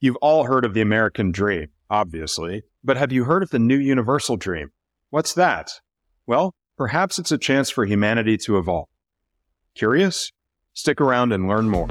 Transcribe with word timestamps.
You've 0.00 0.16
all 0.16 0.44
heard 0.44 0.64
of 0.64 0.74
the 0.74 0.80
American 0.80 1.32
dream, 1.32 1.70
obviously, 1.90 2.62
but 2.84 2.96
have 2.96 3.10
you 3.10 3.24
heard 3.24 3.42
of 3.42 3.50
the 3.50 3.58
new 3.58 3.76
universal 3.76 4.36
dream? 4.36 4.70
What's 5.10 5.34
that? 5.34 5.72
Well, 6.24 6.54
perhaps 6.76 7.18
it's 7.18 7.32
a 7.32 7.38
chance 7.38 7.68
for 7.68 7.84
humanity 7.84 8.36
to 8.38 8.58
evolve. 8.58 8.86
Curious? 9.74 10.30
Stick 10.72 11.00
around 11.00 11.32
and 11.32 11.48
learn 11.48 11.68
more. 11.68 11.88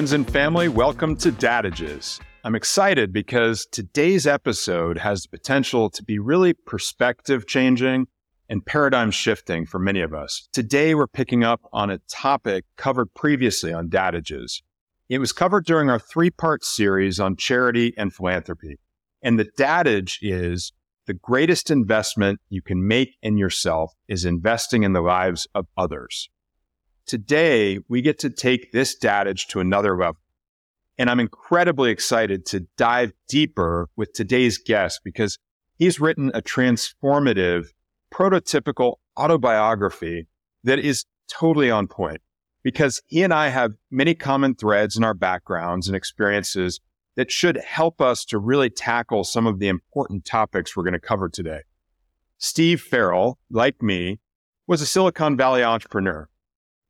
Friends 0.00 0.12
and 0.12 0.30
family, 0.30 0.66
welcome 0.66 1.14
to 1.16 1.30
Dadages. 1.30 2.20
I'm 2.42 2.54
excited 2.54 3.12
because 3.12 3.66
today's 3.66 4.26
episode 4.26 4.96
has 4.96 5.24
the 5.24 5.28
potential 5.28 5.90
to 5.90 6.02
be 6.02 6.18
really 6.18 6.54
perspective 6.54 7.46
changing 7.46 8.06
and 8.48 8.64
paradigm 8.64 9.10
shifting 9.10 9.66
for 9.66 9.78
many 9.78 10.00
of 10.00 10.14
us. 10.14 10.48
Today, 10.54 10.94
we're 10.94 11.06
picking 11.06 11.44
up 11.44 11.60
on 11.70 11.90
a 11.90 12.00
topic 12.08 12.64
covered 12.78 13.12
previously 13.12 13.74
on 13.74 13.90
Dadages. 13.90 14.62
It 15.10 15.18
was 15.18 15.34
covered 15.34 15.66
during 15.66 15.90
our 15.90 15.98
three 15.98 16.30
part 16.30 16.64
series 16.64 17.20
on 17.20 17.36
charity 17.36 17.92
and 17.98 18.10
philanthropy. 18.10 18.78
And 19.20 19.38
the 19.38 19.50
Dadage 19.58 20.16
is 20.22 20.72
the 21.04 21.12
greatest 21.12 21.70
investment 21.70 22.40
you 22.48 22.62
can 22.62 22.88
make 22.88 23.16
in 23.22 23.36
yourself 23.36 23.92
is 24.08 24.24
investing 24.24 24.82
in 24.82 24.94
the 24.94 25.02
lives 25.02 25.46
of 25.54 25.66
others. 25.76 26.30
Today, 27.10 27.80
we 27.88 28.02
get 28.02 28.20
to 28.20 28.30
take 28.30 28.70
this 28.70 28.96
dadage 28.96 29.48
to 29.48 29.58
another 29.58 29.98
level. 29.98 30.20
And 30.96 31.10
I'm 31.10 31.18
incredibly 31.18 31.90
excited 31.90 32.46
to 32.46 32.68
dive 32.76 33.12
deeper 33.28 33.88
with 33.96 34.12
today's 34.12 34.58
guest 34.58 35.00
because 35.02 35.36
he's 35.74 35.98
written 35.98 36.30
a 36.34 36.40
transformative, 36.40 37.64
prototypical 38.14 38.98
autobiography 39.18 40.28
that 40.62 40.78
is 40.78 41.04
totally 41.26 41.68
on 41.68 41.88
point 41.88 42.20
because 42.62 43.02
he 43.08 43.24
and 43.24 43.34
I 43.34 43.48
have 43.48 43.72
many 43.90 44.14
common 44.14 44.54
threads 44.54 44.96
in 44.96 45.02
our 45.02 45.12
backgrounds 45.12 45.88
and 45.88 45.96
experiences 45.96 46.78
that 47.16 47.32
should 47.32 47.56
help 47.56 48.00
us 48.00 48.24
to 48.26 48.38
really 48.38 48.70
tackle 48.70 49.24
some 49.24 49.48
of 49.48 49.58
the 49.58 49.66
important 49.66 50.24
topics 50.24 50.76
we're 50.76 50.84
going 50.84 50.92
to 50.92 51.00
cover 51.00 51.28
today. 51.28 51.62
Steve 52.38 52.80
Farrell, 52.80 53.40
like 53.50 53.82
me, 53.82 54.20
was 54.68 54.80
a 54.80 54.86
Silicon 54.86 55.36
Valley 55.36 55.64
entrepreneur. 55.64 56.29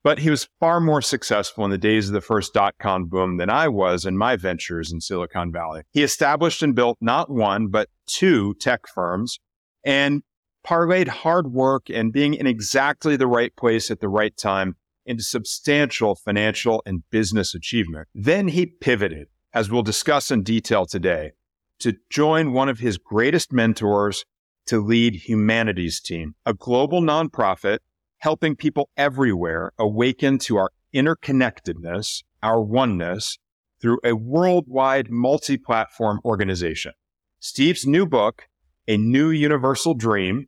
But 0.03 0.21
he 0.21 0.31
was 0.31 0.49
far 0.59 0.81
more 0.81 1.03
successful 1.03 1.65
in 1.65 1.71
the 1.71 1.77
days 1.79 2.09
of 2.09 2.15
the 2.15 2.21
first 2.21 2.55
dot 2.55 2.75
com 2.81 3.07
boom 3.07 3.37
than 3.37 3.51
I 3.51 3.69
was 3.69 4.07
in 4.07 4.17
my 4.17 4.37
ventures 4.37 4.91
in 4.91 5.01
Silicon 5.01 5.53
Valley. 5.53 5.83
He 5.91 6.03
established 6.03 6.63
and 6.63 6.75
built 6.75 6.97
not 7.01 7.31
one, 7.31 7.69
but 7.69 7.89
two 8.07 8.55
tech 8.55 8.89
firms 8.89 9.39
and 9.85 10.23
parlayed 10.67 11.09
hard 11.09 11.53
work 11.53 11.91
and 11.91 12.13
being 12.13 12.35
in 12.35 12.47
exactly 12.47 13.17
the 13.17 13.27
right 13.27 13.55
place 13.57 13.91
at 13.91 14.01
the 14.01 14.09
right 14.09 14.37
time 14.37 14.77
into 15.07 15.23
substantial 15.23 16.15
financial 16.15 16.83
and 16.87 17.03
business 17.11 17.55
achievement. 17.55 18.09
Then 18.15 18.49
he 18.49 18.67
pivoted, 18.67 19.29
as 19.53 19.71
we'll 19.71 19.83
discuss 19.83 20.31
in 20.31 20.43
detail 20.43 20.87
today, 20.87 21.33
to 21.81 21.97
join 22.11 22.53
one 22.53 22.69
of 22.69 22.79
his 22.79 22.99
greatest 22.99 23.53
mentors 23.53 24.25
to 24.67 24.81
lead 24.81 25.15
Humanity's 25.15 26.01
Team, 26.01 26.35
a 26.45 26.55
global 26.55 27.01
nonprofit 27.01 27.79
helping 28.21 28.55
people 28.55 28.89
everywhere 28.97 29.73
awaken 29.79 30.39
to 30.39 30.57
our 30.57 30.71
interconnectedness, 30.95 32.23
our 32.43 32.63
oneness 32.63 33.39
through 33.81 33.99
a 34.05 34.15
worldwide 34.15 35.11
multi 35.11 35.57
platform 35.57 36.21
organization. 36.25 36.93
Steve's 37.41 37.87
new 37.87 38.07
book, 38.07 38.49
A 38.87 38.97
New 38.97 39.31
Universal 39.31 39.95
Dream, 39.95 40.47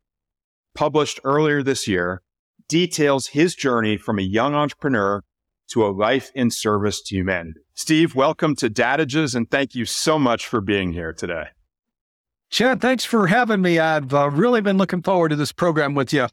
published 0.75 1.19
earlier 1.25 1.63
this 1.63 1.89
year, 1.89 2.23
details 2.69 3.29
his 3.29 3.55
journey 3.55 3.97
from 3.97 4.19
a 4.19 4.23
young 4.23 4.55
entrepreneur 4.55 5.23
to 5.69 5.87
a 5.87 5.89
life 5.89 6.31
in 6.35 6.51
service 6.51 7.01
to 7.03 7.17
humanity. 7.17 7.61
Steve, 7.75 8.15
welcome 8.15 8.55
to 8.57 8.69
Dadages, 8.69 9.35
and 9.35 9.51
thank 9.51 9.75
you 9.75 9.87
so 9.87 10.19
much 10.19 10.47
for 10.47 10.61
being 10.61 10.93
here 10.93 11.15
today. 11.15 11.47
Chad, 12.51 12.83
thanks 12.83 13.07
for 13.07 13.29
having 13.29 13.63
me. 13.63 13.79
I've 13.79 14.13
uh, 14.13 14.29
really 14.29 14.61
been 14.61 14.77
looking 14.77 15.03
forward 15.03 15.31
to 15.31 15.37
this 15.37 15.53
program 15.53 15.95
with 15.95 16.13
you. 16.13 16.29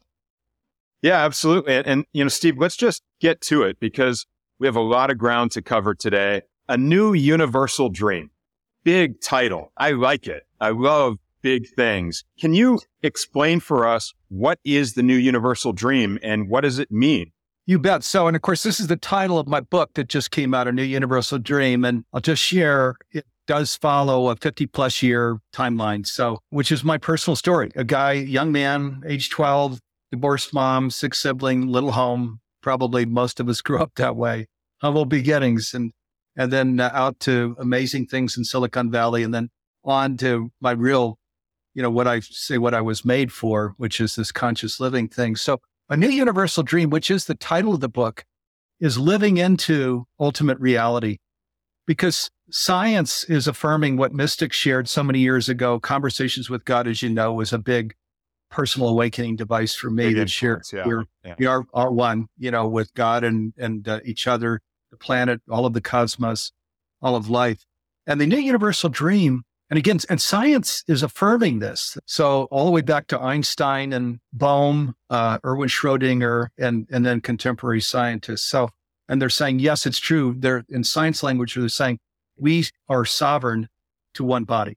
Yeah, 1.02 1.24
absolutely. 1.24 1.74
And, 1.74 1.86
and, 1.86 2.04
you 2.12 2.24
know, 2.24 2.28
Steve, 2.28 2.58
let's 2.58 2.76
just 2.76 3.02
get 3.20 3.40
to 3.42 3.62
it 3.62 3.80
because 3.80 4.26
we 4.58 4.66
have 4.66 4.76
a 4.76 4.82
lot 4.82 5.10
of 5.10 5.18
ground 5.18 5.52
to 5.52 5.62
cover 5.62 5.94
today. 5.94 6.42
A 6.68 6.76
new 6.76 7.12
universal 7.14 7.88
dream. 7.88 8.30
Big 8.84 9.20
title. 9.20 9.72
I 9.76 9.92
like 9.92 10.26
it. 10.26 10.46
I 10.60 10.70
love 10.70 11.16
big 11.42 11.68
things. 11.74 12.24
Can 12.38 12.54
you 12.54 12.80
explain 13.02 13.60
for 13.60 13.86
us 13.86 14.12
what 14.28 14.58
is 14.64 14.94
the 14.94 15.02
new 15.02 15.16
universal 15.16 15.72
dream 15.72 16.18
and 16.22 16.48
what 16.48 16.62
does 16.62 16.78
it 16.78 16.90
mean? 16.90 17.32
You 17.66 17.78
bet. 17.78 18.04
So, 18.04 18.26
and 18.26 18.36
of 18.36 18.42
course, 18.42 18.62
this 18.62 18.80
is 18.80 18.88
the 18.88 18.96
title 18.96 19.38
of 19.38 19.46
my 19.46 19.60
book 19.60 19.90
that 19.94 20.08
just 20.08 20.30
came 20.30 20.54
out, 20.54 20.66
A 20.66 20.72
New 20.72 20.82
Universal 20.82 21.38
Dream. 21.38 21.84
And 21.84 22.04
I'll 22.12 22.20
just 22.20 22.42
share 22.42 22.96
it 23.12 23.26
does 23.46 23.74
follow 23.76 24.28
a 24.28 24.36
50 24.36 24.66
plus 24.66 25.02
year 25.02 25.38
timeline. 25.52 26.06
So, 26.06 26.40
which 26.50 26.70
is 26.70 26.84
my 26.84 26.98
personal 26.98 27.36
story. 27.36 27.70
A 27.76 27.84
guy, 27.84 28.12
young 28.12 28.52
man, 28.52 29.02
age 29.06 29.30
12, 29.30 29.80
divorced 30.10 30.52
mom, 30.52 30.90
six 30.90 31.18
sibling, 31.20 31.66
little 31.68 31.92
home. 31.92 32.40
Probably 32.62 33.06
most 33.06 33.40
of 33.40 33.48
us 33.48 33.60
grew 33.62 33.80
up 33.80 33.92
that 33.96 34.16
way. 34.16 34.46
Humble 34.82 35.04
beginnings, 35.04 35.74
and 35.74 35.92
and 36.36 36.52
then 36.52 36.80
uh, 36.80 36.90
out 36.92 37.20
to 37.20 37.56
amazing 37.58 38.06
things 38.06 38.36
in 38.36 38.44
Silicon 38.44 38.90
Valley, 38.90 39.22
and 39.22 39.34
then 39.34 39.50
on 39.84 40.16
to 40.18 40.50
my 40.60 40.72
real, 40.72 41.18
you 41.74 41.82
know, 41.82 41.90
what 41.90 42.06
I 42.06 42.20
say 42.20 42.58
what 42.58 42.74
I 42.74 42.80
was 42.80 43.04
made 43.04 43.32
for, 43.32 43.74
which 43.76 44.00
is 44.00 44.14
this 44.14 44.32
conscious 44.32 44.80
living 44.80 45.08
thing. 45.08 45.36
So, 45.36 45.60
a 45.88 45.96
new 45.96 46.08
universal 46.08 46.62
dream, 46.62 46.90
which 46.90 47.10
is 47.10 47.26
the 47.26 47.34
title 47.34 47.74
of 47.74 47.80
the 47.80 47.88
book, 47.88 48.24
is 48.78 48.98
living 48.98 49.36
into 49.36 50.06
ultimate 50.18 50.58
reality, 50.58 51.18
because 51.86 52.30
science 52.50 53.24
is 53.24 53.46
affirming 53.46 53.96
what 53.96 54.12
mystics 54.12 54.56
shared 54.56 54.88
so 54.88 55.02
many 55.02 55.18
years 55.18 55.48
ago. 55.48 55.78
Conversations 55.78 56.48
with 56.48 56.64
God, 56.64 56.86
as 56.86 57.02
you 57.02 57.10
know, 57.10 57.32
was 57.32 57.52
a 57.52 57.58
big 57.58 57.94
personal 58.50 58.88
awakening 58.88 59.36
device 59.36 59.74
for 59.74 59.90
me 59.90 60.12
that 60.14 60.28
share 60.28 60.60
yeah. 60.72 60.84
we're 60.84 61.04
yeah. 61.24 61.34
we 61.38 61.46
are, 61.46 61.64
are 61.72 61.90
one, 61.90 62.26
you 62.36 62.50
know, 62.50 62.68
with 62.68 62.92
God 62.94 63.24
and 63.24 63.52
and 63.56 63.88
uh, 63.88 64.00
each 64.04 64.26
other, 64.26 64.60
the 64.90 64.96
planet, 64.96 65.40
all 65.48 65.66
of 65.66 65.72
the 65.72 65.80
cosmos, 65.80 66.52
all 67.00 67.16
of 67.16 67.30
life, 67.30 67.64
and 68.06 68.20
the 68.20 68.26
new 68.26 68.38
universal 68.38 68.90
dream. 68.90 69.42
And 69.70 69.78
again, 69.78 70.00
and 70.08 70.20
science 70.20 70.82
is 70.88 71.04
affirming 71.04 71.60
this. 71.60 71.96
So 72.04 72.48
all 72.50 72.64
the 72.64 72.72
way 72.72 72.80
back 72.80 73.06
to 73.08 73.20
Einstein 73.20 73.92
and 73.92 74.18
Bohm, 74.32 74.96
uh, 75.10 75.38
Erwin 75.44 75.68
Schrodinger, 75.68 76.48
and 76.58 76.88
and 76.90 77.06
then 77.06 77.20
contemporary 77.20 77.80
scientists. 77.80 78.46
So 78.46 78.70
and 79.08 79.22
they're 79.22 79.28
saying 79.30 79.60
yes, 79.60 79.86
it's 79.86 80.00
true. 80.00 80.34
They're 80.36 80.64
in 80.68 80.82
science 80.82 81.22
language. 81.22 81.54
They're 81.54 81.68
saying 81.68 82.00
we 82.36 82.66
are 82.88 83.04
sovereign 83.04 83.68
to 84.14 84.24
one 84.24 84.44
body. 84.44 84.76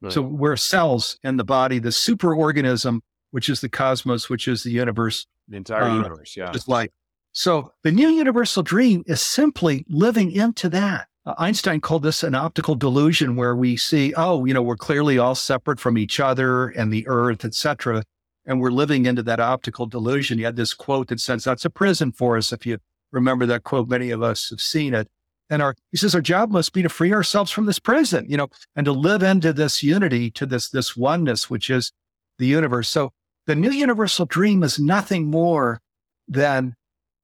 Right. 0.00 0.12
So 0.12 0.22
we're 0.22 0.56
cells 0.56 1.18
in 1.22 1.36
the 1.36 1.44
body, 1.44 1.78
the 1.78 1.90
superorganism 1.90 3.00
which 3.32 3.48
is 3.48 3.60
the 3.60 3.68
cosmos, 3.68 4.30
which 4.30 4.46
is 4.46 4.62
the 4.62 4.70
universe. 4.70 5.26
The 5.48 5.56
entire 5.56 5.82
uh, 5.82 5.96
universe, 5.96 6.36
yeah. 6.36 6.52
Just 6.52 6.68
like 6.68 6.92
so, 7.32 7.72
the 7.82 7.90
new 7.90 8.08
universal 8.08 8.62
dream 8.62 9.02
is 9.06 9.20
simply 9.20 9.84
living 9.88 10.30
into 10.30 10.68
that. 10.68 11.08
Uh, 11.26 11.34
Einstein 11.38 11.80
called 11.80 12.04
this 12.04 12.22
an 12.22 12.34
optical 12.34 12.74
delusion, 12.74 13.36
where 13.36 13.56
we 13.56 13.76
see, 13.76 14.14
oh, 14.16 14.44
you 14.44 14.54
know, 14.54 14.62
we're 14.62 14.76
clearly 14.76 15.18
all 15.18 15.34
separate 15.34 15.80
from 15.80 15.98
each 15.98 16.20
other 16.20 16.68
and 16.68 16.92
the 16.92 17.06
earth, 17.08 17.44
etc., 17.44 18.04
and 18.44 18.60
we're 18.60 18.70
living 18.70 19.06
into 19.06 19.22
that 19.22 19.38
optical 19.38 19.86
delusion. 19.86 20.38
He 20.38 20.44
had 20.44 20.56
this 20.56 20.74
quote 20.74 21.08
that 21.08 21.20
says, 21.20 21.44
"That's 21.44 21.64
a 21.64 21.70
prison 21.70 22.12
for 22.12 22.36
us." 22.36 22.52
If 22.52 22.66
you 22.66 22.78
remember 23.12 23.46
that 23.46 23.62
quote, 23.62 23.88
many 23.88 24.10
of 24.10 24.22
us 24.22 24.50
have 24.50 24.60
seen 24.60 24.94
it. 24.94 25.08
And 25.50 25.60
our, 25.60 25.74
he 25.90 25.98
says, 25.98 26.14
our 26.14 26.22
job 26.22 26.50
must 26.50 26.72
be 26.72 26.82
to 26.82 26.88
free 26.88 27.12
ourselves 27.12 27.50
from 27.50 27.66
this 27.66 27.78
prison, 27.78 28.24
you 28.28 28.38
know, 28.38 28.48
and 28.74 28.86
to 28.86 28.92
live 28.92 29.22
into 29.22 29.52
this 29.52 29.82
unity, 29.82 30.30
to 30.30 30.46
this 30.46 30.70
this 30.70 30.96
oneness, 30.96 31.50
which 31.50 31.68
is 31.68 31.92
the 32.38 32.46
universe. 32.46 32.88
So 32.88 33.12
the 33.46 33.54
new 33.54 33.70
universal 33.70 34.26
dream 34.26 34.62
is 34.62 34.78
nothing 34.78 35.30
more 35.30 35.80
than 36.28 36.74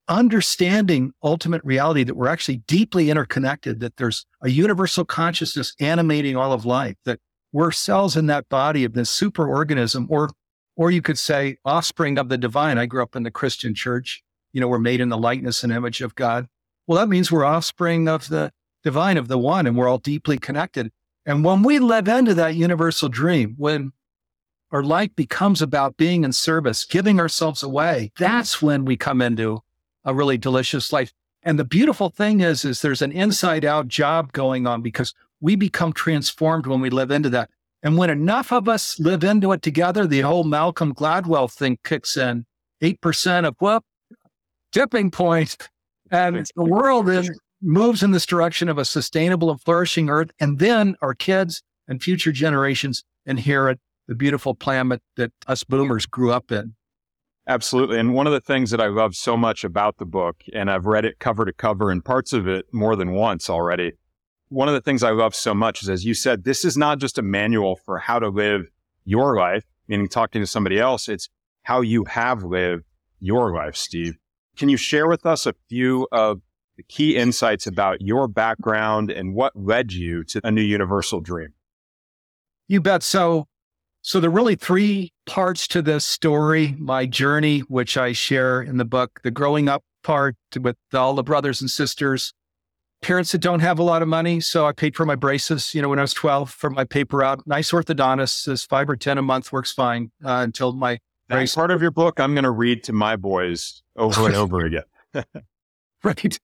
understanding 0.08 1.12
ultimate 1.22 1.62
reality 1.64 2.02
that 2.02 2.16
we're 2.16 2.28
actually 2.28 2.58
deeply 2.66 3.10
interconnected, 3.10 3.80
that 3.80 3.96
there's 3.96 4.24
a 4.42 4.48
universal 4.48 5.04
consciousness 5.04 5.74
animating 5.80 6.36
all 6.36 6.52
of 6.52 6.64
life, 6.64 6.96
that 7.04 7.20
we're 7.52 7.70
cells 7.70 8.16
in 8.16 8.26
that 8.26 8.48
body 8.48 8.84
of 8.84 8.94
this 8.94 9.14
superorganism, 9.18 10.06
or 10.08 10.30
or 10.76 10.92
you 10.92 11.02
could 11.02 11.18
say 11.18 11.56
offspring 11.64 12.18
of 12.18 12.28
the 12.28 12.38
divine. 12.38 12.78
I 12.78 12.86
grew 12.86 13.02
up 13.02 13.16
in 13.16 13.24
the 13.24 13.32
Christian 13.32 13.74
church. 13.74 14.22
You 14.52 14.60
know, 14.60 14.68
we're 14.68 14.78
made 14.78 15.00
in 15.00 15.08
the 15.08 15.18
likeness 15.18 15.64
and 15.64 15.72
image 15.72 16.00
of 16.00 16.14
God. 16.14 16.46
Well, 16.86 16.98
that 16.98 17.08
means 17.08 17.32
we're 17.32 17.44
offspring 17.44 18.08
of 18.08 18.28
the 18.28 18.52
divine, 18.84 19.16
of 19.16 19.28
the 19.28 19.38
one, 19.38 19.66
and 19.66 19.76
we're 19.76 19.88
all 19.88 19.98
deeply 19.98 20.38
connected. 20.38 20.90
And 21.26 21.44
when 21.44 21.62
we 21.62 21.80
live 21.80 22.06
into 22.06 22.32
that 22.34 22.54
universal 22.54 23.08
dream, 23.08 23.54
when 23.58 23.92
our 24.70 24.82
life 24.82 25.14
becomes 25.16 25.62
about 25.62 25.96
being 25.96 26.24
in 26.24 26.32
service, 26.32 26.84
giving 26.84 27.18
ourselves 27.18 27.62
away, 27.62 28.12
that's 28.18 28.60
when 28.60 28.84
we 28.84 28.96
come 28.96 29.22
into 29.22 29.62
a 30.04 30.14
really 30.14 30.38
delicious 30.38 30.92
life. 30.92 31.12
And 31.42 31.58
the 31.58 31.64
beautiful 31.64 32.10
thing 32.10 32.40
is, 32.40 32.64
is 32.64 32.82
there's 32.82 33.02
an 33.02 33.12
inside 33.12 33.64
out 33.64 33.88
job 33.88 34.32
going 34.32 34.66
on 34.66 34.82
because 34.82 35.14
we 35.40 35.56
become 35.56 35.92
transformed 35.92 36.66
when 36.66 36.80
we 36.80 36.90
live 36.90 37.10
into 37.10 37.30
that. 37.30 37.50
And 37.82 37.96
when 37.96 38.10
enough 38.10 38.52
of 38.52 38.68
us 38.68 38.98
live 38.98 39.22
into 39.22 39.52
it 39.52 39.62
together, 39.62 40.06
the 40.06 40.20
whole 40.20 40.44
Malcolm 40.44 40.92
Gladwell 40.94 41.50
thing 41.50 41.78
kicks 41.84 42.16
in. 42.16 42.44
8% 42.82 43.46
of 43.46 43.56
whoop, 43.60 43.84
tipping 44.72 45.10
point. 45.10 45.68
And 46.10 46.48
the 46.56 46.64
world 46.64 47.06
then 47.06 47.28
moves 47.62 48.02
in 48.02 48.10
this 48.10 48.26
direction 48.26 48.68
of 48.68 48.78
a 48.78 48.84
sustainable 48.84 49.50
and 49.50 49.60
flourishing 49.60 50.10
earth. 50.10 50.30
And 50.40 50.58
then 50.58 50.96
our 51.02 51.14
kids 51.14 51.62
and 51.86 52.02
future 52.02 52.32
generations 52.32 53.04
inherit 53.26 53.78
the 54.08 54.14
beautiful 54.14 54.54
planet 54.54 55.00
that 55.16 55.32
us 55.46 55.62
boomers 55.62 56.06
grew 56.06 56.32
up 56.32 56.50
in. 56.50 56.74
Absolutely. 57.46 57.98
And 57.98 58.12
one 58.12 58.26
of 58.26 58.32
the 58.32 58.40
things 58.40 58.70
that 58.70 58.80
I 58.80 58.88
love 58.88 59.14
so 59.14 59.36
much 59.36 59.64
about 59.64 59.98
the 59.98 60.04
book, 60.04 60.42
and 60.52 60.70
I've 60.70 60.86
read 60.86 61.04
it 61.04 61.18
cover 61.18 61.44
to 61.44 61.52
cover 61.52 61.90
and 61.90 62.04
parts 62.04 62.32
of 62.32 62.46
it 62.48 62.66
more 62.72 62.96
than 62.96 63.12
once 63.12 63.48
already. 63.48 63.92
One 64.48 64.68
of 64.68 64.74
the 64.74 64.80
things 64.80 65.02
I 65.02 65.10
love 65.10 65.34
so 65.34 65.54
much 65.54 65.82
is, 65.82 65.88
as 65.88 66.04
you 66.04 66.14
said, 66.14 66.44
this 66.44 66.64
is 66.64 66.76
not 66.76 66.98
just 66.98 67.18
a 67.18 67.22
manual 67.22 67.76
for 67.76 67.98
how 67.98 68.18
to 68.18 68.28
live 68.28 68.66
your 69.04 69.36
life, 69.36 69.64
meaning 69.88 70.08
talking 70.08 70.42
to 70.42 70.46
somebody 70.46 70.78
else. 70.78 71.08
It's 71.08 71.28
how 71.62 71.80
you 71.80 72.04
have 72.04 72.42
lived 72.44 72.84
your 73.20 73.54
life, 73.54 73.76
Steve. 73.76 74.16
Can 74.56 74.68
you 74.68 74.76
share 74.76 75.06
with 75.06 75.24
us 75.24 75.46
a 75.46 75.54
few 75.68 76.06
of 76.12 76.40
the 76.76 76.82
key 76.82 77.16
insights 77.16 77.66
about 77.66 78.00
your 78.00 78.28
background 78.28 79.10
and 79.10 79.34
what 79.34 79.54
led 79.54 79.92
you 79.92 80.24
to 80.24 80.40
a 80.44 80.50
new 80.50 80.62
universal 80.62 81.20
dream? 81.20 81.54
You 82.66 82.80
bet. 82.80 83.02
So 83.02 83.48
so 84.08 84.20
there 84.20 84.30
are 84.30 84.32
really 84.32 84.54
three 84.54 85.12
parts 85.26 85.68
to 85.68 85.82
this 85.82 86.02
story, 86.02 86.74
my 86.78 87.04
journey, 87.04 87.58
which 87.58 87.98
I 87.98 88.12
share 88.12 88.62
in 88.62 88.78
the 88.78 88.86
book, 88.86 89.20
the 89.22 89.30
growing 89.30 89.68
up 89.68 89.84
part 90.02 90.34
with 90.58 90.78
all 90.94 91.12
the 91.12 91.22
brothers 91.22 91.60
and 91.60 91.68
sisters, 91.68 92.32
parents 93.02 93.32
that 93.32 93.42
don't 93.42 93.60
have 93.60 93.78
a 93.78 93.82
lot 93.82 94.00
of 94.00 94.08
money. 94.08 94.40
So 94.40 94.64
I 94.64 94.72
paid 94.72 94.96
for 94.96 95.04
my 95.04 95.14
braces, 95.14 95.74
you 95.74 95.82
know, 95.82 95.90
when 95.90 95.98
I 95.98 96.02
was 96.02 96.14
12 96.14 96.50
for 96.50 96.70
my 96.70 96.84
paper 96.84 97.22
out. 97.22 97.46
Nice 97.46 97.70
orthodontist 97.70 98.44
says 98.44 98.64
five 98.64 98.88
or 98.88 98.96
10 98.96 99.18
a 99.18 99.22
month 99.22 99.52
works 99.52 99.72
fine 99.72 100.10
uh, 100.24 100.40
until 100.42 100.72
my 100.72 101.00
That's 101.28 101.54
part 101.54 101.70
of 101.70 101.82
your 101.82 101.90
book 101.90 102.18
I'm 102.18 102.32
going 102.32 102.44
to 102.44 102.50
read 102.50 102.84
to 102.84 102.94
my 102.94 103.14
boys 103.14 103.82
over 103.94 104.24
and 104.24 104.34
over 104.34 104.64
again. 104.64 104.84
right. 106.02 106.38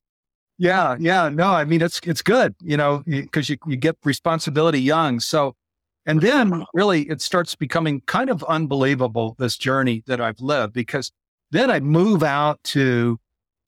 Yeah. 0.58 0.96
Yeah. 1.00 1.30
No, 1.30 1.46
I 1.46 1.64
mean, 1.64 1.80
it's, 1.80 1.98
it's 2.04 2.20
good, 2.20 2.56
you 2.60 2.76
know, 2.76 3.02
because 3.06 3.48
you, 3.48 3.56
you 3.66 3.76
get 3.76 3.96
responsibility 4.04 4.82
young. 4.82 5.18
So 5.18 5.56
and 6.06 6.20
then 6.20 6.64
really 6.74 7.02
it 7.08 7.20
starts 7.20 7.54
becoming 7.54 8.02
kind 8.02 8.30
of 8.30 8.42
unbelievable, 8.44 9.36
this 9.38 9.56
journey 9.56 10.02
that 10.06 10.20
I've 10.20 10.40
lived, 10.40 10.74
because 10.74 11.10
then 11.50 11.70
I 11.70 11.80
move 11.80 12.22
out 12.22 12.62
to 12.64 13.18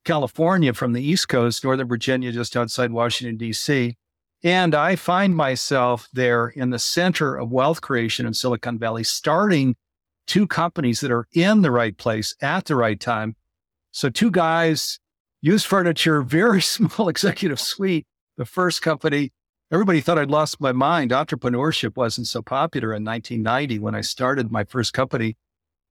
California 0.04 0.72
from 0.72 0.92
the 0.92 1.02
East 1.02 1.28
Coast, 1.28 1.64
Northern 1.64 1.88
Virginia, 1.88 2.32
just 2.32 2.56
outside 2.56 2.92
Washington, 2.92 3.36
D.C. 3.36 3.96
And 4.42 4.74
I 4.74 4.96
find 4.96 5.34
myself 5.34 6.08
there 6.12 6.48
in 6.48 6.70
the 6.70 6.78
center 6.78 7.36
of 7.36 7.50
wealth 7.50 7.80
creation 7.80 8.26
in 8.26 8.34
Silicon 8.34 8.78
Valley, 8.78 9.02
starting 9.02 9.76
two 10.26 10.46
companies 10.46 11.00
that 11.00 11.10
are 11.10 11.26
in 11.32 11.62
the 11.62 11.70
right 11.70 11.96
place 11.96 12.34
at 12.40 12.66
the 12.66 12.76
right 12.76 12.98
time. 13.00 13.34
So, 13.92 14.08
two 14.08 14.30
guys, 14.30 14.98
used 15.40 15.66
furniture, 15.66 16.22
very 16.40 16.62
small 16.62 17.08
executive 17.08 17.60
suite. 17.60 18.06
The 18.36 18.44
first 18.44 18.82
company 18.82 19.32
everybody 19.70 20.00
thought 20.00 20.18
I'd 20.18 20.30
lost 20.30 20.60
my 20.60 20.72
mind. 20.72 21.10
Entrepreneurship 21.10 21.96
wasn't 21.96 22.26
so 22.26 22.42
popular 22.42 22.88
in 22.88 23.04
1990 23.04 23.78
when 23.78 23.94
I 23.94 24.00
started 24.00 24.50
my 24.50 24.64
first 24.64 24.92
company. 24.92 25.36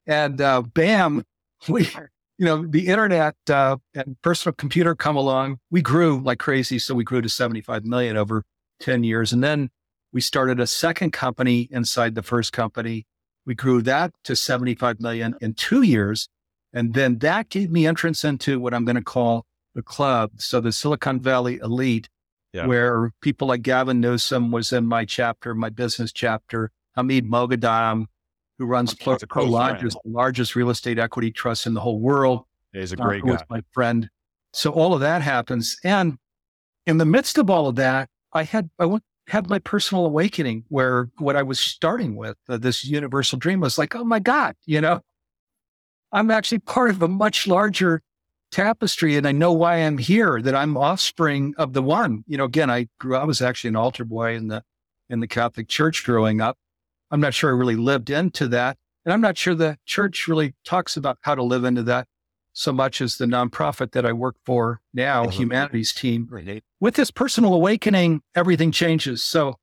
And 0.07 0.39
uh, 0.39 0.61
bam, 0.61 1.23
we, 1.67 1.89
you 2.37 2.45
know, 2.45 2.65
the 2.65 2.87
internet 2.87 3.35
uh, 3.49 3.77
and 3.93 4.17
personal 4.21 4.53
computer 4.53 4.95
come 4.95 5.15
along. 5.15 5.59
We 5.69 5.81
grew 5.81 6.21
like 6.21 6.39
crazy. 6.39 6.79
So 6.79 6.95
we 6.95 7.03
grew 7.03 7.21
to 7.21 7.29
75 7.29 7.85
million 7.85 8.17
over 8.17 8.43
10 8.79 9.03
years. 9.03 9.33
And 9.33 9.43
then 9.43 9.69
we 10.11 10.21
started 10.21 10.59
a 10.59 10.67
second 10.67 11.11
company 11.11 11.67
inside 11.71 12.15
the 12.15 12.23
first 12.23 12.53
company. 12.53 13.05
We 13.45 13.55
grew 13.55 13.81
that 13.83 14.13
to 14.23 14.35
75 14.35 14.99
million 14.99 15.35
in 15.41 15.53
two 15.53 15.81
years. 15.81 16.29
And 16.73 16.93
then 16.93 17.19
that 17.19 17.49
gave 17.49 17.71
me 17.71 17.87
entrance 17.87 18.23
into 18.23 18.59
what 18.59 18.73
I'm 18.73 18.85
going 18.85 18.95
to 18.95 19.01
call 19.01 19.45
the 19.75 19.81
club. 19.81 20.31
So 20.37 20.59
the 20.59 20.71
Silicon 20.71 21.19
Valley 21.19 21.59
elite 21.61 22.09
yeah. 22.55 22.65
where 22.65 23.11
people 23.21 23.47
like 23.47 23.61
Gavin 23.61 23.99
Newsom 23.99 24.51
was 24.51 24.71
in 24.71 24.85
my 24.85 25.05
chapter, 25.05 25.53
my 25.53 25.69
business 25.69 26.11
chapter, 26.11 26.71
Hamid 26.95 27.25
Moghadam, 27.25 28.05
who 28.57 28.65
runs 28.65 28.93
Pro, 28.93 29.17
Pro 29.17 29.43
largest, 29.43 29.97
largest 30.05 30.55
real 30.55 30.69
estate 30.69 30.97
equity 30.97 31.31
trust 31.31 31.67
in 31.67 31.73
the 31.73 31.81
whole 31.81 31.99
world. 31.99 32.45
He's 32.71 32.91
a 32.91 32.95
great 32.95 33.25
guy. 33.25 33.37
my 33.49 33.61
friend. 33.71 34.09
So 34.53 34.71
all 34.71 34.93
of 34.93 35.01
that 35.01 35.21
happens. 35.21 35.77
And 35.83 36.17
in 36.85 36.97
the 36.97 37.05
midst 37.05 37.37
of 37.37 37.49
all 37.49 37.67
of 37.67 37.75
that, 37.75 38.09
I 38.31 38.43
had, 38.43 38.69
I 38.79 38.85
went, 38.85 39.03
had 39.27 39.49
my 39.49 39.59
personal 39.59 40.05
awakening 40.05 40.63
where 40.69 41.09
what 41.17 41.35
I 41.35 41.43
was 41.43 41.59
starting 41.59 42.15
with, 42.15 42.37
uh, 42.47 42.57
this 42.57 42.85
universal 42.85 43.37
dream 43.37 43.59
was 43.59 43.77
like, 43.77 43.95
oh 43.95 44.03
my 44.03 44.19
God, 44.19 44.55
you 44.65 44.79
know, 44.79 45.01
I'm 46.11 46.31
actually 46.31 46.59
part 46.59 46.91
of 46.91 47.01
a 47.01 47.07
much 47.07 47.47
larger 47.47 48.01
tapestry 48.55 49.17
and 49.17 49.27
I 49.27 49.33
know 49.33 49.51
why 49.51 49.75
I'm 49.75 49.97
here, 49.97 50.41
that 50.41 50.55
I'm 50.55 50.77
offspring 50.77 51.53
of 51.57 51.73
the 51.73 51.81
one. 51.81 52.23
You 52.25 52.37
know, 52.37 52.45
again, 52.45 52.69
I 52.69 52.87
grew, 53.01 53.17
I 53.17 53.25
was 53.25 53.41
actually 53.41 53.67
an 53.69 53.75
altar 53.75 54.05
boy 54.05 54.33
in 54.33 54.47
the, 54.47 54.63
in 55.09 55.19
the 55.19 55.27
Catholic 55.27 55.67
church 55.67 56.05
growing 56.05 56.39
up. 56.39 56.57
I'm 57.11 57.19
not 57.19 57.33
sure 57.33 57.49
I 57.49 57.57
really 57.57 57.75
lived 57.75 58.09
into 58.09 58.47
that. 58.47 58.77
And 59.03 59.11
I'm 59.11 59.19
not 59.19 59.37
sure 59.37 59.55
the 59.55 59.77
church 59.85 60.29
really 60.29 60.55
talks 60.63 60.95
about 60.95 61.17
how 61.19 61.35
to 61.35 61.43
live 61.43 61.65
into 61.65 61.83
that 61.83 62.07
so 62.53 62.71
much 62.71 63.01
as 63.01 63.17
the 63.17 63.25
nonprofit 63.25 63.91
that 63.91 64.05
I 64.05 64.13
work 64.13 64.37
for 64.45 64.79
now, 64.93 65.23
mm-hmm. 65.23 65.31
Humanity's 65.31 65.93
Team. 65.93 66.29
With 66.79 66.95
this 66.95 67.11
personal 67.11 67.53
awakening, 67.53 68.21
everything 68.35 68.71
changes. 68.71 69.21
So 69.21 69.55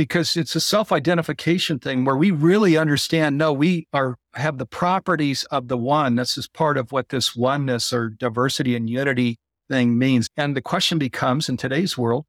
because 0.00 0.34
it's 0.34 0.56
a 0.56 0.60
self-identification 0.60 1.78
thing 1.78 2.06
where 2.06 2.16
we 2.16 2.30
really 2.30 2.74
understand 2.74 3.36
no 3.36 3.52
we 3.52 3.86
are 3.92 4.16
have 4.32 4.56
the 4.56 4.64
properties 4.64 5.44
of 5.50 5.68
the 5.68 5.76
one. 5.76 6.14
This 6.14 6.38
is 6.38 6.48
part 6.48 6.78
of 6.78 6.90
what 6.90 7.10
this 7.10 7.36
oneness 7.36 7.92
or 7.92 8.08
diversity 8.08 8.74
and 8.74 8.88
unity 8.88 9.38
thing 9.68 9.98
means. 9.98 10.26
And 10.38 10.56
the 10.56 10.62
question 10.62 10.96
becomes 10.96 11.50
in 11.50 11.58
today's 11.58 11.98
world 11.98 12.24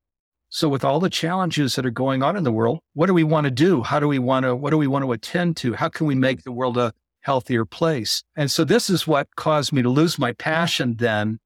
so 0.50 0.68
with 0.68 0.83
all 0.83 1.00
the 1.00 1.09
challenges 1.09 1.75
that 1.75 1.85
are 1.85 1.91
going 1.91 2.21
on 2.21 2.35
in 2.35 2.44
the 2.44 2.51
world 2.51 2.79
what 2.91 3.06
do 3.06 3.13
we 3.13 3.23
want 3.23 3.45
to 3.45 3.51
do? 3.51 3.83
How 3.83 4.01
do 4.01 4.07
we 4.09 4.19
want 4.19 4.44
to 4.44 4.53
what 4.53 4.71
do 4.71 4.77
we 4.77 4.88
want 4.88 5.06
to 5.06 5.13
attend 5.13 5.56
to? 5.57 5.75
How 5.75 5.88
can 5.88 6.07
we 6.07 6.15
make 6.15 6.44
the 6.44 6.51
world 6.51 6.77
a 6.77 6.91
healthier 7.21 7.63
place? 7.63 8.21
And 8.35 8.51
so 8.51 8.65
this 8.65 8.89
is 8.89 9.07
what 9.07 9.33
caused 9.38 9.71
me 9.71 9.81
to 9.81 9.89
lose 9.89 10.19
my 10.19 10.33
passion 10.33 10.95
then 10.97 11.39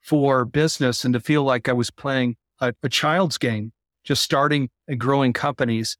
for 0.00 0.44
business 0.44 1.04
and 1.04 1.14
to 1.14 1.20
feel 1.20 1.44
like 1.44 1.68
i 1.68 1.72
was 1.72 1.92
playing 1.92 2.34
a, 2.60 2.74
a 2.82 2.88
child's 2.88 3.38
game 3.38 3.70
just 4.04 4.22
starting 4.22 4.70
and 4.88 4.98
growing 4.98 5.32
companies. 5.32 5.96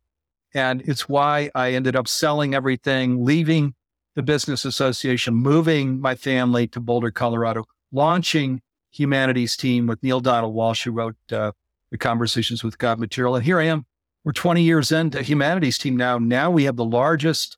And 0.54 0.82
it's 0.82 1.08
why 1.08 1.50
I 1.54 1.72
ended 1.72 1.96
up 1.96 2.08
selling 2.08 2.54
everything, 2.54 3.24
leaving 3.24 3.74
the 4.16 4.22
business 4.22 4.64
association, 4.64 5.34
moving 5.34 6.00
my 6.00 6.14
family 6.14 6.66
to 6.68 6.80
Boulder, 6.80 7.10
Colorado, 7.10 7.64
launching 7.92 8.60
Humanity's 8.92 9.56
Team 9.56 9.86
with 9.86 10.02
Neale 10.02 10.20
Donald 10.20 10.54
Walsch, 10.54 10.82
who 10.82 10.90
wrote 10.90 11.16
uh, 11.32 11.52
the 11.90 11.98
Conversations 11.98 12.64
with 12.64 12.78
God 12.78 12.98
material. 12.98 13.36
And 13.36 13.44
here 13.44 13.60
I 13.60 13.64
am. 13.64 13.86
We're 14.24 14.32
20 14.32 14.62
years 14.62 14.92
into 14.92 15.22
Humanity's 15.22 15.78
Team 15.78 15.96
now. 15.96 16.18
Now 16.18 16.50
we 16.50 16.64
have 16.64 16.76
the 16.76 16.84
largest 16.84 17.56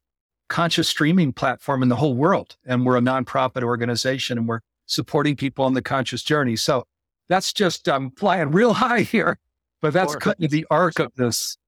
conscious 0.49 0.89
streaming 0.89 1.33
platform 1.33 1.83
in 1.83 1.89
the 1.89 1.97
whole 1.97 2.15
world. 2.15 2.57
And 2.67 2.85
we're 2.85 2.99
a 2.99 3.01
nonprofit 3.01 3.63
organization 3.63 4.37
and 4.37 4.47
we're 4.47 4.61
supporting 4.87 5.35
people 5.35 5.65
on 5.65 5.73
the 5.75 5.83
conscious 5.83 6.23
journey. 6.23 6.57
So 6.57 6.85
that's 7.29 7.53
just, 7.53 7.89
I'm 7.89 8.11
flying 8.11 8.51
real 8.51 8.75
high 8.75 9.01
here. 9.01 9.39
But 9.83 9.93
that's 9.93 10.17
kind 10.17 10.43
of 10.43 10.51
the 10.51 10.67
arc 10.71 10.99
of 11.01 11.13
this. 11.17 11.59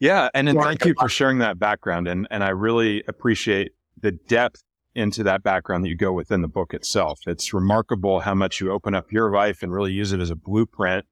Yeah. 0.00 0.28
And, 0.34 0.48
and 0.48 0.58
thank 0.60 0.84
you 0.84 0.94
for 0.98 1.08
sharing 1.08 1.38
that 1.38 1.58
background. 1.58 2.08
And, 2.08 2.26
and 2.30 2.42
I 2.42 2.48
really 2.48 3.04
appreciate 3.06 3.72
the 4.00 4.12
depth 4.12 4.62
into 4.94 5.22
that 5.24 5.42
background 5.42 5.84
that 5.84 5.88
you 5.88 5.96
go 5.96 6.12
within 6.12 6.40
the 6.40 6.48
book 6.48 6.72
itself. 6.72 7.20
It's 7.26 7.52
remarkable 7.52 8.20
how 8.20 8.34
much 8.34 8.60
you 8.60 8.70
open 8.72 8.94
up 8.94 9.12
your 9.12 9.30
life 9.30 9.62
and 9.62 9.72
really 9.72 9.92
use 9.92 10.12
it 10.12 10.20
as 10.20 10.30
a 10.30 10.36
blueprint 10.36 11.04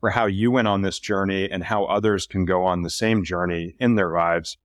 for 0.00 0.10
how 0.10 0.26
you 0.26 0.50
went 0.50 0.68
on 0.68 0.82
this 0.82 0.98
journey 0.98 1.50
and 1.50 1.64
how 1.64 1.84
others 1.84 2.26
can 2.26 2.44
go 2.44 2.64
on 2.64 2.82
the 2.82 2.90
same 2.90 3.24
journey 3.24 3.74
in 3.78 3.94
their 3.94 4.12
lives. 4.12 4.58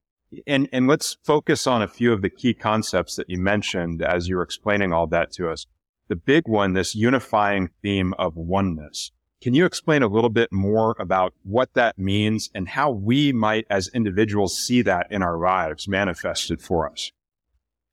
And, 0.46 0.68
and 0.72 0.86
let's 0.86 1.18
focus 1.24 1.66
on 1.66 1.82
a 1.82 1.88
few 1.88 2.12
of 2.12 2.22
the 2.22 2.30
key 2.30 2.54
concepts 2.54 3.16
that 3.16 3.28
you 3.28 3.38
mentioned 3.38 4.02
as 4.02 4.28
you 4.28 4.36
were 4.36 4.42
explaining 4.42 4.92
all 4.92 5.06
that 5.08 5.32
to 5.32 5.50
us. 5.50 5.66
The 6.08 6.16
big 6.16 6.48
one, 6.48 6.72
this 6.72 6.94
unifying 6.94 7.70
theme 7.82 8.14
of 8.18 8.36
oneness. 8.36 9.12
Can 9.42 9.54
you 9.54 9.66
explain 9.66 10.04
a 10.04 10.06
little 10.06 10.30
bit 10.30 10.52
more 10.52 10.94
about 11.00 11.34
what 11.42 11.74
that 11.74 11.98
means 11.98 12.48
and 12.54 12.68
how 12.68 12.92
we 12.92 13.32
might, 13.32 13.66
as 13.68 13.88
individuals, 13.88 14.56
see 14.56 14.82
that 14.82 15.08
in 15.10 15.20
our 15.20 15.36
lives 15.36 15.88
manifested 15.88 16.62
for 16.62 16.88
us? 16.88 17.10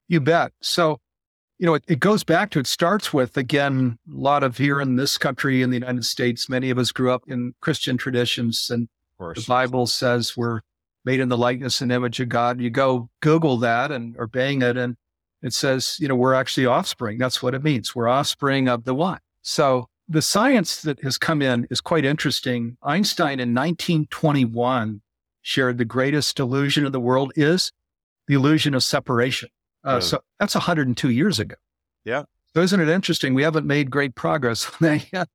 You 0.08 0.22
bet. 0.22 0.51
So, 0.62 1.00
you 1.58 1.65
know, 1.65 1.74
it, 1.74 1.84
it, 1.88 2.00
goes 2.00 2.24
back 2.24 2.51
to, 2.51 2.60
it 2.60 2.68
starts 2.68 3.12
with, 3.12 3.36
again, 3.36 3.98
a 4.08 4.15
lot 4.15 4.44
of 4.44 4.58
here 4.58 4.79
in 4.79 4.96
this 4.96 5.18
country, 5.18 5.63
in 5.63 5.72
the 5.72 5.77
United 5.77 6.06
States, 6.06 6.50
many 6.50 6.70
of 6.70 6.77
us 6.77 6.91
grew 6.91 7.12
up 7.12 7.24
in 7.27 7.53
Christian 7.62 7.98
traditions, 7.98 8.70
and 8.70 8.88
the 9.18 9.46
Bible 9.48 9.88
says 9.88 10.38
we're 10.38 10.62
made 11.03 11.20
in 11.20 11.29
the 11.29 11.38
likeness 11.38 11.82
and 11.82 11.91
image 11.91 12.20
of 12.20 12.29
God. 12.29 12.62
You 12.62 12.70
go 12.70 13.10
Google 13.22 13.58
that 13.58 13.91
and 13.91 14.15
or 14.20 14.27
bang 14.27 14.62
it, 14.62 14.77
and 14.77 14.98
it 15.41 15.53
says, 15.53 15.98
you 16.00 16.08
know, 16.08 16.15
we're 16.15 16.36
actually 16.36 16.68
offspring. 16.68 17.18
That's 17.18 17.41
what 17.41 17.56
it 17.56 17.63
means. 17.63 17.96
We're 17.96 18.08
offspring 18.08 18.68
of 18.68 18.84
the 18.84 18.94
one. 18.94 19.20
So 19.41 19.88
the 20.09 20.21
science 20.23 20.81
that 20.81 21.01
has 21.03 21.17
come 21.17 21.41
in 21.41 21.67
is 21.69 21.79
quite 21.79 22.03
interesting. 22.03 22.77
Einstein 22.81 23.39
in 23.39 23.53
1921 23.53 25.01
shared 25.41 25.77
the 25.77 25.85
greatest 25.85 26.39
illusion 26.39 26.85
of 26.85 26.91
the 26.91 26.99
world 26.99 27.31
is 27.35 27.71
the 28.27 28.33
illusion 28.33 28.73
of 28.73 28.83
separation. 28.83 29.49
Uh, 29.85 29.93
yeah. 29.93 29.99
So 29.99 30.19
that's 30.39 30.55
102 30.55 31.09
years 31.11 31.39
ago. 31.39 31.55
Yeah. 32.03 32.23
So 32.55 32.61
isn't 32.61 32.79
it 32.79 32.89
interesting? 32.89 33.35
We 33.35 33.43
haven't 33.43 33.67
made 33.67 33.91
great 33.91 34.15
progress. 34.15 34.65
On 34.65 34.73
that 34.81 35.05
yet. 35.13 35.29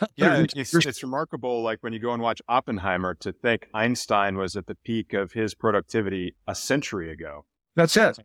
yeah, 0.16 0.44
it's, 0.54 0.74
it's, 0.74 1.02
remarkable. 1.02 1.62
Like 1.62 1.78
when 1.82 1.92
you 1.92 1.98
go 1.98 2.12
and 2.12 2.22
watch 2.22 2.40
Oppenheimer, 2.48 3.14
to 3.16 3.32
think 3.32 3.68
Einstein 3.74 4.38
was 4.38 4.56
at 4.56 4.66
the 4.66 4.74
peak 4.76 5.12
of 5.12 5.32
his 5.32 5.54
productivity 5.54 6.34
a 6.46 6.54
century 6.54 7.10
ago. 7.10 7.44
That's 7.76 7.98
it. 7.98 8.18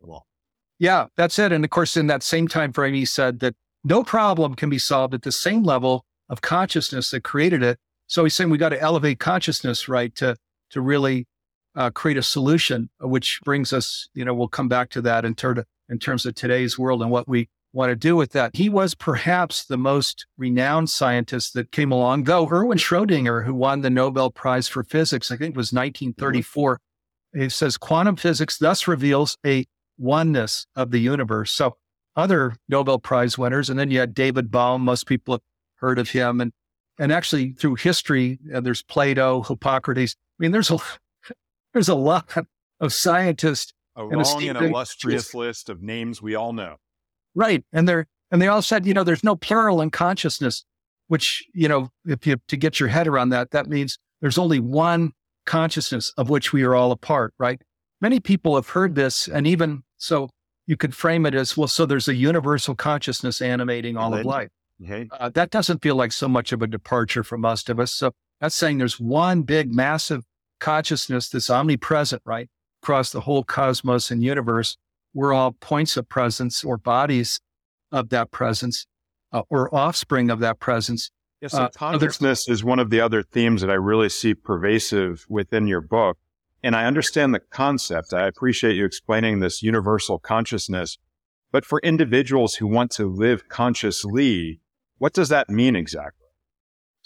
Yeah, 0.78 1.06
that's 1.16 1.38
it. 1.38 1.52
And 1.52 1.64
of 1.64 1.70
course, 1.70 1.96
in 1.96 2.06
that 2.06 2.22
same 2.22 2.48
time 2.48 2.72
frame, 2.72 2.94
he 2.94 3.04
said 3.04 3.40
that 3.40 3.56
no 3.86 4.02
problem 4.02 4.54
can 4.54 4.68
be 4.68 4.78
solved 4.78 5.14
at 5.14 5.22
the 5.22 5.32
same 5.32 5.62
level 5.62 6.04
of 6.28 6.40
consciousness 6.40 7.10
that 7.10 7.22
created 7.22 7.62
it. 7.62 7.78
So 8.08 8.24
he's 8.24 8.34
saying 8.34 8.50
we 8.50 8.58
got 8.58 8.70
to 8.70 8.80
elevate 8.80 9.20
consciousness, 9.20 9.88
right, 9.88 10.14
to 10.16 10.36
to 10.70 10.80
really 10.80 11.26
uh, 11.76 11.90
create 11.90 12.16
a 12.16 12.22
solution, 12.22 12.90
which 13.00 13.40
brings 13.44 13.72
us, 13.72 14.08
you 14.14 14.24
know, 14.24 14.34
we'll 14.34 14.48
come 14.48 14.68
back 14.68 14.90
to 14.90 15.02
that 15.02 15.24
in, 15.24 15.34
ter- 15.34 15.64
in 15.88 15.98
terms 15.98 16.26
of 16.26 16.34
today's 16.34 16.76
world 16.76 17.02
and 17.02 17.10
what 17.10 17.28
we 17.28 17.48
want 17.72 17.90
to 17.90 17.96
do 17.96 18.16
with 18.16 18.32
that. 18.32 18.56
He 18.56 18.68
was 18.68 18.94
perhaps 18.94 19.64
the 19.64 19.76
most 19.76 20.26
renowned 20.36 20.90
scientist 20.90 21.54
that 21.54 21.70
came 21.70 21.92
along, 21.92 22.24
though 22.24 22.48
Erwin 22.50 22.78
Schrodinger, 22.78 23.44
who 23.44 23.54
won 23.54 23.82
the 23.82 23.90
Nobel 23.90 24.30
Prize 24.30 24.66
for 24.66 24.82
Physics, 24.82 25.30
I 25.30 25.36
think 25.36 25.54
it 25.54 25.56
was 25.56 25.72
1934, 25.72 26.74
mm-hmm. 26.74 27.42
it 27.42 27.52
says 27.52 27.76
quantum 27.76 28.16
physics 28.16 28.58
thus 28.58 28.88
reveals 28.88 29.36
a 29.46 29.66
oneness 29.98 30.66
of 30.74 30.90
the 30.90 30.98
universe. 30.98 31.52
So 31.52 31.76
other 32.16 32.56
Nobel 32.68 32.98
Prize 32.98 33.36
winners, 33.38 33.70
and 33.70 33.78
then 33.78 33.90
you 33.90 34.00
had 34.00 34.14
David 34.14 34.50
Bohm. 34.50 34.82
Most 34.82 35.06
people 35.06 35.34
have 35.34 35.42
heard 35.76 35.98
of 35.98 36.10
him, 36.10 36.40
and 36.40 36.52
and 36.98 37.12
actually 37.12 37.52
through 37.52 37.76
history, 37.76 38.38
uh, 38.54 38.60
there's 38.60 38.82
Plato, 38.82 39.42
Hippocrates. 39.42 40.16
I 40.38 40.42
mean, 40.42 40.52
there's 40.52 40.70
a 40.70 40.78
there's 41.72 41.88
a 41.88 41.94
lot 41.94 42.30
of 42.80 42.92
scientists. 42.92 43.72
A 43.98 44.04
long 44.04 44.42
and 44.42 44.58
illustrious 44.58 45.34
list 45.34 45.70
of 45.70 45.82
names 45.82 46.20
we 46.20 46.34
all 46.34 46.52
know. 46.52 46.76
Right, 47.34 47.64
and 47.72 47.88
they're 47.88 48.06
and 48.30 48.42
they 48.42 48.48
all 48.48 48.62
said, 48.62 48.86
you 48.86 48.94
know, 48.94 49.04
there's 49.04 49.24
no 49.24 49.36
plural 49.36 49.80
in 49.80 49.90
consciousness, 49.90 50.64
which 51.08 51.44
you 51.54 51.68
know, 51.68 51.90
if 52.06 52.26
you 52.26 52.36
to 52.48 52.56
get 52.56 52.80
your 52.80 52.88
head 52.88 53.06
around 53.06 53.30
that, 53.30 53.52
that 53.52 53.68
means 53.68 53.98
there's 54.20 54.38
only 54.38 54.60
one 54.60 55.12
consciousness 55.44 56.12
of 56.16 56.28
which 56.28 56.52
we 56.52 56.62
are 56.62 56.74
all 56.74 56.92
a 56.92 56.96
part. 56.96 57.32
Right. 57.38 57.60
Many 58.00 58.20
people 58.20 58.54
have 58.56 58.68
heard 58.68 58.94
this, 58.94 59.26
and 59.28 59.46
even 59.46 59.82
so, 59.96 60.28
you 60.66 60.76
could 60.76 60.94
frame 60.94 61.26
it 61.26 61.34
as 61.34 61.56
well. 61.56 61.68
So 61.68 61.86
there's 61.86 62.08
a 62.08 62.14
universal 62.14 62.74
consciousness 62.74 63.40
animating 63.40 63.96
all 63.96 64.14
of 64.14 64.24
life. 64.24 64.50
Okay. 64.82 65.08
Uh, 65.10 65.30
that 65.30 65.50
doesn't 65.50 65.82
feel 65.82 65.94
like 65.94 66.12
so 66.12 66.28
much 66.28 66.52
of 66.52 66.60
a 66.60 66.66
departure 66.66 67.22
for 67.22 67.38
most 67.38 67.70
of 67.70 67.80
us. 67.80 67.92
So 67.92 68.12
that's 68.40 68.54
saying 68.54 68.78
there's 68.78 69.00
one 69.00 69.42
big, 69.42 69.74
massive 69.74 70.24
consciousness 70.60 71.28
that's 71.30 71.48
omnipresent, 71.48 72.22
right, 72.24 72.48
across 72.82 73.10
the 73.10 73.22
whole 73.22 73.42
cosmos 73.42 74.10
and 74.10 74.22
universe. 74.22 74.76
We're 75.14 75.32
all 75.32 75.52
points 75.52 75.96
of 75.96 76.08
presence 76.08 76.62
or 76.62 76.76
bodies 76.76 77.40
of 77.90 78.10
that 78.10 78.30
presence 78.32 78.86
uh, 79.32 79.42
or 79.48 79.74
offspring 79.74 80.30
of 80.30 80.40
that 80.40 80.58
presence. 80.58 81.10
Yes, 81.40 81.52
so 81.52 81.62
uh, 81.62 81.68
consciousness 81.70 82.48
is 82.48 82.64
one 82.64 82.78
of 82.78 82.90
the 82.90 83.00
other 83.00 83.22
themes 83.22 83.60
that 83.60 83.70
I 83.70 83.74
really 83.74 84.08
see 84.08 84.34
pervasive 84.34 85.24
within 85.28 85.66
your 85.66 85.80
book. 85.80 86.18
And 86.62 86.74
I 86.74 86.84
understand 86.86 87.34
the 87.34 87.40
concept. 87.40 88.12
I 88.12 88.26
appreciate 88.26 88.76
you 88.76 88.84
explaining 88.84 89.40
this 89.40 89.62
universal 89.62 90.18
consciousness. 90.18 90.98
But 91.52 91.64
for 91.64 91.80
individuals 91.80 92.56
who 92.56 92.66
want 92.66 92.90
to 92.92 93.06
live 93.06 93.48
consciously, 93.48 94.60
what 94.98 95.12
does 95.12 95.28
that 95.28 95.48
mean 95.48 95.76
exactly? 95.76 96.26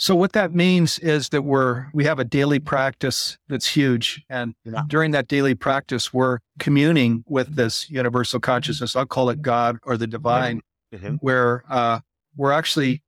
So 0.00 0.14
what 0.14 0.32
that 0.32 0.54
means 0.54 0.98
is 1.00 1.28
that 1.28 1.42
we're 1.42 1.88
we 1.92 2.04
have 2.04 2.18
a 2.18 2.24
daily 2.24 2.58
practice 2.58 3.36
that's 3.48 3.66
huge, 3.66 4.24
and 4.30 4.54
yeah. 4.64 4.80
during 4.88 5.10
that 5.10 5.28
daily 5.28 5.54
practice, 5.54 6.10
we're 6.10 6.38
communing 6.58 7.22
with 7.26 7.54
this 7.54 7.90
universal 7.90 8.40
consciousness. 8.40 8.96
I'll 8.96 9.04
call 9.04 9.28
it 9.28 9.42
God 9.42 9.76
or 9.82 9.98
the 9.98 10.06
divine, 10.06 10.62
mm-hmm. 10.94 11.16
where 11.16 11.64
uh, 11.68 12.00
we're 12.34 12.52
actually 12.52 13.02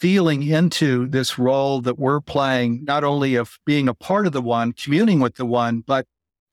feeling 0.00 0.42
into 0.42 1.06
this 1.06 1.38
role 1.38 1.80
that 1.82 1.98
we're 1.98 2.20
playing, 2.20 2.84
not 2.84 3.04
only 3.04 3.34
of 3.34 3.58
being 3.66 3.88
a 3.88 3.94
part 3.94 4.26
of 4.26 4.32
the 4.32 4.42
one, 4.42 4.72
communing 4.72 5.20
with 5.20 5.34
the 5.34 5.44
one, 5.44 5.80
but 5.86 6.06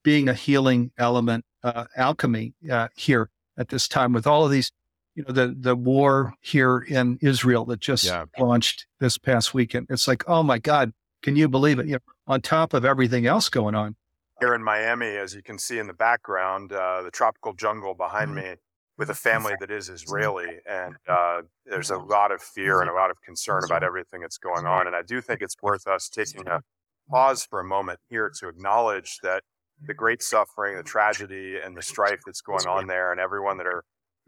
being 0.03 0.27
a 0.27 0.33
healing 0.33 0.91
element, 0.97 1.45
uh, 1.63 1.85
alchemy 1.95 2.53
uh, 2.69 2.87
here 2.95 3.29
at 3.57 3.69
this 3.69 3.87
time 3.87 4.13
with 4.13 4.27
all 4.27 4.45
of 4.45 4.51
these 4.51 4.71
you 5.17 5.23
know 5.27 5.33
the 5.33 5.55
the 5.59 5.75
war 5.75 6.35
here 6.41 6.77
in 6.77 7.17
Israel 7.21 7.65
that 7.65 7.79
just 7.79 8.05
yeah. 8.05 8.25
launched 8.37 8.85
this 8.99 9.17
past 9.17 9.51
weekend. 9.53 9.87
It's 9.89 10.07
like, 10.07 10.23
oh 10.29 10.43
my 10.43 10.59
God, 10.59 10.93
can 11.23 11.35
you 11.35 11.49
believe 11.49 11.79
it? 11.79 11.87
You 11.87 11.93
know, 11.93 11.99
on 12.27 12.41
top 12.41 12.73
of 12.73 12.85
everything 12.85 13.25
else 13.25 13.49
going 13.49 13.73
on. 13.73 13.95
Here 14.39 14.53
in 14.53 14.63
Miami, 14.63 15.07
as 15.07 15.33
you 15.33 15.41
can 15.41 15.57
see 15.57 15.79
in 15.79 15.87
the 15.87 15.93
background, 15.93 16.71
uh, 16.71 17.01
the 17.01 17.09
tropical 17.09 17.53
jungle 17.53 17.95
behind 17.95 18.29
mm-hmm. 18.35 18.51
me, 18.51 18.55
with 18.97 19.09
a 19.09 19.15
family 19.15 19.53
that 19.59 19.69
is 19.69 19.89
Israeli, 19.89 20.57
and 20.67 20.95
uh, 21.07 21.41
there's 21.65 21.91
a 21.91 21.97
lot 21.97 22.31
of 22.31 22.41
fear 22.41 22.81
and 22.81 22.89
a 22.89 22.93
lot 22.93 23.11
of 23.11 23.21
concern 23.21 23.61
about 23.63 23.83
everything 23.83 24.21
that's 24.21 24.39
going 24.39 24.65
on. 24.65 24.87
And 24.87 24.95
I 24.95 25.03
do 25.03 25.21
think 25.21 25.41
it's 25.41 25.55
worth 25.61 25.87
us 25.87 26.09
taking 26.09 26.47
a 26.47 26.61
pause 27.09 27.45
for 27.47 27.59
a 27.59 27.63
moment 27.63 27.99
here 28.09 28.31
to 28.39 28.47
acknowledge 28.47 29.19
that 29.21 29.43
the 29.83 29.93
great 29.93 30.23
suffering, 30.23 30.75
the 30.75 30.83
tragedy, 30.83 31.57
and 31.63 31.77
the 31.77 31.83
strife 31.83 32.19
that's 32.25 32.41
going 32.41 32.65
on 32.65 32.87
there, 32.87 33.11
and 33.11 33.21
everyone 33.21 33.57
that 33.57 33.67
are 33.67 33.83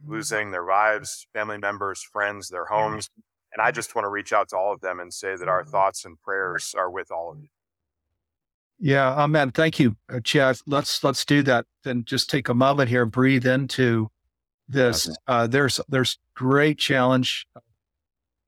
losing 0.05 0.51
their 0.51 0.65
lives, 0.65 1.25
family 1.33 1.57
members, 1.57 2.01
friends, 2.01 2.49
their 2.49 2.65
homes. 2.65 3.09
And 3.51 3.61
I 3.61 3.71
just 3.71 3.95
want 3.95 4.05
to 4.05 4.09
reach 4.09 4.31
out 4.31 4.49
to 4.49 4.57
all 4.57 4.71
of 4.71 4.81
them 4.81 4.99
and 4.99 5.11
say 5.11 5.35
that 5.35 5.47
our 5.47 5.65
thoughts 5.65 6.05
and 6.05 6.21
prayers 6.21 6.75
are 6.77 6.91
with 6.91 7.11
all 7.11 7.31
of 7.31 7.39
you. 7.39 7.47
Yeah, 8.79 9.13
amen. 9.15 9.51
Thank 9.51 9.79
you, 9.79 9.97
uh, 10.07 10.19
Chad. 10.23 10.59
Let's 10.65 11.03
let's 11.03 11.25
do 11.25 11.41
that. 11.43 11.65
Then 11.83 12.05
just 12.05 12.29
take 12.29 12.47
a 12.47 12.53
moment 12.53 12.87
here, 12.89 13.05
breathe 13.05 13.45
into 13.45 14.09
this. 14.69 15.09
Uh, 15.27 15.47
there's 15.47 15.79
there's 15.89 16.17
great 16.35 16.77
challenge. 16.77 17.47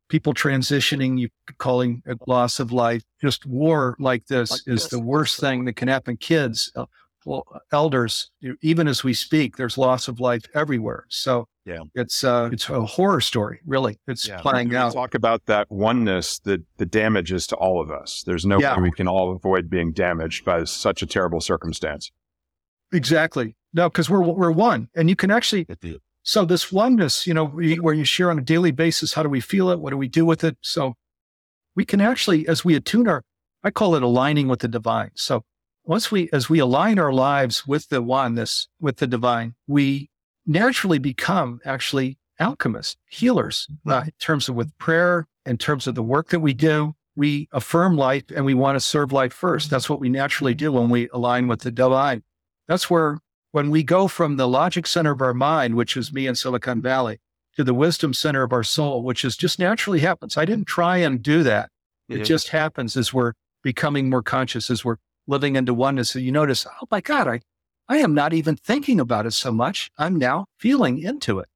People 0.07 0.33
transitioning, 0.33 1.17
you 1.17 1.29
calling 1.57 2.03
it 2.05 2.17
loss 2.27 2.59
of 2.59 2.71
life. 2.71 3.03
Just 3.21 3.45
war 3.45 3.95
like 3.99 4.25
this 4.27 4.51
like 4.51 4.61
is 4.67 4.83
this. 4.83 4.87
the 4.87 4.99
worst 4.99 5.39
thing 5.39 5.65
that 5.65 5.73
can 5.73 5.87
happen. 5.87 6.17
Kids, 6.17 6.71
uh, 6.75 6.85
well, 7.25 7.45
elders, 7.71 8.29
even 8.61 8.87
as 8.87 9.03
we 9.03 9.13
speak, 9.13 9.57
there's 9.57 9.77
loss 9.77 10.07
of 10.07 10.19
life 10.19 10.43
everywhere. 10.53 11.05
So 11.09 11.47
yeah, 11.65 11.79
it's 11.95 12.23
uh, 12.23 12.49
it's 12.51 12.67
a 12.69 12.81
horror 12.81 13.21
story, 13.21 13.59
really. 13.65 13.99
It's 14.07 14.27
yeah. 14.27 14.41
playing 14.41 14.75
out. 14.75 14.93
Talk 14.93 15.13
about 15.13 15.45
that 15.45 15.71
oneness 15.71 16.39
that 16.39 16.61
the 16.77 16.85
damage 16.85 17.31
is 17.31 17.45
to 17.47 17.55
all 17.55 17.79
of 17.79 17.91
us. 17.91 18.23
There's 18.25 18.45
no 18.45 18.59
yeah. 18.59 18.75
way 18.75 18.83
we 18.83 18.91
can 18.91 19.07
all 19.07 19.31
avoid 19.31 19.69
being 19.69 19.93
damaged 19.93 20.43
by 20.43 20.63
such 20.63 21.01
a 21.01 21.05
terrible 21.05 21.39
circumstance. 21.39 22.11
Exactly. 22.91 23.55
No, 23.73 23.89
because 23.89 24.09
we're 24.09 24.21
we're 24.21 24.51
one, 24.51 24.89
and 24.95 25.09
you 25.09 25.15
can 25.15 25.31
actually. 25.31 25.67
So 26.23 26.45
this 26.45 26.71
oneness, 26.71 27.25
you 27.25 27.33
know, 27.33 27.47
where 27.47 27.93
you 27.93 28.03
share 28.03 28.29
on 28.29 28.37
a 28.37 28.43
daily 28.43 28.71
basis, 28.71 29.13
how 29.13 29.23
do 29.23 29.29
we 29.29 29.41
feel 29.41 29.69
it? 29.69 29.79
What 29.79 29.89
do 29.89 29.97
we 29.97 30.07
do 30.07 30.25
with 30.25 30.43
it? 30.43 30.57
So 30.61 30.93
we 31.75 31.85
can 31.85 32.01
actually, 32.01 32.47
as 32.47 32.63
we 32.63 32.75
attune 32.75 33.07
our, 33.07 33.23
I 33.63 33.71
call 33.71 33.95
it 33.95 34.03
aligning 34.03 34.47
with 34.47 34.59
the 34.59 34.67
divine. 34.67 35.11
So 35.15 35.43
once 35.83 36.11
we, 36.11 36.29
as 36.31 36.49
we 36.49 36.59
align 36.59 36.99
our 36.99 37.13
lives 37.13 37.65
with 37.65 37.89
the 37.89 38.01
oneness, 38.01 38.67
with 38.79 38.97
the 38.97 39.07
divine, 39.07 39.55
we 39.67 40.09
naturally 40.45 40.99
become 40.99 41.59
actually 41.65 42.17
alchemists, 42.39 42.97
healers, 43.07 43.67
uh, 43.87 44.03
in 44.05 44.11
terms 44.19 44.49
of 44.49 44.55
with 44.55 44.75
prayer, 44.77 45.27
in 45.45 45.57
terms 45.57 45.87
of 45.87 45.95
the 45.95 46.03
work 46.03 46.29
that 46.29 46.39
we 46.39 46.53
do. 46.53 46.93
We 47.15 47.49
affirm 47.51 47.97
life 47.97 48.23
and 48.33 48.45
we 48.45 48.53
want 48.53 48.75
to 48.77 48.79
serve 48.79 49.11
life 49.11 49.33
first. 49.33 49.69
That's 49.69 49.89
what 49.89 49.99
we 49.99 50.09
naturally 50.09 50.53
do 50.53 50.71
when 50.71 50.89
we 50.89 51.09
align 51.13 51.47
with 51.47 51.61
the 51.61 51.71
divine. 51.71 52.23
That's 52.67 52.89
where, 52.89 53.19
when 53.51 53.69
we 53.69 53.83
go 53.83 54.07
from 54.07 54.37
the 54.37 54.47
logic 54.47 54.87
center 54.87 55.11
of 55.11 55.21
our 55.21 55.33
mind, 55.33 55.75
which 55.75 55.97
is 55.97 56.13
me 56.13 56.27
in 56.27 56.35
Silicon 56.35 56.81
Valley, 56.81 57.19
to 57.55 57.63
the 57.63 57.73
wisdom 57.73 58.13
center 58.13 58.43
of 58.43 58.53
our 58.53 58.63
soul, 58.63 59.03
which 59.03 59.25
is 59.25 59.35
just 59.35 59.59
naturally 59.59 59.99
happens. 59.99 60.37
I 60.37 60.45
didn't 60.45 60.67
try 60.67 60.97
and 60.97 61.21
do 61.21 61.43
that. 61.43 61.69
It 62.07 62.15
mm-hmm. 62.15 62.23
just 62.23 62.49
happens 62.49 62.95
as 62.95 63.13
we're 63.13 63.33
becoming 63.61 64.09
more 64.09 64.23
conscious, 64.23 64.69
as 64.69 64.85
we're 64.85 64.97
living 65.27 65.55
into 65.55 65.73
oneness. 65.73 66.11
So 66.11 66.19
you 66.19 66.31
notice, 66.31 66.65
oh 66.65 66.87
my 66.89 67.01
God, 67.01 67.27
I, 67.27 67.41
I 67.87 67.97
am 67.97 68.13
not 68.13 68.33
even 68.33 68.55
thinking 68.55 68.99
about 68.99 69.25
it 69.25 69.31
so 69.31 69.51
much. 69.51 69.91
I'm 69.97 70.17
now 70.17 70.45
feeling 70.57 70.99
into 70.99 71.39
it. 71.39 71.47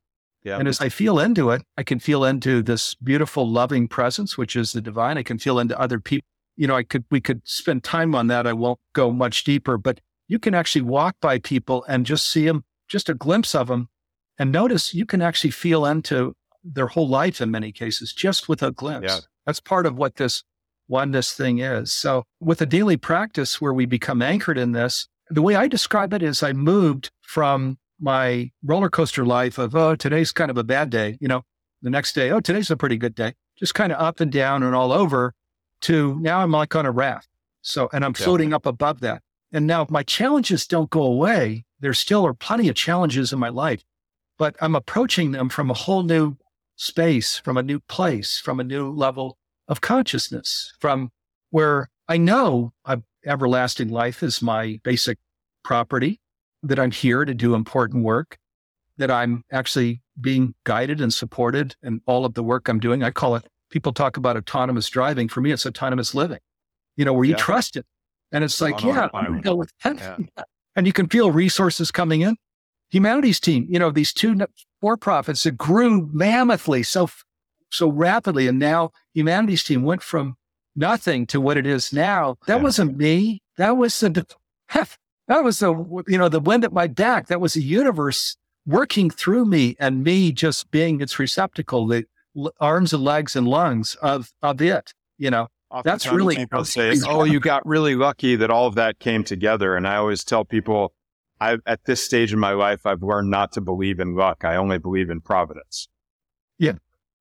Yeah. 0.43 0.59
And 0.59 0.67
as 0.67 0.79
I 0.79 0.89
feel 0.89 1.17
into 1.17 1.49
it, 1.49 1.63
I 1.75 1.83
can 1.83 1.99
feel 1.99 2.23
into 2.23 2.61
this 2.61 2.93
beautiful, 2.95 3.49
loving 3.49 3.87
presence, 3.87 4.37
which 4.37 4.55
is 4.55 4.73
the 4.73 4.81
divine. 4.81 5.17
I 5.17 5.23
can 5.23 5.39
feel 5.39 5.57
into 5.59 5.79
other 5.79 5.99
people. 5.99 6.27
You 6.55 6.67
know, 6.67 6.75
I 6.75 6.83
could, 6.83 7.03
we 7.09 7.19
could 7.19 7.41
spend 7.45 7.83
time 7.83 8.13
on 8.13 8.27
that. 8.27 8.45
I 8.45 8.53
won't 8.53 8.79
go 8.93 9.11
much 9.11 9.43
deeper, 9.43 9.77
but 9.77 9.99
you 10.27 10.39
can 10.39 10.53
actually 10.53 10.81
walk 10.81 11.15
by 11.21 11.39
people 11.39 11.83
and 11.87 12.05
just 12.05 12.29
see 12.29 12.45
them, 12.45 12.63
just 12.87 13.09
a 13.09 13.13
glimpse 13.13 13.55
of 13.55 13.67
them. 13.67 13.89
And 14.37 14.51
notice 14.51 14.93
you 14.93 15.05
can 15.05 15.21
actually 15.21 15.51
feel 15.51 15.85
into 15.85 16.35
their 16.63 16.87
whole 16.87 17.07
life 17.07 17.41
in 17.41 17.51
many 17.51 17.71
cases, 17.71 18.11
just 18.13 18.49
with 18.49 18.63
a 18.63 18.71
glimpse. 18.71 19.13
Yeah. 19.13 19.19
That's 19.45 19.59
part 19.59 19.85
of 19.85 19.97
what 19.97 20.15
this 20.15 20.43
oneness 20.87 21.33
thing 21.33 21.59
is. 21.59 21.93
So, 21.93 22.23
with 22.39 22.61
a 22.61 22.65
daily 22.65 22.97
practice 22.97 23.61
where 23.61 23.73
we 23.73 23.85
become 23.85 24.21
anchored 24.21 24.57
in 24.57 24.71
this, 24.71 25.07
the 25.29 25.41
way 25.41 25.55
I 25.55 25.67
describe 25.67 26.13
it 26.13 26.23
is 26.23 26.43
I 26.43 26.53
moved 26.53 27.11
from 27.21 27.77
my 27.99 28.51
roller 28.63 28.89
coaster 28.89 29.25
life 29.25 29.57
of, 29.57 29.75
oh, 29.75 29.95
today's 29.95 30.31
kind 30.31 30.51
of 30.51 30.57
a 30.57 30.63
bad 30.63 30.89
day. 30.89 31.17
You 31.21 31.27
know, 31.27 31.43
the 31.81 31.89
next 31.89 32.13
day, 32.13 32.31
oh, 32.31 32.39
today's 32.39 32.71
a 32.71 32.77
pretty 32.77 32.97
good 32.97 33.15
day. 33.15 33.33
just 33.57 33.73
kind 33.73 33.91
of 33.91 34.01
up 34.01 34.19
and 34.19 34.31
down 34.31 34.63
and 34.63 34.75
all 34.75 34.91
over 34.91 35.33
to 35.81 36.19
now 36.19 36.39
I'm 36.39 36.51
like 36.51 36.75
on 36.75 36.85
a 36.85 36.91
raft. 36.91 37.29
So, 37.61 37.89
and 37.93 38.03
I'm 38.05 38.13
floating 38.13 38.53
up 38.53 38.65
above 38.65 38.99
that. 39.01 39.21
And 39.51 39.67
now 39.67 39.87
my 39.89 40.03
challenges 40.03 40.67
don't 40.67 40.89
go 40.89 41.03
away. 41.03 41.65
There 41.79 41.93
still 41.93 42.25
are 42.25 42.33
plenty 42.33 42.67
of 42.69 42.75
challenges 42.75 43.31
in 43.31 43.39
my 43.39 43.49
life, 43.49 43.83
but 44.37 44.55
I'm 44.61 44.75
approaching 44.75 45.31
them 45.31 45.49
from 45.49 45.69
a 45.69 45.75
whole 45.75 46.03
new 46.03 46.37
space, 46.75 47.37
from 47.37 47.57
a 47.57 47.63
new 47.63 47.79
place, 47.79 48.39
from 48.39 48.59
a 48.59 48.63
new 48.63 48.91
level 48.91 49.37
of 49.67 49.81
consciousness, 49.81 50.73
from 50.79 51.09
where 51.51 51.89
I 52.07 52.17
know 52.17 52.73
I've, 52.83 53.03
everlasting 53.25 53.89
life 53.89 54.21
is 54.21 54.41
my 54.41 54.79
basic 54.83 55.17
property, 55.63 56.19
that 56.63 56.79
I'm 56.79 56.91
here 56.91 57.25
to 57.25 57.33
do 57.33 57.55
important 57.55 58.03
work, 58.03 58.37
that 58.97 59.11
I'm 59.11 59.43
actually 59.51 60.01
being 60.19 60.55
guided 60.63 61.01
and 61.01 61.13
supported 61.13 61.75
in 61.83 62.01
all 62.05 62.25
of 62.25 62.33
the 62.33 62.43
work 62.43 62.67
I'm 62.67 62.79
doing. 62.79 63.03
I 63.03 63.11
call 63.11 63.35
it, 63.35 63.47
people 63.69 63.93
talk 63.93 64.17
about 64.17 64.37
autonomous 64.37 64.89
driving. 64.89 65.27
For 65.27 65.41
me, 65.41 65.51
it's 65.51 65.65
autonomous 65.65 66.15
living, 66.15 66.39
you 66.95 67.05
know, 67.05 67.13
where 67.13 67.25
you 67.25 67.31
yeah. 67.31 67.37
trust 67.37 67.75
it. 67.75 67.85
And 68.31 68.43
it's 68.43 68.59
like, 68.59 68.83
yeah, 68.83 69.09
yeah, 69.13 70.17
and 70.75 70.87
you 70.87 70.93
can 70.93 71.07
feel 71.07 71.31
resources 71.31 71.91
coming 71.91 72.21
in. 72.21 72.35
Humanity's 72.89 73.39
team, 73.39 73.65
you 73.69 73.79
know, 73.79 73.91
these 73.91 74.13
two 74.13 74.37
for 74.81 74.97
profits 74.97 75.43
that 75.43 75.57
grew 75.57 76.09
mammothly 76.13 76.83
so, 76.83 77.09
so 77.71 77.89
rapidly. 77.89 78.47
And 78.47 78.59
now 78.59 78.91
humanity's 79.13 79.63
team 79.63 79.83
went 79.83 80.03
from 80.03 80.35
nothing 80.75 81.25
to 81.27 81.41
what 81.41 81.57
it 81.57 81.65
is 81.65 81.91
now. 81.91 82.35
That 82.47 82.57
yeah. 82.57 82.63
wasn't 82.63 82.97
me. 82.97 83.41
That 83.57 83.77
was 83.77 83.99
the, 83.99 84.25
that 84.73 85.43
was 85.43 85.59
the, 85.59 85.73
you 86.07 86.17
know, 86.17 86.29
the 86.29 86.39
wind 86.39 86.63
at 86.63 86.73
my 86.73 86.87
back. 86.87 87.27
That 87.27 87.41
was 87.41 87.53
the 87.53 87.63
universe 87.63 88.37
working 88.65 89.09
through 89.09 89.45
me 89.45 89.75
and 89.79 90.03
me 90.03 90.31
just 90.31 90.71
being 90.71 91.01
its 91.01 91.19
receptacle, 91.19 91.87
the 91.87 92.05
arms 92.59 92.93
and 92.93 93.03
legs 93.03 93.35
and 93.35 93.47
lungs 93.47 93.95
of, 93.95 94.31
of 94.41 94.61
it, 94.61 94.93
you 95.17 95.31
know. 95.31 95.47
That's 95.83 96.07
really 96.07 96.35
people 96.35 96.65
say, 96.65 96.95
"Oh, 97.07 97.23
you 97.23 97.39
got 97.39 97.65
really 97.65 97.95
lucky 97.95 98.35
that 98.35 98.49
all 98.49 98.67
of 98.67 98.75
that 98.75 98.99
came 98.99 99.23
together." 99.23 99.75
And 99.75 99.87
I 99.87 99.95
always 99.97 100.23
tell 100.23 100.45
people, 100.45 100.93
I 101.41 101.57
at 101.65 101.85
this 101.85 102.03
stage 102.03 102.31
in 102.31 102.39
my 102.39 102.51
life, 102.51 102.85
I've 102.85 103.03
learned 103.03 103.29
not 103.29 103.51
to 103.53 103.61
believe 103.61 103.99
in 103.99 104.15
luck. 104.15 104.45
I 104.45 104.55
only 104.55 104.77
believe 104.77 105.09
in 105.09 105.21
providence. 105.21 105.87
Yeah, 106.57 106.73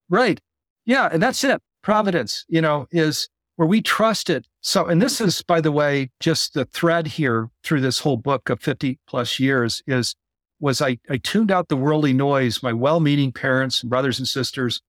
right. 0.09 0.39
Yeah, 0.85 1.09
and 1.11 1.21
that's 1.21 1.43
it. 1.43 1.61
Providence, 1.81 2.45
you 2.47 2.61
know, 2.61 2.87
is 2.91 3.27
where 3.55 3.67
we 3.67 3.81
trust 3.81 4.29
it. 4.29 4.47
So, 4.61 4.85
and 4.85 5.01
this 5.01 5.21
is, 5.21 5.41
by 5.41 5.61
the 5.61 5.71
way, 5.71 6.11
just 6.19 6.53
the 6.53 6.65
thread 6.65 7.07
here 7.07 7.49
through 7.63 7.81
this 7.81 7.99
whole 7.99 8.17
book 8.17 8.49
of 8.49 8.61
50 8.61 8.99
plus 9.07 9.39
years 9.39 9.81
is 9.87 10.15
was 10.59 10.81
I, 10.81 10.97
I 11.09 11.17
tuned 11.17 11.51
out 11.51 11.67
the 11.67 11.75
worldly 11.75 12.13
noise. 12.13 12.63
My 12.63 12.73
well-meaning 12.73 13.33
parents 13.33 13.81
and 13.81 13.89
brothers 13.89 14.19
and 14.19 14.27
sisters 14.27 14.81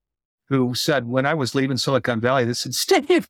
who 0.49 0.75
said 0.75 1.07
when 1.07 1.27
I 1.27 1.35
was 1.35 1.55
leaving 1.55 1.77
Silicon 1.77 2.21
Valley, 2.21 2.45
they 2.45 2.53
said, 2.53 2.75
Steve, 2.75 3.29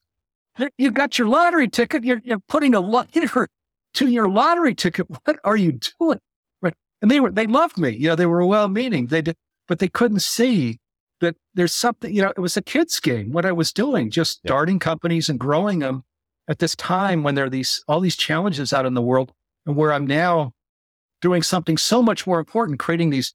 you 0.79 0.91
got 0.91 1.19
your 1.19 1.29
lottery 1.29 1.69
ticket. 1.69 2.05
You're, 2.05 2.21
you're 2.25 2.41
putting 2.49 2.75
a 2.75 2.81
lot 2.81 3.13
to 3.13 4.07
your 4.09 4.29
lottery 4.29 4.75
ticket. 4.75 5.07
What 5.25 5.39
are 5.45 5.57
you 5.57 5.79
doing? 5.99 6.21
Right. 6.63 6.75
And 7.03 7.11
they 7.11 7.21
were, 7.21 7.31
they 7.31 7.47
loved 7.47 7.79
me. 7.79 7.91
You 7.91 8.09
know, 8.09 8.17
they 8.17 8.27
were 8.27 8.45
well-meaning. 8.45 9.07
They 9.07 9.23
did, 9.23 9.37
but 9.69 9.79
they 9.79 9.89
couldn't 9.89 10.21
see 10.21 10.79
that 11.21 11.37
there's 11.55 11.75
something, 11.75 12.15
you 12.15 12.23
know, 12.23 12.33
it 12.37 12.41
was 12.41 12.57
a 12.57 12.63
kid's 12.63 13.01
game, 13.01 13.33
what 13.33 13.47
I 13.47 13.53
was 13.53 13.73
doing, 13.73 14.11
just 14.11 14.41
yeah. 14.43 14.51
starting 14.51 14.79
companies 14.79 15.29
and 15.29 15.41
growing 15.41 15.79
them 15.79 16.05
at 16.49 16.59
this 16.59 16.77
time 16.77 17.23
when 17.23 17.35
there 17.35 17.47
are 17.47 17.51
these, 17.51 17.83
all 17.89 18.01
these 18.01 18.17
challenges 18.17 18.73
out 18.73 18.87
in 18.87 18.95
the 18.95 19.03
world 19.03 19.33
and 19.65 19.77
where 19.77 19.93
I'm 19.93 20.07
now 20.07 20.53
doing 21.23 21.43
something 21.43 21.79
so 21.79 22.03
much 22.03 22.27
more 22.27 22.39
important, 22.39 22.79
creating 22.79 23.11
these 23.11 23.35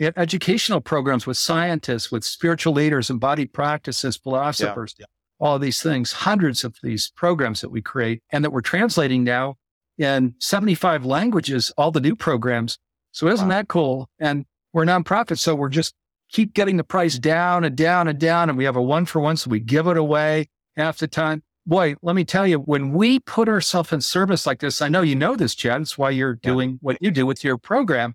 educational 0.00 0.80
programs 0.80 1.26
with 1.26 1.36
scientists, 1.36 2.10
with 2.10 2.24
spiritual 2.24 2.72
leaders, 2.72 3.10
embodied 3.10 3.52
practices, 3.52 4.16
philosophers, 4.16 4.94
yeah. 4.98 5.06
All 5.40 5.56
of 5.56 5.60
these 5.60 5.82
things, 5.82 6.12
hundreds 6.12 6.64
of 6.64 6.76
these 6.82 7.12
programs 7.14 7.60
that 7.60 7.70
we 7.70 7.80
create 7.80 8.22
and 8.30 8.44
that 8.44 8.50
we're 8.50 8.60
translating 8.60 9.22
now 9.24 9.56
in 9.98 10.34
75 10.38 11.04
languages, 11.04 11.72
all 11.76 11.90
the 11.90 12.00
new 12.00 12.16
programs. 12.16 12.78
So 13.12 13.28
isn't 13.28 13.48
wow. 13.48 13.54
that 13.54 13.68
cool? 13.68 14.08
And 14.18 14.46
we're 14.72 14.84
a 14.84 14.86
nonprofit. 14.86 15.38
So 15.38 15.54
we're 15.54 15.68
just 15.68 15.94
keep 16.30 16.54
getting 16.54 16.76
the 16.76 16.84
price 16.84 17.18
down 17.18 17.64
and 17.64 17.76
down 17.76 18.08
and 18.08 18.18
down. 18.18 18.48
And 18.48 18.58
we 18.58 18.64
have 18.64 18.76
a 18.76 18.82
one 18.82 19.06
for 19.06 19.20
one. 19.20 19.36
So 19.36 19.50
we 19.50 19.60
give 19.60 19.86
it 19.86 19.96
away 19.96 20.48
half 20.76 20.98
the 20.98 21.08
time. 21.08 21.42
Boy, 21.66 21.96
let 22.00 22.16
me 22.16 22.24
tell 22.24 22.46
you, 22.46 22.58
when 22.58 22.92
we 22.92 23.18
put 23.18 23.48
ourselves 23.48 23.92
in 23.92 24.00
service 24.00 24.46
like 24.46 24.60
this, 24.60 24.80
I 24.80 24.88
know 24.88 25.02
you 25.02 25.14
know 25.14 25.36
this, 25.36 25.54
Chad. 25.54 25.82
It's 25.82 25.98
why 25.98 26.10
you're 26.10 26.34
doing 26.34 26.70
yeah. 26.70 26.76
what 26.80 26.96
you 27.00 27.10
do 27.10 27.26
with 27.26 27.44
your 27.44 27.58
program. 27.58 28.14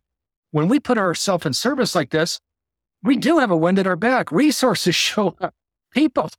When 0.50 0.68
we 0.68 0.80
put 0.80 0.98
ourselves 0.98 1.46
in 1.46 1.54
service 1.54 1.94
like 1.94 2.10
this, 2.10 2.40
we 3.04 3.16
do 3.16 3.38
have 3.38 3.52
a 3.52 3.58
wind 3.58 3.78
at 3.78 3.86
our 3.86 3.96
back. 3.96 4.32
Resources 4.32 4.96
show 4.96 5.36
up, 5.40 5.54
people, 5.92 6.30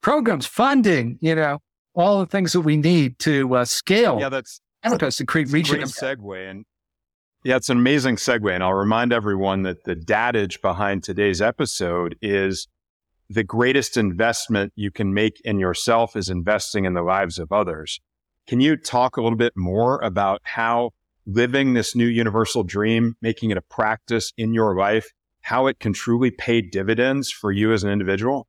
programs, 0.00 0.46
funding, 0.46 1.18
you 1.20 1.34
know, 1.34 1.58
all 1.94 2.20
the 2.20 2.26
things 2.26 2.52
that 2.52 2.60
we 2.60 2.76
need 2.76 3.18
to 3.20 3.54
uh, 3.54 3.64
scale. 3.64 4.18
Yeah, 4.20 4.28
that's 4.28 4.60
to 5.16 5.26
create 5.26 5.50
region. 5.50 5.76
Great 5.76 5.88
segue. 5.88 6.50
And 6.50 6.64
yeah, 7.44 7.56
it's 7.56 7.68
an 7.68 7.78
amazing 7.78 8.16
segue. 8.16 8.52
And 8.52 8.62
I'll 8.62 8.72
remind 8.72 9.12
everyone 9.12 9.62
that 9.62 9.84
the 9.84 9.96
dadage 9.96 10.60
behind 10.60 11.02
today's 11.02 11.40
episode 11.40 12.16
is 12.22 12.68
the 13.30 13.44
greatest 13.44 13.96
investment 13.96 14.72
you 14.76 14.90
can 14.90 15.12
make 15.12 15.40
in 15.44 15.58
yourself 15.58 16.16
is 16.16 16.28
investing 16.28 16.84
in 16.84 16.94
the 16.94 17.02
lives 17.02 17.38
of 17.38 17.52
others. 17.52 18.00
Can 18.46 18.60
you 18.60 18.76
talk 18.76 19.16
a 19.16 19.22
little 19.22 19.36
bit 19.36 19.52
more 19.56 19.98
about 20.00 20.40
how 20.44 20.90
living 21.26 21.74
this 21.74 21.94
new 21.94 22.06
universal 22.06 22.62
dream, 22.62 23.16
making 23.20 23.50
it 23.50 23.58
a 23.58 23.62
practice 23.62 24.32
in 24.38 24.54
your 24.54 24.74
life, 24.74 25.10
how 25.42 25.66
it 25.66 25.78
can 25.78 25.92
truly 25.92 26.30
pay 26.30 26.62
dividends 26.62 27.30
for 27.30 27.52
you 27.52 27.72
as 27.72 27.84
an 27.84 27.90
individual? 27.90 28.46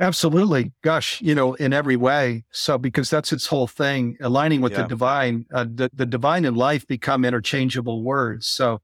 Absolutely. 0.00 0.72
Gosh, 0.82 1.20
you 1.20 1.34
know, 1.34 1.54
in 1.54 1.72
every 1.72 1.96
way. 1.96 2.44
So, 2.50 2.78
because 2.78 3.10
that's 3.10 3.32
its 3.32 3.46
whole 3.46 3.66
thing, 3.66 4.16
aligning 4.20 4.60
with 4.60 4.72
yeah. 4.72 4.82
the 4.82 4.88
divine, 4.88 5.46
uh, 5.52 5.64
the, 5.64 5.90
the 5.92 6.06
divine 6.06 6.44
and 6.44 6.56
life 6.56 6.86
become 6.86 7.24
interchangeable 7.24 8.02
words. 8.02 8.46
So, 8.46 8.80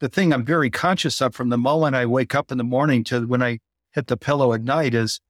the 0.00 0.08
thing 0.08 0.32
I'm 0.32 0.44
very 0.44 0.70
conscious 0.70 1.22
of 1.22 1.34
from 1.34 1.48
the 1.48 1.58
moment 1.58 1.96
I 1.96 2.06
wake 2.06 2.34
up 2.34 2.52
in 2.52 2.58
the 2.58 2.64
morning 2.64 3.04
to 3.04 3.26
when 3.26 3.42
I 3.42 3.60
hit 3.92 4.08
the 4.08 4.16
pillow 4.16 4.52
at 4.52 4.62
night 4.62 4.94
is, 4.94 5.20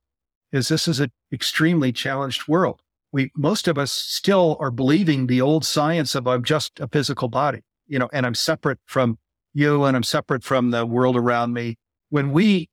is 0.52 0.68
this 0.68 0.88
is 0.88 1.00
an 1.00 1.12
extremely 1.32 1.92
challenged 1.92 2.48
world. 2.48 2.80
We, 3.12 3.30
most 3.36 3.68
of 3.68 3.78
us 3.78 3.92
still 3.92 4.56
are 4.58 4.72
believing 4.72 5.26
the 5.26 5.40
old 5.40 5.64
science 5.64 6.14
of 6.14 6.26
I'm 6.26 6.42
just 6.42 6.80
a 6.80 6.88
physical 6.88 7.28
body, 7.28 7.62
you 7.86 7.98
know, 7.98 8.08
and 8.12 8.26
I'm 8.26 8.34
separate 8.34 8.78
from 8.84 9.18
you 9.54 9.84
and 9.84 9.96
I'm 9.96 10.02
separate 10.02 10.42
from 10.42 10.70
the 10.70 10.84
world 10.84 11.16
around 11.16 11.52
me. 11.52 11.78
When 12.10 12.32
we 12.32 12.68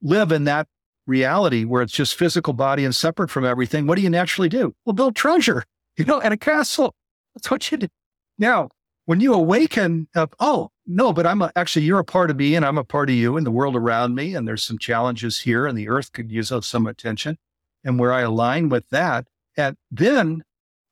live 0.00 0.32
in 0.32 0.44
that 0.44 0.68
reality 1.06 1.64
where 1.64 1.82
it's 1.82 1.92
just 1.92 2.14
physical 2.14 2.52
body 2.52 2.84
and 2.84 2.94
separate 2.94 3.30
from 3.30 3.44
everything, 3.44 3.86
what 3.86 3.96
do 3.96 4.02
you 4.02 4.10
naturally 4.10 4.48
do? 4.48 4.74
Well, 4.84 4.94
build 4.94 5.16
treasure, 5.16 5.64
you 5.96 6.04
know, 6.04 6.20
and 6.20 6.34
a 6.34 6.36
castle. 6.36 6.94
That's 7.34 7.50
what 7.50 7.70
you 7.70 7.78
do. 7.78 7.88
Now, 8.38 8.70
when 9.06 9.20
you 9.20 9.34
awaken 9.34 10.08
up, 10.14 10.34
oh, 10.40 10.70
no, 10.86 11.12
but 11.12 11.26
I'm 11.26 11.42
a, 11.42 11.52
actually, 11.56 11.84
you're 11.84 11.98
a 11.98 12.04
part 12.04 12.30
of 12.30 12.36
me 12.36 12.54
and 12.54 12.64
I'm 12.64 12.78
a 12.78 12.84
part 12.84 13.10
of 13.10 13.16
you 13.16 13.36
and 13.36 13.46
the 13.46 13.50
world 13.50 13.76
around 13.76 14.14
me. 14.14 14.34
And 14.34 14.46
there's 14.46 14.62
some 14.62 14.78
challenges 14.78 15.40
here 15.40 15.66
and 15.66 15.76
the 15.76 15.88
earth 15.88 16.12
could 16.12 16.30
use 16.30 16.52
some 16.62 16.86
attention. 16.86 17.38
And 17.84 17.98
where 17.98 18.12
I 18.12 18.22
align 18.22 18.70
with 18.70 18.88
that, 18.90 19.26
and 19.58 19.76
then 19.90 20.42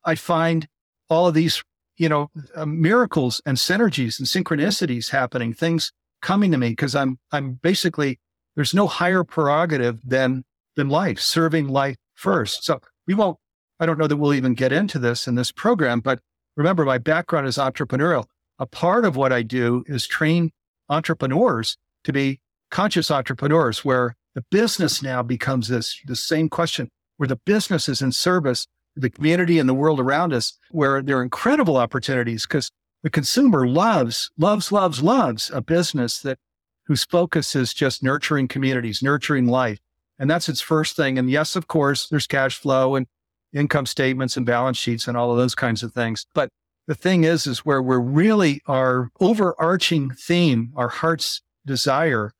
I 0.04 0.14
find 0.14 0.68
all 1.08 1.26
of 1.26 1.34
these, 1.34 1.62
you 1.96 2.08
know, 2.08 2.30
uh, 2.54 2.66
miracles 2.66 3.40
and 3.46 3.56
synergies 3.56 4.18
and 4.18 4.28
synchronicities 4.28 5.10
happening, 5.10 5.54
things 5.54 5.92
coming 6.20 6.52
to 6.52 6.58
me 6.58 6.70
because 6.70 6.94
I'm, 6.94 7.18
I'm 7.32 7.54
basically 7.54 8.20
there's 8.56 8.74
no 8.74 8.86
higher 8.86 9.24
prerogative 9.24 10.00
than 10.04 10.44
than 10.76 10.88
life, 10.88 11.20
serving 11.20 11.68
life 11.68 11.96
first. 12.14 12.64
So 12.64 12.80
we 13.06 13.14
won't, 13.14 13.38
I 13.78 13.86
don't 13.86 13.98
know 13.98 14.06
that 14.06 14.16
we'll 14.16 14.34
even 14.34 14.54
get 14.54 14.72
into 14.72 14.98
this 14.98 15.26
in 15.26 15.34
this 15.34 15.52
program, 15.52 16.00
but 16.00 16.20
remember 16.56 16.84
my 16.84 16.98
background 16.98 17.46
is 17.46 17.58
entrepreneurial. 17.58 18.24
A 18.58 18.66
part 18.66 19.04
of 19.04 19.16
what 19.16 19.32
I 19.32 19.42
do 19.42 19.84
is 19.86 20.06
train 20.06 20.50
entrepreneurs 20.88 21.76
to 22.04 22.12
be 22.12 22.40
conscious 22.70 23.10
entrepreneurs 23.10 23.84
where 23.84 24.16
the 24.34 24.44
business 24.50 25.02
now 25.02 25.22
becomes 25.22 25.68
this 25.68 26.00
the 26.06 26.16
same 26.16 26.48
question 26.48 26.88
where 27.18 27.28
the 27.28 27.36
business 27.44 27.88
is 27.88 28.00
in 28.00 28.12
service 28.12 28.66
the 28.96 29.10
community 29.10 29.58
and 29.58 29.68
the 29.68 29.74
world 29.74 30.00
around 30.00 30.32
us 30.32 30.58
where 30.70 31.02
there 31.02 31.18
are 31.18 31.22
incredible 31.22 31.76
opportunities 31.76 32.46
because 32.46 32.70
the 33.02 33.10
consumer 33.10 33.66
loves 33.66 34.30
loves 34.38 34.72
loves 34.72 35.02
loves 35.02 35.50
a 35.52 35.60
business 35.60 36.20
that 36.20 36.38
whose 36.86 37.04
focus 37.04 37.54
is 37.54 37.72
just 37.74 38.02
nurturing 38.02 38.48
communities, 38.48 39.02
nurturing 39.02 39.46
life. 39.46 39.78
And 40.18 40.30
that's 40.30 40.48
its 40.48 40.60
first 40.60 40.96
thing. 40.96 41.18
And 41.18 41.30
yes, 41.30 41.56
of 41.56 41.68
course, 41.68 42.08
there's 42.08 42.26
cash 42.26 42.58
flow 42.58 42.94
and 42.94 43.06
income 43.52 43.86
statements 43.86 44.36
and 44.36 44.46
balance 44.46 44.78
sheets 44.78 45.06
and 45.06 45.16
all 45.16 45.30
of 45.30 45.36
those 45.36 45.54
kinds 45.54 45.82
of 45.82 45.92
things. 45.92 46.26
But 46.34 46.48
the 46.86 46.94
thing 46.94 47.24
is, 47.24 47.46
is 47.46 47.60
where 47.60 47.82
we're 47.82 48.00
really 48.00 48.60
our 48.66 49.10
overarching 49.20 50.10
theme, 50.10 50.72
our 50.76 50.88
heart's 50.88 51.40
desire 51.64 52.32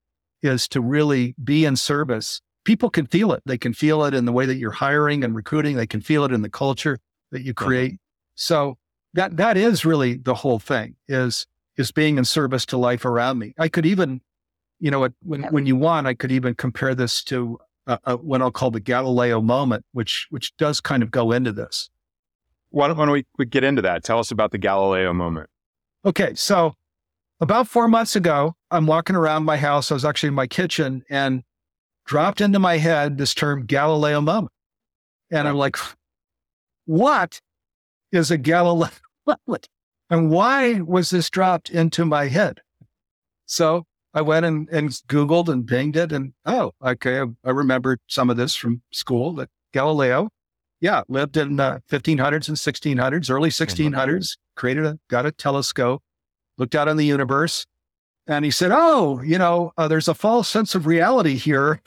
is 0.43 0.67
to 0.69 0.81
really 0.81 1.35
be 1.43 1.65
in 1.65 1.77
service. 1.77 2.41
People 2.65 2.91
can 2.91 3.07
feel 3.07 3.33
it. 3.33 3.43
They 3.47 3.59
can 3.59 3.73
feel 3.73 4.05
it 4.05 4.15
in 4.15 4.25
the 4.25 4.33
way 4.33 4.47
that 4.47 4.57
you're 4.57 4.73
hiring 4.73 5.23
and 5.23 5.35
recruiting. 5.35 5.77
They 5.77 5.87
can 5.87 6.01
feel 6.01 6.25
it 6.25 6.33
in 6.33 6.43
the 6.43 6.51
culture 6.51 6.99
that 7.31 7.43
you 7.43 7.55
create. 7.55 7.99
So 8.35 8.79
that, 9.15 9.37
that 9.37 9.57
is 9.57 9.85
really 9.85 10.17
the 10.17 10.35
whole 10.35 10.59
thing 10.59 10.97
is, 11.07 11.47
is 11.77 11.93
being 11.93 12.19
in 12.19 12.25
service 12.25 12.67
to 12.67 12.77
life 12.77 13.05
around 13.05 13.39
me. 13.39 13.55
I 13.59 13.69
could 13.69 13.87
even 13.87 14.21
you 14.83 14.91
know, 14.91 15.09
when, 15.23 15.45
when 15.45 15.65
you 15.65 15.77
want, 15.77 16.09
I 16.09 16.15
could 16.15 16.33
even 16.33 16.57
compare 16.57 16.93
this 16.93 17.23
to 17.25 17.57
uh, 17.87 17.99
uh, 18.05 18.17
what 18.17 18.43
I'll 18.43 18.51
call 18.51 18.73
the 18.73 18.81
Galileo 18.81 19.41
moment, 19.41 19.85
which, 19.93 20.27
which 20.31 20.57
does 20.57 20.81
kind 20.81 21.05
of 21.05 21.13
go 21.13 21.31
into 21.31 21.53
this. 21.53 21.89
Why 22.71 22.89
don't, 22.89 22.97
why 22.97 23.05
don't 23.05 23.13
we, 23.13 23.25
we 23.39 23.47
get 23.47 23.63
into 23.63 23.81
that? 23.83 24.03
Tell 24.03 24.19
us 24.19 24.33
about 24.33 24.51
the 24.51 24.59
Galileo 24.59 25.13
moment. 25.13 25.49
Okay. 26.05 26.35
So 26.35 26.75
about 27.41 27.69
four 27.69 27.87
months 27.87 28.17
ago, 28.17 28.57
I'm 28.73 28.89
walking 28.89 29.15
around 29.15 29.45
my 29.45 29.57
house. 29.57 29.93
I 29.93 29.95
was 29.95 30.05
actually 30.05 30.31
in 30.31 30.35
my 30.35 30.49
kitchen 30.49 31.05
and 31.09 31.45
dropped 32.05 32.41
into 32.41 32.59
my 32.59 32.79
head 32.79 33.19
this 33.19 33.35
term 33.35 33.67
Galileo 33.67 34.21
moment. 34.21 34.53
And 35.31 35.47
I'm 35.47 35.57
like, 35.57 35.77
what 36.87 37.41
is 38.11 38.33
a 38.33 38.37
Galileo 38.37 38.91
moment? 39.29 39.69
And 40.11 40.29
why 40.29 40.81
was 40.81 41.11
this 41.11 41.31
dropped 41.31 41.71
into 41.71 42.05
my 42.05 42.27
head? 42.27 42.63
So 43.47 43.87
I 44.15 44.21
went 44.21 44.45
and, 44.45 44.69
and 44.69 44.91
Googled 45.09 45.49
and 45.49 45.67
pinged 45.67 45.97
it. 45.97 46.13
And 46.13 46.33
oh, 46.45 46.73
okay, 46.85 47.21
I, 47.21 47.27
I 47.45 47.51
remembered 47.51 48.01
some 48.09 48.31
of 48.31 48.37
this 48.37 48.55
from 48.55 48.83
school 48.93 49.35
that 49.35 49.49
Galileo, 49.73 50.29
yeah, 50.81 51.03
lived 51.09 51.37
in 51.37 51.59
uh, 51.59 51.79
1500s 51.91 52.49
and 52.49 52.57
1600s, 52.57 53.31
early 53.31 53.51
1600s, 53.51 54.37
created 54.57 54.85
a, 54.85 54.99
got 55.09 55.27
a 55.27 55.33
telescope, 55.33 56.03
looked 56.59 56.75
out 56.75 56.89
on 56.89 56.97
the 56.97 57.07
universe. 57.07 57.67
And 58.27 58.45
he 58.45 58.51
said, 58.51 58.71
oh, 58.73 59.21
you 59.23 59.39
know, 59.39 59.73
uh, 59.77 59.89
there's 59.89 60.09
a 60.09 60.15
false 60.15 60.49
sense 60.49 60.75
of 60.75 60.87
reality 60.87 61.37
here. 61.37 61.81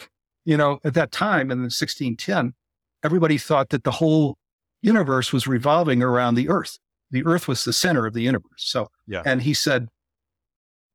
You 0.43 0.57
know, 0.57 0.79
at 0.83 0.93
that 0.95 1.11
time 1.11 1.49
in 1.51 1.59
1610, 1.59 2.53
everybody 3.03 3.37
thought 3.37 3.69
that 3.69 3.83
the 3.83 3.91
whole 3.91 4.37
universe 4.81 5.31
was 5.31 5.47
revolving 5.47 6.03
around 6.03 6.35
the 6.35 6.49
earth. 6.49 6.77
The 7.11 7.25
earth 7.25 7.47
was 7.47 7.63
the 7.63 7.73
center 7.73 8.05
of 8.05 8.13
the 8.13 8.21
universe. 8.21 8.49
So, 8.57 8.89
yeah. 9.07 9.21
and 9.25 9.41
he 9.41 9.53
said, 9.53 9.87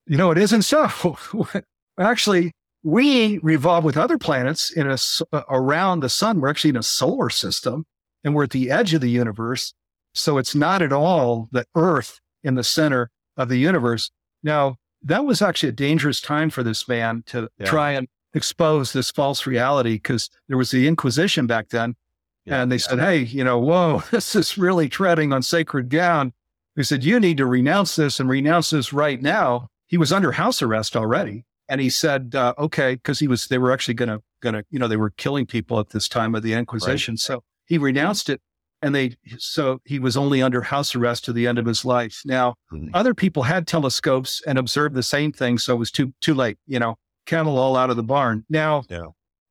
you 0.07 0.17
know, 0.17 0.31
it 0.31 0.39
isn't 0.39 0.63
so. 0.63 1.17
actually, 1.99 2.53
we 2.83 3.39
revolve 3.39 3.85
with 3.85 3.97
other 3.97 4.19
planets 4.19 4.71
in 4.71 4.91
a, 4.91 4.97
uh, 5.33 5.43
around 5.49 6.01
the 6.01 6.09
sun. 6.09 6.41
We're 6.41 6.49
actually 6.49 6.71
in 6.71 6.77
a 6.77 6.83
solar 6.83 7.31
system 7.31 7.85
and 8.25 8.35
we're 8.35 8.45
at 8.45 8.51
the 8.51 8.71
edge 8.71 8.95
of 8.95 9.01
the 9.01 9.11
universe. 9.11 9.75
So 10.15 10.39
it's 10.39 10.55
not 10.55 10.83
at 10.83 10.93
all 10.93 11.49
the 11.53 11.65
earth 11.75 12.21
in 12.43 12.55
the 12.55 12.65
center 12.65 13.11
of 13.37 13.49
the 13.49 13.59
universe. 13.59 14.11
Now, 14.43 14.77
that 15.03 15.25
was 15.25 15.41
actually 15.41 15.71
a 15.71 15.73
dangerous 15.73 16.21
time 16.21 16.51
for 16.51 16.63
this 16.63 16.89
man 16.89 17.23
to 17.27 17.49
yeah. 17.59 17.67
try 17.67 17.93
and 17.93 18.09
expose 18.35 18.93
this 18.93 19.11
false 19.11 19.47
reality 19.47 19.95
because 19.95 20.31
there 20.49 20.59
was 20.59 20.71
the 20.71 20.87
Inquisition 20.87 21.47
back 21.47 21.69
then. 21.69 21.97
Yeah, 22.45 22.63
and 22.63 22.73
they 22.73 22.77
yeah. 22.77 22.81
said, 22.81 22.99
Hey, 22.99 23.19
you 23.19 23.45
know, 23.45 23.59
whoa, 23.59 24.03
this 24.11 24.35
is 24.35 24.59
really 24.59 24.89
treading 24.89 25.33
on 25.33 25.43
sacred 25.43 25.91
ground. 25.91 26.33
He 26.77 26.83
said, 26.83 27.05
You 27.05 27.21
need 27.21 27.37
to 27.39 27.47
renounce 27.47 27.97
this 27.97 28.21
and 28.21 28.29
renounce 28.29 28.71
this 28.71 28.93
right 28.93 29.21
now. 29.21 29.69
He 29.91 29.99
was 29.99 30.13
under 30.13 30.33
house 30.33 30.63
arrest 30.63 30.97
already. 30.97 31.45
And 31.69 31.81
he 31.81 31.91
said, 31.91 32.35
uh, 32.35 32.55
okay, 32.59 32.95
because 32.95 33.19
he 33.19 33.29
was, 33.29 33.49
they 33.49 33.59
were 33.59 33.73
actually 33.73 33.95
going 33.95 34.09
to, 34.09 34.23
going 34.41 34.55
to, 34.55 34.65
you 34.71 34.79
know, 34.79 34.89
they 34.89 34.97
were 34.97 35.11
killing 35.11 35.47
people 35.47 35.79
at 35.79 35.91
this 35.91 36.09
time 36.09 36.35
of 36.35 36.43
the 36.43 36.53
Inquisition. 36.53 37.13
Right. 37.15 37.19
So 37.19 37.43
he 37.67 37.77
renounced 37.77 38.29
it 38.29 38.41
and 38.83 38.95
they 38.95 39.17
so 39.39 39.81
he 39.85 39.99
was 39.99 40.17
only 40.17 40.43
under 40.43 40.63
house 40.63 40.95
arrest 40.95 41.25
to 41.25 41.33
the 41.33 41.47
end 41.47 41.59
of 41.59 41.67
his 41.67 41.85
life 41.85 42.23
now 42.25 42.55
mm-hmm. 42.73 42.89
other 42.95 43.15
people 43.15 43.43
had 43.43 43.67
telescopes 43.67 44.43
and 44.47 44.59
observed 44.59 44.95
the 44.95 45.03
same 45.03 45.33
thing 45.33 45.59
so 45.59 45.75
it 45.75 45.79
was 45.79 45.91
too 45.91 46.13
too 46.21 46.35
late 46.35 46.59
you 46.67 46.79
know 46.79 46.97
cattle 47.27 47.59
all 47.59 47.77
out 47.77 47.91
of 47.91 47.97
the 47.97 48.03
barn 48.03 48.45
now 48.49 48.83
yeah. 48.89 49.07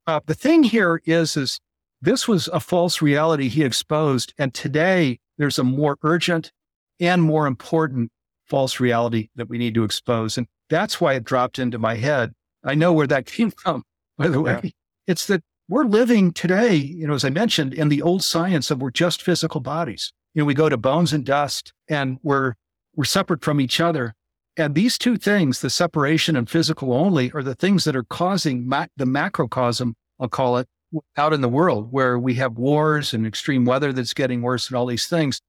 uh, 0.07 0.19
the 0.25 0.33
thing 0.33 0.63
here 0.63 1.01
is 1.05 1.37
is 1.37 1.59
this 2.01 2.27
was 2.27 2.47
a 2.49 2.59
false 2.59 3.01
reality 3.01 3.47
he 3.47 3.63
exposed 3.63 4.33
and 4.37 4.53
today 4.53 5.19
there's 5.37 5.59
a 5.59 5.63
more 5.63 5.97
urgent 6.03 6.51
and 6.99 7.21
more 7.21 7.47
important 7.47 8.11
false 8.49 8.79
reality 8.79 9.29
that 9.35 9.49
we 9.49 9.57
need 9.57 9.73
to 9.73 9.83
expose 9.83 10.37
and 10.37 10.47
that's 10.69 10.99
why 10.99 11.13
it 11.13 11.23
dropped 11.23 11.59
into 11.59 11.77
my 11.77 11.95
head 11.95 12.33
i 12.63 12.73
know 12.73 12.91
where 12.91 13.07
that 13.07 13.25
came 13.37 13.51
from 13.51 13.83
by 14.17 14.27
the 14.27 14.41
way 14.41 14.59
yeah. 14.63 14.69
it's 15.07 15.27
that 15.27 15.43
we're 15.69 15.85
living 15.85 16.33
today, 16.33 16.73
you 16.73 17.05
know, 17.05 17.13
as 17.13 17.23
I 17.23 17.29
mentioned, 17.29 17.75
in 17.75 17.89
the 17.89 18.01
old 18.01 18.23
science 18.23 18.71
of 18.71 18.81
we're 18.81 18.89
just 18.89 19.21
physical 19.21 19.61
bodies. 19.61 20.11
You 20.33 20.41
know, 20.41 20.47
we 20.47 20.55
go 20.55 20.67
to 20.67 20.77
bones 20.77 21.13
and 21.13 21.23
dust 21.23 21.73
and 21.87 22.17
we're 22.23 22.55
we're 22.95 23.05
separate 23.05 23.43
from 23.43 23.61
each 23.61 23.79
other. 23.79 24.15
And 24.57 24.73
these 24.73 24.97
two 24.97 25.15
things, 25.15 25.61
the 25.61 25.69
separation 25.69 26.35
and 26.35 26.49
physical 26.49 26.91
only, 26.91 27.31
are 27.33 27.43
the 27.43 27.53
things 27.53 27.83
that 27.83 27.95
are 27.95 28.03
causing 28.03 28.67
ma- 28.67 28.87
the 28.97 29.05
macrocosm, 29.05 29.93
I'll 30.19 30.27
call 30.27 30.57
it, 30.57 30.67
out 31.15 31.33
in 31.33 31.41
the 31.41 31.47
world 31.47 31.91
where 31.91 32.17
we 32.17 32.33
have 32.33 32.57
wars 32.57 33.13
and 33.13 33.27
extreme 33.27 33.63
weather 33.63 33.93
that's 33.93 34.15
getting 34.15 34.41
worse 34.41 34.67
and 34.67 34.75
all 34.75 34.87
these 34.87 35.05
things 35.05 35.39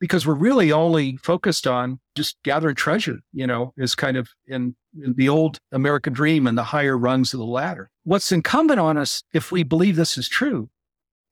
because 0.00 0.26
we're 0.26 0.34
really 0.34 0.72
only 0.72 1.16
focused 1.16 1.66
on 1.66 2.00
just 2.14 2.36
gathering 2.44 2.74
treasure, 2.74 3.18
you 3.32 3.46
know, 3.46 3.72
is 3.76 3.94
kind 3.94 4.16
of 4.16 4.30
in, 4.46 4.76
in, 5.00 5.14
the 5.16 5.28
old 5.28 5.58
American 5.72 6.12
dream 6.12 6.46
and 6.46 6.56
the 6.56 6.64
higher 6.64 6.96
rungs 6.96 7.32
of 7.32 7.38
the 7.38 7.46
ladder. 7.46 7.90
What's 8.04 8.32
incumbent 8.32 8.80
on 8.80 8.96
us, 8.96 9.22
if 9.32 9.50
we 9.50 9.62
believe 9.62 9.96
this 9.96 10.18
is 10.18 10.28
true, 10.28 10.68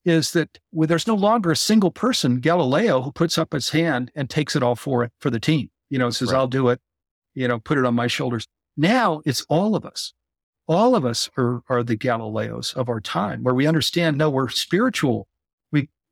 is 0.03 0.31
that 0.31 0.59
there's 0.71 1.07
no 1.07 1.15
longer 1.15 1.51
a 1.51 1.55
single 1.55 1.91
person, 1.91 2.39
Galileo, 2.39 3.01
who 3.01 3.11
puts 3.11 3.37
up 3.37 3.53
his 3.53 3.69
hand 3.69 4.11
and 4.15 4.29
takes 4.29 4.55
it 4.55 4.63
all 4.63 4.75
for 4.75 5.03
it 5.03 5.11
for 5.19 5.29
the 5.29 5.39
team. 5.39 5.69
You 5.89 5.99
know, 5.99 6.09
says, 6.09 6.31
right. 6.31 6.39
I'll 6.39 6.47
do 6.47 6.69
it, 6.69 6.79
you 7.33 7.47
know, 7.47 7.59
put 7.59 7.77
it 7.77 7.85
on 7.85 7.95
my 7.95 8.07
shoulders. 8.07 8.47
Now 8.77 9.21
it's 9.25 9.45
all 9.49 9.75
of 9.75 9.85
us. 9.85 10.13
All 10.67 10.95
of 10.95 11.05
us 11.05 11.29
are, 11.37 11.61
are 11.69 11.83
the 11.83 11.95
Galileos 11.95 12.73
of 12.75 12.89
our 12.89 12.99
time, 12.99 13.43
where 13.43 13.53
we 13.53 13.67
understand, 13.67 14.17
no, 14.17 14.31
we're 14.31 14.49
spiritual 14.49 15.27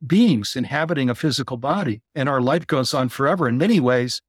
beings 0.05 0.55
inhabiting 0.55 1.09
a 1.09 1.15
physical 1.15 1.57
body 1.57 2.01
and 2.15 2.27
our 2.27 2.41
life 2.41 2.67
goes 2.67 2.93
on 2.93 3.09
forever. 3.09 3.47
In 3.47 3.57
many 3.57 3.79
ways, 3.79 4.21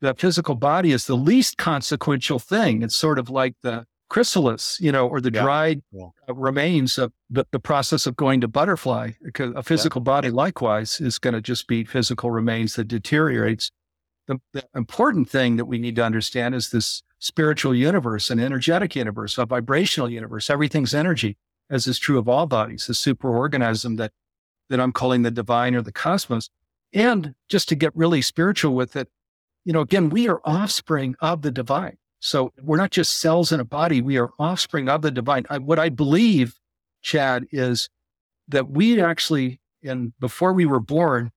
the 0.00 0.14
physical 0.14 0.54
body 0.54 0.92
is 0.92 1.06
the 1.06 1.16
least 1.16 1.56
consequential 1.56 2.38
thing. 2.38 2.82
It's 2.82 2.96
sort 2.96 3.18
of 3.18 3.30
like 3.30 3.54
the 3.62 3.86
chrysalis, 4.12 4.78
you 4.78 4.92
know, 4.92 5.08
or 5.08 5.22
the 5.22 5.32
yeah. 5.32 5.42
dried 5.42 5.82
yeah. 5.90 6.08
Uh, 6.28 6.34
remains 6.34 6.98
of 6.98 7.12
the, 7.30 7.46
the, 7.50 7.58
process 7.58 8.06
of 8.06 8.14
going 8.14 8.42
to 8.42 8.48
butterfly. 8.48 9.12
A 9.38 9.62
physical 9.62 10.00
yeah. 10.02 10.04
body, 10.04 10.30
likewise, 10.30 11.00
is 11.00 11.18
going 11.18 11.32
to 11.32 11.40
just 11.40 11.66
be 11.66 11.84
physical 11.84 12.30
remains 12.30 12.74
that 12.74 12.88
deteriorates. 12.88 13.70
The, 14.26 14.38
the, 14.52 14.64
important 14.74 15.30
thing 15.30 15.56
that 15.56 15.64
we 15.64 15.78
need 15.78 15.96
to 15.96 16.04
understand 16.04 16.54
is 16.54 16.70
this 16.70 17.02
spiritual 17.20 17.74
universe, 17.74 18.28
an 18.28 18.38
energetic 18.38 18.94
universe, 18.94 19.38
a 19.38 19.46
vibrational 19.46 20.10
universe. 20.10 20.50
Everything's 20.50 20.92
energy, 20.92 21.38
as 21.70 21.86
is 21.86 21.98
true 21.98 22.18
of 22.18 22.28
all 22.28 22.46
bodies, 22.46 22.90
a 22.90 22.92
superorganism 22.92 23.96
that 23.96 24.12
that 24.72 24.80
I'm 24.80 24.92
calling 24.92 25.20
the 25.20 25.30
divine 25.30 25.74
or 25.74 25.82
the 25.82 25.92
cosmos. 25.92 26.48
And 26.94 27.34
just 27.50 27.68
to 27.68 27.74
get 27.74 27.94
really 27.94 28.22
spiritual 28.22 28.74
with 28.74 28.96
it, 28.96 29.08
you 29.66 29.72
know, 29.72 29.82
again, 29.82 30.08
we 30.08 30.28
are 30.28 30.40
offspring 30.44 31.14
of 31.20 31.42
the 31.42 31.50
divine. 31.50 31.98
So 32.20 32.54
we're 32.62 32.78
not 32.78 32.90
just 32.90 33.20
cells 33.20 33.52
in 33.52 33.60
a 33.60 33.64
body, 33.64 34.00
we 34.00 34.16
are 34.16 34.30
offspring 34.38 34.88
of 34.88 35.02
the 35.02 35.10
divine. 35.10 35.44
I, 35.50 35.58
what 35.58 35.78
I 35.78 35.90
believe, 35.90 36.58
Chad, 37.02 37.44
is 37.52 37.90
that 38.48 38.70
we 38.70 38.98
actually, 38.98 39.60
and 39.84 40.14
before 40.18 40.54
we 40.54 40.64
were 40.64 40.80
born, 40.80 41.32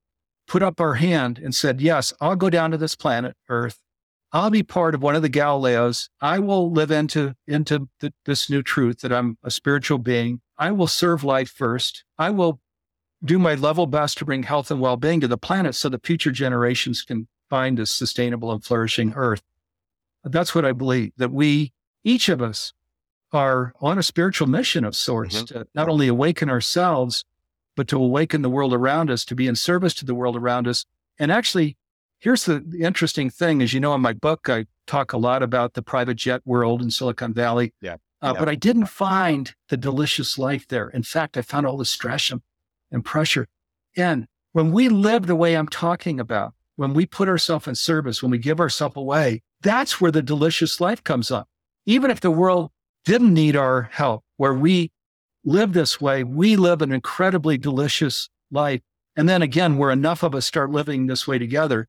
put 0.47 0.63
up 0.63 0.79
our 0.79 0.93
hand 0.93 1.37
and 1.37 1.53
said, 1.53 1.81
Yes, 1.81 2.13
I'll 2.21 2.37
go 2.37 2.49
down 2.49 2.71
to 2.71 2.77
this 2.77 2.95
planet, 2.95 3.35
Earth. 3.49 3.79
I'll 4.31 4.49
be 4.49 4.63
part 4.63 4.95
of 4.95 5.01
one 5.01 5.15
of 5.15 5.21
the 5.21 5.29
Galileos. 5.29 6.07
I 6.21 6.39
will 6.39 6.71
live 6.71 6.91
into, 6.91 7.35
into 7.47 7.89
the, 7.99 8.13
this 8.25 8.49
new 8.49 8.61
truth 8.61 9.01
that 9.01 9.11
I'm 9.11 9.37
a 9.43 9.51
spiritual 9.51 9.97
being. 9.97 10.41
I 10.57 10.71
will 10.71 10.87
serve 10.87 11.23
life 11.23 11.49
first. 11.49 12.05
I 12.17 12.29
will 12.29 12.59
do 13.23 13.39
my 13.39 13.55
level 13.55 13.87
best 13.87 14.17
to 14.17 14.25
bring 14.25 14.43
health 14.43 14.69
and 14.71 14.79
well 14.79 14.97
being 14.97 15.19
to 15.21 15.27
the 15.27 15.37
planet 15.37 15.75
so 15.75 15.89
that 15.89 16.05
future 16.05 16.31
generations 16.31 17.01
can 17.01 17.27
find 17.49 17.79
a 17.79 17.85
sustainable 17.85 18.51
and 18.51 18.63
flourishing 18.63 19.13
earth. 19.15 19.43
That's 20.23 20.55
what 20.55 20.65
I 20.65 20.71
believe 20.71 21.11
that 21.17 21.31
we, 21.31 21.71
each 22.03 22.29
of 22.29 22.41
us, 22.41 22.73
are 23.31 23.73
on 23.81 23.97
a 23.97 24.03
spiritual 24.03 24.47
mission 24.47 24.83
of 24.83 24.95
sorts 24.95 25.35
mm-hmm. 25.35 25.59
to 25.59 25.67
not 25.75 25.89
only 25.89 26.07
awaken 26.07 26.49
ourselves, 26.49 27.25
but 27.75 27.87
to 27.89 27.97
awaken 27.97 28.41
the 28.41 28.49
world 28.49 28.73
around 28.73 29.11
us, 29.11 29.25
to 29.25 29.35
be 29.35 29.47
in 29.47 29.55
service 29.55 29.93
to 29.95 30.05
the 30.05 30.15
world 30.15 30.35
around 30.35 30.67
us. 30.67 30.85
And 31.19 31.31
actually, 31.31 31.77
here's 32.19 32.45
the, 32.45 32.63
the 32.65 32.81
interesting 32.81 33.29
thing 33.29 33.61
as 33.61 33.73
you 33.73 33.79
know, 33.79 33.93
in 33.93 34.01
my 34.01 34.13
book, 34.13 34.49
I 34.49 34.65
talk 34.87 35.13
a 35.13 35.17
lot 35.17 35.43
about 35.43 35.73
the 35.73 35.81
private 35.81 36.15
jet 36.15 36.41
world 36.45 36.81
in 36.81 36.91
Silicon 36.91 37.33
Valley. 37.33 37.73
Yeah. 37.81 37.97
Uh, 38.21 38.31
yeah. 38.33 38.39
But 38.39 38.49
I 38.49 38.55
didn't 38.55 38.87
find 38.87 39.53
the 39.69 39.77
delicious 39.77 40.37
life 40.37 40.67
there. 40.67 40.89
In 40.89 41.03
fact, 41.03 41.37
I 41.37 41.41
found 41.41 41.67
all 41.67 41.77
the 41.77 41.85
stress 41.85 42.31
and 42.31 42.41
and 42.91 43.03
pressure. 43.03 43.47
And 43.97 44.27
when 44.53 44.71
we 44.71 44.89
live 44.89 45.27
the 45.27 45.35
way 45.35 45.55
I'm 45.55 45.67
talking 45.67 46.19
about, 46.19 46.53
when 46.75 46.93
we 46.93 47.05
put 47.05 47.29
ourselves 47.29 47.67
in 47.67 47.75
service, 47.75 48.21
when 48.21 48.31
we 48.31 48.37
give 48.37 48.59
ourselves 48.59 48.97
away, 48.97 49.41
that's 49.61 49.99
where 49.99 50.11
the 50.11 50.21
delicious 50.21 50.79
life 50.79 51.03
comes 51.03 51.31
up. 51.31 51.47
Even 51.85 52.11
if 52.11 52.19
the 52.19 52.31
world 52.31 52.71
didn't 53.05 53.33
need 53.33 53.55
our 53.55 53.83
help, 53.91 54.23
where 54.37 54.53
we 54.53 54.91
live 55.43 55.73
this 55.73 56.01
way, 56.01 56.23
we 56.23 56.55
live 56.55 56.81
an 56.81 56.91
incredibly 56.91 57.57
delicious 57.57 58.29
life. 58.51 58.81
And 59.15 59.29
then 59.29 59.41
again, 59.41 59.77
where 59.77 59.91
enough 59.91 60.23
of 60.23 60.35
us 60.35 60.45
start 60.45 60.71
living 60.71 61.07
this 61.07 61.27
way 61.27 61.37
together, 61.37 61.87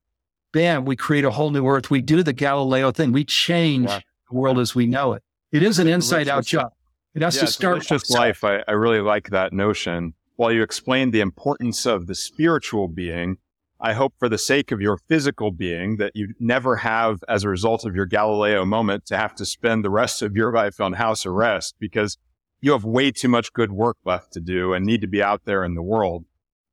bam, 0.52 0.84
we 0.84 0.94
create 0.94 1.24
a 1.24 1.30
whole 1.30 1.50
new 1.50 1.66
earth. 1.66 1.90
We 1.90 2.00
do 2.00 2.22
the 2.22 2.32
Galileo 2.32 2.92
thing. 2.92 3.12
We 3.12 3.24
change 3.24 3.88
yeah. 3.88 4.00
the 4.30 4.36
world 4.36 4.58
as 4.58 4.74
we 4.74 4.86
know 4.86 5.14
it. 5.14 5.22
It 5.52 5.62
is 5.62 5.78
an 5.78 5.88
inside 5.88 6.28
out 6.28 6.44
job. 6.44 6.72
It 7.14 7.22
has 7.22 7.36
yeah, 7.36 7.42
to 7.42 7.46
start. 7.46 7.82
Delicious 7.82 8.10
life. 8.10 8.44
I, 8.44 8.62
I 8.68 8.72
really 8.72 9.00
like 9.00 9.30
that 9.30 9.52
notion 9.52 10.14
while 10.36 10.52
you 10.52 10.62
explained 10.62 11.12
the 11.12 11.20
importance 11.20 11.86
of 11.86 12.06
the 12.06 12.14
spiritual 12.14 12.88
being, 12.88 13.38
I 13.80 13.92
hope 13.92 14.14
for 14.18 14.28
the 14.28 14.38
sake 14.38 14.72
of 14.72 14.80
your 14.80 14.96
physical 14.96 15.50
being 15.50 15.96
that 15.96 16.12
you 16.14 16.34
never 16.38 16.76
have, 16.76 17.22
as 17.28 17.44
a 17.44 17.48
result 17.48 17.84
of 17.84 17.94
your 17.94 18.06
Galileo 18.06 18.64
moment, 18.64 19.06
to 19.06 19.16
have 19.16 19.34
to 19.36 19.44
spend 19.44 19.84
the 19.84 19.90
rest 19.90 20.22
of 20.22 20.34
your 20.34 20.52
life 20.52 20.80
on 20.80 20.94
house 20.94 21.26
arrest 21.26 21.74
because 21.78 22.16
you 22.60 22.72
have 22.72 22.84
way 22.84 23.10
too 23.10 23.28
much 23.28 23.52
good 23.52 23.72
work 23.72 23.98
left 24.04 24.32
to 24.32 24.40
do 24.40 24.72
and 24.72 24.86
need 24.86 25.02
to 25.02 25.06
be 25.06 25.22
out 25.22 25.44
there 25.44 25.64
in 25.64 25.74
the 25.74 25.82
world. 25.82 26.24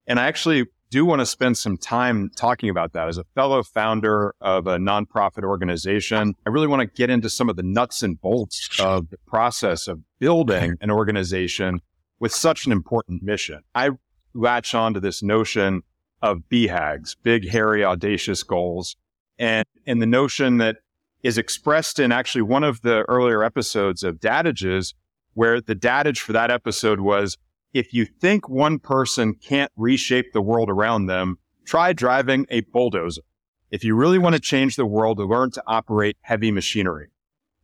And 0.08 0.20
I 0.20 0.28
actually 0.28 0.66
do 0.90 1.06
want 1.06 1.20
to 1.20 1.26
spend 1.26 1.58
some 1.58 1.76
time 1.76 2.30
talking 2.36 2.70
about 2.70 2.94
that. 2.94 3.08
As 3.08 3.18
a 3.18 3.24
fellow 3.36 3.64
founder 3.64 4.36
of 4.40 4.68
a 4.68 4.78
nonprofit 4.78 5.44
organization, 5.44 6.36
I 6.46 6.52
really 6.52 6.68
want 6.68 6.82
to 6.82 6.86
get 6.86 7.10
into 7.10 7.30
some 7.30 7.50
of 7.50 7.56
the 7.56 7.64
nuts 7.64 8.04
and 8.04 8.20
bolts 8.22 8.80
of 8.80 9.10
the 9.10 9.18
process 9.26 9.88
of 9.88 10.00
building 10.20 10.76
an 10.82 10.92
organization 10.92 11.80
with 12.24 12.34
such 12.34 12.66
an 12.66 12.72
important 12.72 13.22
mission. 13.22 13.60
I 13.76 13.90
latch 14.34 14.74
on 14.74 14.94
to 14.94 15.02
this 15.02 15.22
notion 15.22 15.82
of 16.22 16.44
BHAGs, 16.50 17.18
big, 17.22 17.50
hairy, 17.50 17.84
audacious 17.84 18.44
goals. 18.44 18.96
And, 19.38 19.66
and 19.86 20.02
the 20.02 20.06
notion 20.06 20.58
that 20.60 20.78
is 21.22 21.38
expressed 21.38 22.00
in 22.00 22.14
actually 22.14 22.44
one 22.44 22.64
of 22.64 22.82
the 22.82 23.04
earlier 23.10 23.44
episodes 23.44 24.04
of 24.04 24.22
Dadages, 24.22 24.94
where 25.34 25.60
the 25.60 25.76
dadage 25.76 26.20
for 26.20 26.32
that 26.32 26.50
episode 26.50 27.02
was, 27.02 27.38
if 27.74 27.94
you 27.94 28.06
think 28.06 28.48
one 28.48 28.80
person 28.80 29.34
can't 29.34 29.74
reshape 29.76 30.32
the 30.32 30.42
world 30.42 30.70
around 30.70 31.08
them, 31.08 31.40
try 31.66 31.92
driving 31.92 32.46
a 32.50 32.62
bulldozer. 32.62 33.24
If 33.70 33.84
you 33.84 33.96
really 33.96 34.18
want 34.18 34.36
to 34.36 34.42
change 34.42 34.78
the 34.78 34.86
world, 34.86 35.20
learn 35.20 35.52
to 35.52 35.64
operate 35.68 36.16
heavy 36.22 36.52
machinery. 36.52 37.10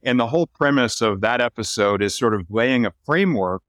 And 0.03 0.19
the 0.19 0.27
whole 0.27 0.47
premise 0.47 0.99
of 0.99 1.21
that 1.21 1.39
episode 1.39 2.01
is 2.01 2.13
sort 2.13 2.33
of 2.33 2.45
laying 2.49 2.85
a 2.85 2.91
framework 3.05 3.61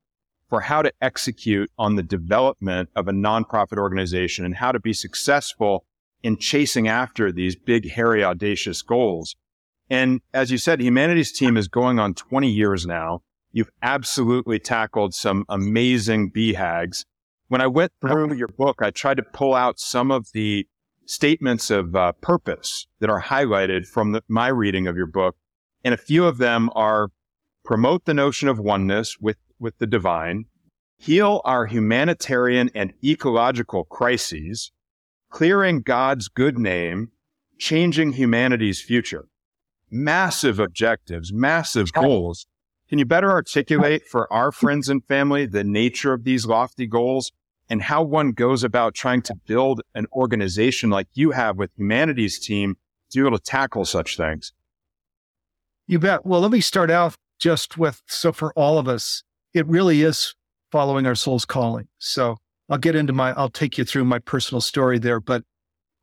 for 0.50 0.60
how 0.60 0.82
to 0.82 0.92
execute 1.00 1.70
on 1.78 1.94
the 1.94 2.02
development 2.02 2.90
of 2.96 3.08
a 3.08 3.12
nonprofit 3.12 3.78
organization 3.78 4.44
and 4.44 4.56
how 4.56 4.72
to 4.72 4.80
be 4.80 4.92
successful 4.92 5.86
in 6.22 6.36
chasing 6.36 6.88
after 6.88 7.32
these 7.32 7.56
big, 7.56 7.88
hairy, 7.88 8.22
audacious 8.22 8.82
goals. 8.82 9.36
And 9.88 10.20
as 10.34 10.50
you 10.50 10.58
said, 10.58 10.80
Humanity's 10.80 11.32
Team 11.32 11.56
is 11.56 11.68
going 11.68 11.98
on 11.98 12.14
20 12.14 12.50
years 12.50 12.84
now. 12.84 13.22
You've 13.52 13.70
absolutely 13.82 14.58
tackled 14.58 15.14
some 15.14 15.44
amazing 15.48 16.30
BHAGs. 16.32 17.04
When 17.48 17.60
I 17.60 17.66
went 17.66 17.92
through 18.00 18.34
your 18.34 18.48
book, 18.48 18.82
I 18.82 18.90
tried 18.90 19.16
to 19.16 19.22
pull 19.22 19.54
out 19.54 19.80
some 19.80 20.10
of 20.10 20.30
the 20.32 20.66
statements 21.06 21.70
of 21.70 21.96
uh, 21.96 22.12
purpose 22.20 22.86
that 23.00 23.10
are 23.10 23.22
highlighted 23.22 23.86
from 23.86 24.12
the, 24.12 24.22
my 24.28 24.48
reading 24.48 24.86
of 24.86 24.96
your 24.96 25.06
book. 25.06 25.36
And 25.82 25.94
a 25.94 25.96
few 25.96 26.24
of 26.24 26.38
them 26.38 26.70
are 26.74 27.08
promote 27.64 28.04
the 28.04 28.14
notion 28.14 28.48
of 28.48 28.58
oneness 28.58 29.16
with 29.20 29.36
with 29.60 29.78
the 29.78 29.86
divine, 29.86 30.46
heal 30.98 31.40
our 31.44 31.66
humanitarian 31.66 32.70
and 32.74 32.92
ecological 33.04 33.84
crises, 33.84 34.72
clearing 35.30 35.82
God's 35.82 36.28
good 36.28 36.58
name, 36.58 37.10
changing 37.58 38.12
humanity's 38.12 38.80
future. 38.80 39.26
Massive 39.90 40.58
objectives, 40.58 41.32
massive 41.32 41.92
goals. 41.92 42.46
Can 42.88 42.98
you 42.98 43.04
better 43.04 43.30
articulate 43.30 44.06
for 44.06 44.32
our 44.32 44.50
friends 44.50 44.88
and 44.88 45.04
family 45.04 45.46
the 45.46 45.64
nature 45.64 46.12
of 46.12 46.24
these 46.24 46.46
lofty 46.46 46.86
goals 46.86 47.30
and 47.68 47.82
how 47.82 48.02
one 48.02 48.32
goes 48.32 48.64
about 48.64 48.94
trying 48.94 49.22
to 49.22 49.34
build 49.46 49.80
an 49.94 50.06
organization 50.12 50.90
like 50.90 51.06
you 51.14 51.30
have 51.30 51.56
with 51.56 51.70
Humanity's 51.76 52.38
Team 52.38 52.76
to 53.10 53.20
be 53.22 53.26
able 53.26 53.38
to 53.38 53.44
tackle 53.44 53.84
such 53.84 54.16
things? 54.16 54.52
You 55.86 55.98
bet. 55.98 56.26
Well, 56.26 56.40
let 56.40 56.50
me 56.50 56.60
start 56.60 56.90
out 56.90 57.14
just 57.38 57.78
with 57.78 58.02
so 58.06 58.32
for 58.32 58.52
all 58.54 58.78
of 58.78 58.86
us, 58.86 59.22
it 59.54 59.66
really 59.66 60.02
is 60.02 60.34
following 60.70 61.06
our 61.06 61.14
soul's 61.14 61.44
calling. 61.44 61.88
So 61.98 62.36
I'll 62.68 62.78
get 62.78 62.94
into 62.94 63.12
my, 63.12 63.32
I'll 63.32 63.50
take 63.50 63.78
you 63.78 63.84
through 63.84 64.04
my 64.04 64.18
personal 64.18 64.60
story 64.60 64.98
there. 64.98 65.20
But, 65.20 65.42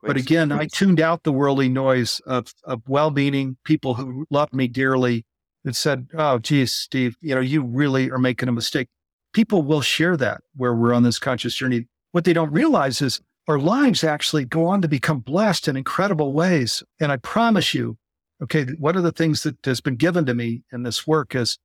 please, 0.01 0.07
but 0.07 0.17
again, 0.17 0.49
please. 0.49 0.59
I 0.59 0.65
tuned 0.65 0.99
out 0.99 1.23
the 1.23 1.31
worldly 1.31 1.69
noise 1.69 2.19
of, 2.25 2.53
of 2.65 2.81
well 2.87 3.11
meaning 3.11 3.57
people 3.63 3.93
who 3.93 4.25
loved 4.29 4.53
me 4.53 4.67
dearly 4.67 5.25
and 5.63 5.75
said, 5.75 6.07
Oh, 6.13 6.39
geez, 6.39 6.73
Steve, 6.73 7.15
you 7.21 7.35
know, 7.35 7.41
you 7.41 7.63
really 7.63 8.11
are 8.11 8.19
making 8.19 8.49
a 8.49 8.53
mistake. 8.53 8.87
People 9.33 9.61
will 9.63 9.81
share 9.81 10.17
that 10.17 10.41
where 10.55 10.73
we're 10.75 10.93
on 10.93 11.03
this 11.03 11.19
conscious 11.19 11.55
journey. 11.55 11.87
What 12.11 12.23
they 12.23 12.33
don't 12.33 12.51
realize 12.51 13.01
is 13.01 13.21
our 13.47 13.59
lives 13.59 14.03
actually 14.03 14.45
go 14.45 14.65
on 14.65 14.81
to 14.81 14.87
become 14.87 15.19
blessed 15.19 15.67
in 15.67 15.77
incredible 15.77 16.33
ways. 16.33 16.83
And 16.99 17.11
I 17.11 17.17
promise 17.17 17.73
you, 17.73 17.97
okay, 18.43 18.65
one 18.77 18.97
of 18.97 19.03
the 19.03 19.11
things 19.11 19.43
that 19.43 19.65
has 19.65 19.79
been 19.79 19.95
given 19.95 20.25
to 20.25 20.33
me 20.33 20.63
in 20.71 20.83
this 20.83 21.07
work 21.07 21.35
is 21.35 21.57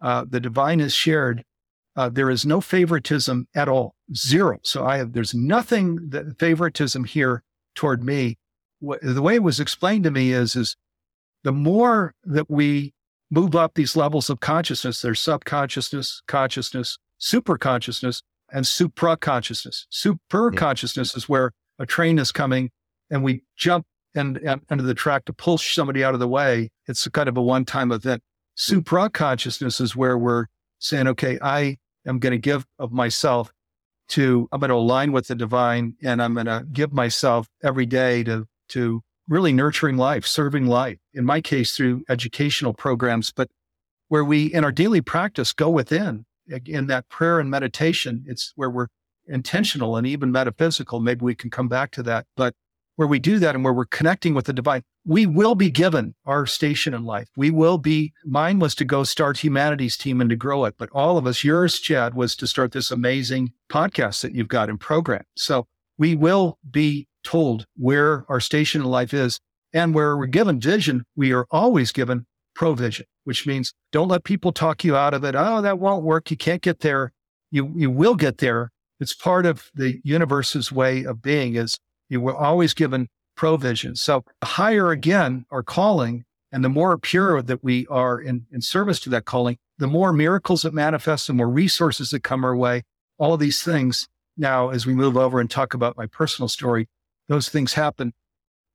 uh, 0.00 0.24
the 0.28 0.40
divine 0.40 0.80
is 0.80 0.94
shared. 0.94 1.44
Uh, 1.96 2.08
there 2.08 2.30
is 2.30 2.46
no 2.46 2.60
favoritism 2.60 3.46
at 3.54 3.68
all, 3.68 3.94
zero. 4.14 4.58
So 4.62 4.86
I 4.86 4.98
have, 4.98 5.12
there's 5.12 5.34
nothing 5.34 6.10
that 6.10 6.38
favoritism 6.38 7.04
here 7.04 7.42
toward 7.74 8.04
me. 8.04 8.38
What, 8.78 9.00
the 9.02 9.22
way 9.22 9.34
it 9.34 9.42
was 9.42 9.60
explained 9.60 10.04
to 10.04 10.10
me 10.10 10.32
is, 10.32 10.56
is 10.56 10.76
the 11.42 11.52
more 11.52 12.14
that 12.24 12.50
we 12.50 12.94
move 13.30 13.54
up 13.54 13.74
these 13.74 13.96
levels 13.96 14.30
of 14.30 14.40
consciousness, 14.40 15.02
there's 15.02 15.20
subconsciousness, 15.20 16.22
consciousness, 16.26 16.98
super 17.18 17.58
consciousness, 17.58 18.22
and 18.52 18.66
supra 18.66 19.16
consciousness. 19.16 19.86
Super 19.90 20.50
consciousness 20.50 21.14
is 21.14 21.28
where 21.28 21.52
a 21.78 21.86
train 21.86 22.18
is 22.18 22.32
coming 22.32 22.70
and 23.10 23.22
we 23.22 23.42
jump 23.56 23.86
and, 24.14 24.38
and 24.38 24.62
under 24.70 24.82
the 24.82 24.94
track 24.94 25.24
to 25.26 25.32
pull 25.32 25.58
somebody 25.58 26.02
out 26.02 26.14
of 26.14 26.20
the 26.20 26.28
way. 26.28 26.70
It's 26.86 27.06
a 27.06 27.10
kind 27.10 27.28
of 27.28 27.36
a 27.36 27.42
one 27.42 27.64
time 27.64 27.92
event. 27.92 28.22
Supra 28.60 29.08
consciousness 29.08 29.80
is 29.80 29.96
where 29.96 30.18
we're 30.18 30.44
saying, 30.80 31.08
okay, 31.08 31.38
I 31.40 31.78
am 32.06 32.18
going 32.18 32.32
to 32.32 32.38
give 32.38 32.66
of 32.78 32.92
myself 32.92 33.50
to, 34.08 34.50
I'm 34.52 34.60
going 34.60 34.68
to 34.68 34.74
align 34.74 35.12
with 35.12 35.28
the 35.28 35.34
divine 35.34 35.94
and 36.02 36.22
I'm 36.22 36.34
going 36.34 36.44
to 36.44 36.66
give 36.70 36.92
myself 36.92 37.48
every 37.62 37.86
day 37.86 38.22
to, 38.24 38.46
to 38.68 39.00
really 39.30 39.54
nurturing 39.54 39.96
life, 39.96 40.26
serving 40.26 40.66
life. 40.66 40.98
In 41.14 41.24
my 41.24 41.40
case, 41.40 41.74
through 41.74 42.04
educational 42.10 42.74
programs, 42.74 43.32
but 43.32 43.48
where 44.08 44.26
we 44.26 44.52
in 44.52 44.62
our 44.62 44.72
daily 44.72 45.00
practice 45.00 45.54
go 45.54 45.70
within 45.70 46.26
in 46.66 46.86
that 46.88 47.08
prayer 47.08 47.40
and 47.40 47.50
meditation, 47.50 48.24
it's 48.26 48.52
where 48.56 48.68
we're 48.68 48.88
intentional 49.26 49.96
and 49.96 50.06
even 50.06 50.30
metaphysical. 50.30 51.00
Maybe 51.00 51.24
we 51.24 51.34
can 51.34 51.48
come 51.48 51.68
back 51.68 51.92
to 51.92 52.02
that, 52.02 52.26
but 52.36 52.52
where 53.00 53.08
we 53.08 53.18
do 53.18 53.38
that 53.38 53.54
and 53.54 53.64
where 53.64 53.72
we're 53.72 53.86
connecting 53.86 54.34
with 54.34 54.44
the 54.44 54.52
divine, 54.52 54.82
we 55.06 55.24
will 55.24 55.54
be 55.54 55.70
given 55.70 56.14
our 56.26 56.44
station 56.44 56.92
in 56.92 57.02
life. 57.02 57.30
We 57.34 57.50
will 57.50 57.78
be, 57.78 58.12
mine 58.26 58.58
was 58.58 58.74
to 58.74 58.84
go 58.84 59.04
start 59.04 59.38
humanity's 59.38 59.96
team 59.96 60.20
and 60.20 60.28
to 60.28 60.36
grow 60.36 60.66
it. 60.66 60.74
But 60.76 60.90
all 60.92 61.16
of 61.16 61.26
us, 61.26 61.42
yours, 61.42 61.78
Chad, 61.78 62.12
was 62.12 62.36
to 62.36 62.46
start 62.46 62.72
this 62.72 62.90
amazing 62.90 63.54
podcast 63.72 64.20
that 64.20 64.34
you've 64.34 64.48
got 64.48 64.68
in 64.68 64.76
program. 64.76 65.22
So 65.34 65.66
we 65.96 66.14
will 66.14 66.58
be 66.70 67.08
told 67.24 67.64
where 67.74 68.26
our 68.28 68.38
station 68.38 68.82
in 68.82 68.86
life 68.88 69.14
is 69.14 69.40
and 69.72 69.94
where 69.94 70.14
we're 70.14 70.26
given 70.26 70.60
vision. 70.60 71.04
We 71.16 71.32
are 71.32 71.46
always 71.50 71.92
given 71.92 72.26
provision, 72.54 73.06
which 73.24 73.46
means 73.46 73.72
don't 73.92 74.08
let 74.08 74.24
people 74.24 74.52
talk 74.52 74.84
you 74.84 74.94
out 74.94 75.14
of 75.14 75.24
it. 75.24 75.34
Oh, 75.34 75.62
that 75.62 75.78
won't 75.78 76.04
work. 76.04 76.30
You 76.30 76.36
can't 76.36 76.60
get 76.60 76.80
there. 76.80 77.14
You, 77.50 77.72
you 77.74 77.90
will 77.90 78.14
get 78.14 78.36
there. 78.36 78.72
It's 79.00 79.14
part 79.14 79.46
of 79.46 79.70
the 79.72 80.02
universe's 80.04 80.70
way 80.70 81.04
of 81.04 81.22
being 81.22 81.56
is 81.56 81.78
you 82.10 82.20
were 82.20 82.36
always 82.36 82.74
given 82.74 83.08
provision. 83.36 83.96
So 83.96 84.24
the 84.40 84.46
higher 84.46 84.90
again 84.90 85.46
our 85.50 85.62
calling 85.62 86.24
and 86.52 86.62
the 86.62 86.68
more 86.68 86.98
pure 86.98 87.40
that 87.40 87.64
we 87.64 87.86
are 87.86 88.20
in, 88.20 88.46
in 88.52 88.60
service 88.60 89.00
to 89.00 89.10
that 89.10 89.24
calling, 89.24 89.56
the 89.78 89.86
more 89.86 90.12
miracles 90.12 90.62
that 90.62 90.74
manifest, 90.74 91.28
the 91.28 91.32
more 91.32 91.48
resources 91.48 92.10
that 92.10 92.22
come 92.22 92.44
our 92.44 92.56
way, 92.56 92.82
all 93.18 93.32
of 93.32 93.40
these 93.40 93.62
things. 93.62 94.08
Now, 94.36 94.70
as 94.70 94.84
we 94.84 94.94
move 94.94 95.16
over 95.16 95.40
and 95.40 95.48
talk 95.50 95.72
about 95.72 95.96
my 95.96 96.06
personal 96.06 96.48
story, 96.48 96.88
those 97.28 97.48
things 97.48 97.74
happen. 97.74 98.12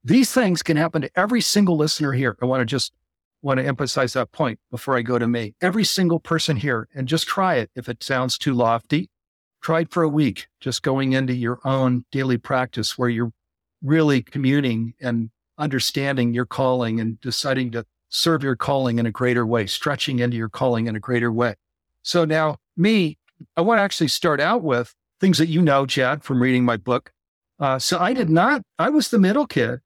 These 0.03 0.31
things 0.31 0.63
can 0.63 0.77
happen 0.77 1.01
to 1.01 1.11
every 1.15 1.41
single 1.41 1.75
listener 1.75 2.13
here. 2.13 2.37
I 2.41 2.45
want 2.45 2.61
to 2.61 2.65
just 2.65 2.93
want 3.41 3.59
to 3.59 3.65
emphasize 3.65 4.13
that 4.13 4.31
point 4.31 4.59
before 4.71 4.97
I 4.97 5.01
go 5.01 5.19
to 5.19 5.27
me. 5.27 5.55
Every 5.61 5.83
single 5.83 6.19
person 6.19 6.57
here, 6.57 6.87
and 6.95 7.07
just 7.07 7.27
try 7.27 7.55
it. 7.55 7.69
If 7.75 7.89
it 7.89 8.03
sounds 8.03 8.37
too 8.37 8.53
lofty, 8.53 9.09
it 9.73 9.91
for 9.91 10.03
a 10.03 10.09
week, 10.09 10.47
just 10.59 10.83
going 10.83 11.13
into 11.13 11.33
your 11.33 11.59
own 11.65 12.05
daily 12.11 12.37
practice 12.37 12.97
where 12.97 13.09
you're 13.09 13.31
really 13.83 14.21
communing 14.21 14.93
and 15.01 15.29
understanding 15.57 16.33
your 16.33 16.45
calling 16.45 16.99
and 16.99 17.19
deciding 17.21 17.71
to 17.71 17.85
serve 18.09 18.43
your 18.43 18.55
calling 18.55 18.99
in 18.99 19.05
a 19.05 19.11
greater 19.11 19.45
way, 19.45 19.65
stretching 19.65 20.19
into 20.19 20.37
your 20.37 20.49
calling 20.49 20.87
in 20.87 20.95
a 20.95 20.99
greater 20.99 21.31
way. 21.31 21.55
So 22.03 22.25
now, 22.25 22.57
me, 22.77 23.17
I 23.57 23.61
want 23.61 23.79
to 23.79 23.83
actually 23.83 24.07
start 24.09 24.39
out 24.39 24.63
with 24.63 24.93
things 25.19 25.37
that 25.39 25.47
you 25.47 25.61
know, 25.61 25.85
Chad, 25.85 26.23
from 26.23 26.41
reading 26.41 26.63
my 26.63 26.77
book. 26.77 27.11
Uh, 27.59 27.79
so 27.79 27.97
I 27.99 28.13
did 28.13 28.29
not, 28.29 28.61
I 28.77 28.89
was 28.89 29.09
the 29.09 29.19
middle 29.19 29.47
kid. 29.47 29.79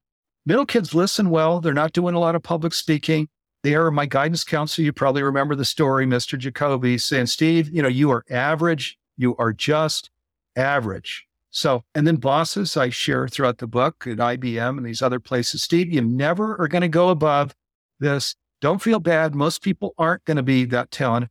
Middle 0.46 0.66
kids 0.66 0.94
listen 0.94 1.30
well. 1.30 1.62
They're 1.62 1.74
not 1.74 1.94
doing 1.94 2.16
a 2.16 2.20
lot 2.20 2.36
of 2.36 2.44
public 2.44 2.74
speaking. 2.74 3.30
They 3.64 3.76
are 3.76 3.92
my 3.92 4.06
guidance 4.06 4.44
counselor. 4.44 4.86
You 4.86 4.94
probably 4.94 5.22
remember 5.22 5.56
the 5.56 5.66
story, 5.66 6.06
Mr. 6.06 6.38
Jacoby 6.38 6.98
saying, 6.98 7.28
Steve, 7.28 7.70
you 7.70 7.82
know, 7.82 7.90
you 7.90 8.10
are 8.12 8.24
average. 8.30 8.98
You 9.20 9.36
are 9.36 9.52
just 9.52 10.10
average. 10.56 11.26
So, 11.52 11.84
and 11.94 12.08
then 12.08 12.16
bosses 12.16 12.78
I 12.78 12.90
share 12.90 13.28
throughout 13.28 13.58
the 13.58 13.68
book 13.68 14.08
at 14.08 14.18
IBM 14.18 14.78
and 14.78 14.86
these 14.86 15.02
other 15.02 15.20
places. 15.20 15.62
Steve, 15.62 15.92
you 15.92 16.02
never 16.02 16.60
are 16.60 16.70
going 16.70 16.84
to 16.84 16.88
go 16.88 17.10
above 17.10 17.54
this. 18.00 18.36
Don't 18.62 18.82
feel 18.82 19.00
bad. 19.00 19.36
Most 19.36 19.62
people 19.62 19.94
aren't 19.98 20.24
going 20.24 20.38
to 20.38 20.44
be 20.44 20.64
that 20.66 20.90
talented 20.90 21.30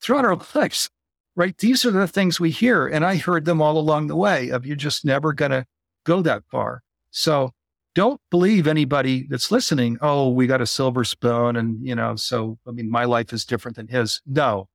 throughout 0.00 0.24
our 0.24 0.40
lives, 0.54 0.88
right? 1.36 1.56
These 1.58 1.84
are 1.84 1.90
the 1.90 2.08
things 2.08 2.40
we 2.40 2.50
hear. 2.50 2.86
And 2.86 3.04
I 3.04 3.16
heard 3.16 3.44
them 3.44 3.60
all 3.60 3.76
along 3.76 4.06
the 4.06 4.16
way 4.16 4.48
of 4.48 4.64
you're 4.64 4.74
just 4.74 5.04
never 5.04 5.34
going 5.34 5.50
to 5.50 5.66
go 6.04 6.22
that 6.22 6.44
far. 6.50 6.82
So 7.10 7.50
don't 7.94 8.20
believe 8.30 8.66
anybody 8.66 9.26
that's 9.28 9.50
listening. 9.50 9.98
Oh, 10.00 10.30
we 10.30 10.46
got 10.46 10.62
a 10.62 10.66
silver 10.66 11.04
spoon. 11.04 11.56
And, 11.56 11.86
you 11.86 11.94
know, 11.94 12.16
so, 12.16 12.58
I 12.66 12.70
mean, 12.70 12.90
my 12.90 13.04
life 13.04 13.34
is 13.34 13.44
different 13.44 13.76
than 13.76 13.88
his. 13.88 14.22
No, 14.24 14.68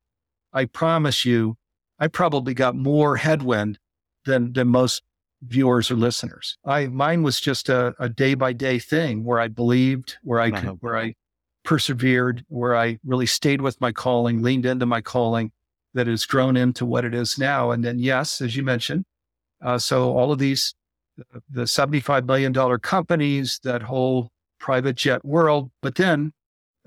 I 0.53 0.65
promise 0.65 1.25
you, 1.25 1.57
I 1.99 2.07
probably 2.07 2.53
got 2.53 2.75
more 2.75 3.17
headwind 3.17 3.79
than, 4.25 4.53
than 4.53 4.67
most 4.67 5.03
viewers 5.41 5.91
or 5.91 5.95
listeners. 5.95 6.57
I, 6.65 6.87
mine 6.87 7.23
was 7.23 7.39
just 7.39 7.69
a 7.69 7.93
day 8.15 8.33
by 8.33 8.53
day 8.53 8.79
thing 8.79 9.23
where 9.23 9.39
I 9.39 9.47
believed, 9.47 10.17
where 10.23 10.39
I, 10.39 10.51
could, 10.51 10.77
where 10.81 10.97
I 10.97 11.15
persevered, 11.63 12.43
where 12.47 12.75
I 12.75 12.99
really 13.05 13.25
stayed 13.25 13.61
with 13.61 13.79
my 13.81 13.91
calling, 13.91 14.41
leaned 14.41 14.65
into 14.65 14.85
my 14.85 15.01
calling 15.01 15.51
that 15.93 16.07
has 16.07 16.25
grown 16.25 16.57
into 16.57 16.85
what 16.85 17.05
it 17.05 17.13
is 17.13 17.37
now. 17.37 17.71
And 17.71 17.83
then, 17.83 17.99
yes, 17.99 18.41
as 18.41 18.55
you 18.55 18.63
mentioned, 18.63 19.05
uh, 19.63 19.77
so 19.77 20.15
all 20.15 20.31
of 20.31 20.39
these 20.39 20.75
the 21.49 21.63
$75 21.63 22.25
million 22.25 22.53
companies, 22.79 23.59
that 23.63 23.81
whole 23.81 24.29
private 24.59 24.95
jet 24.95 25.23
world. 25.25 25.71
But 25.81 25.95
then 25.95 26.33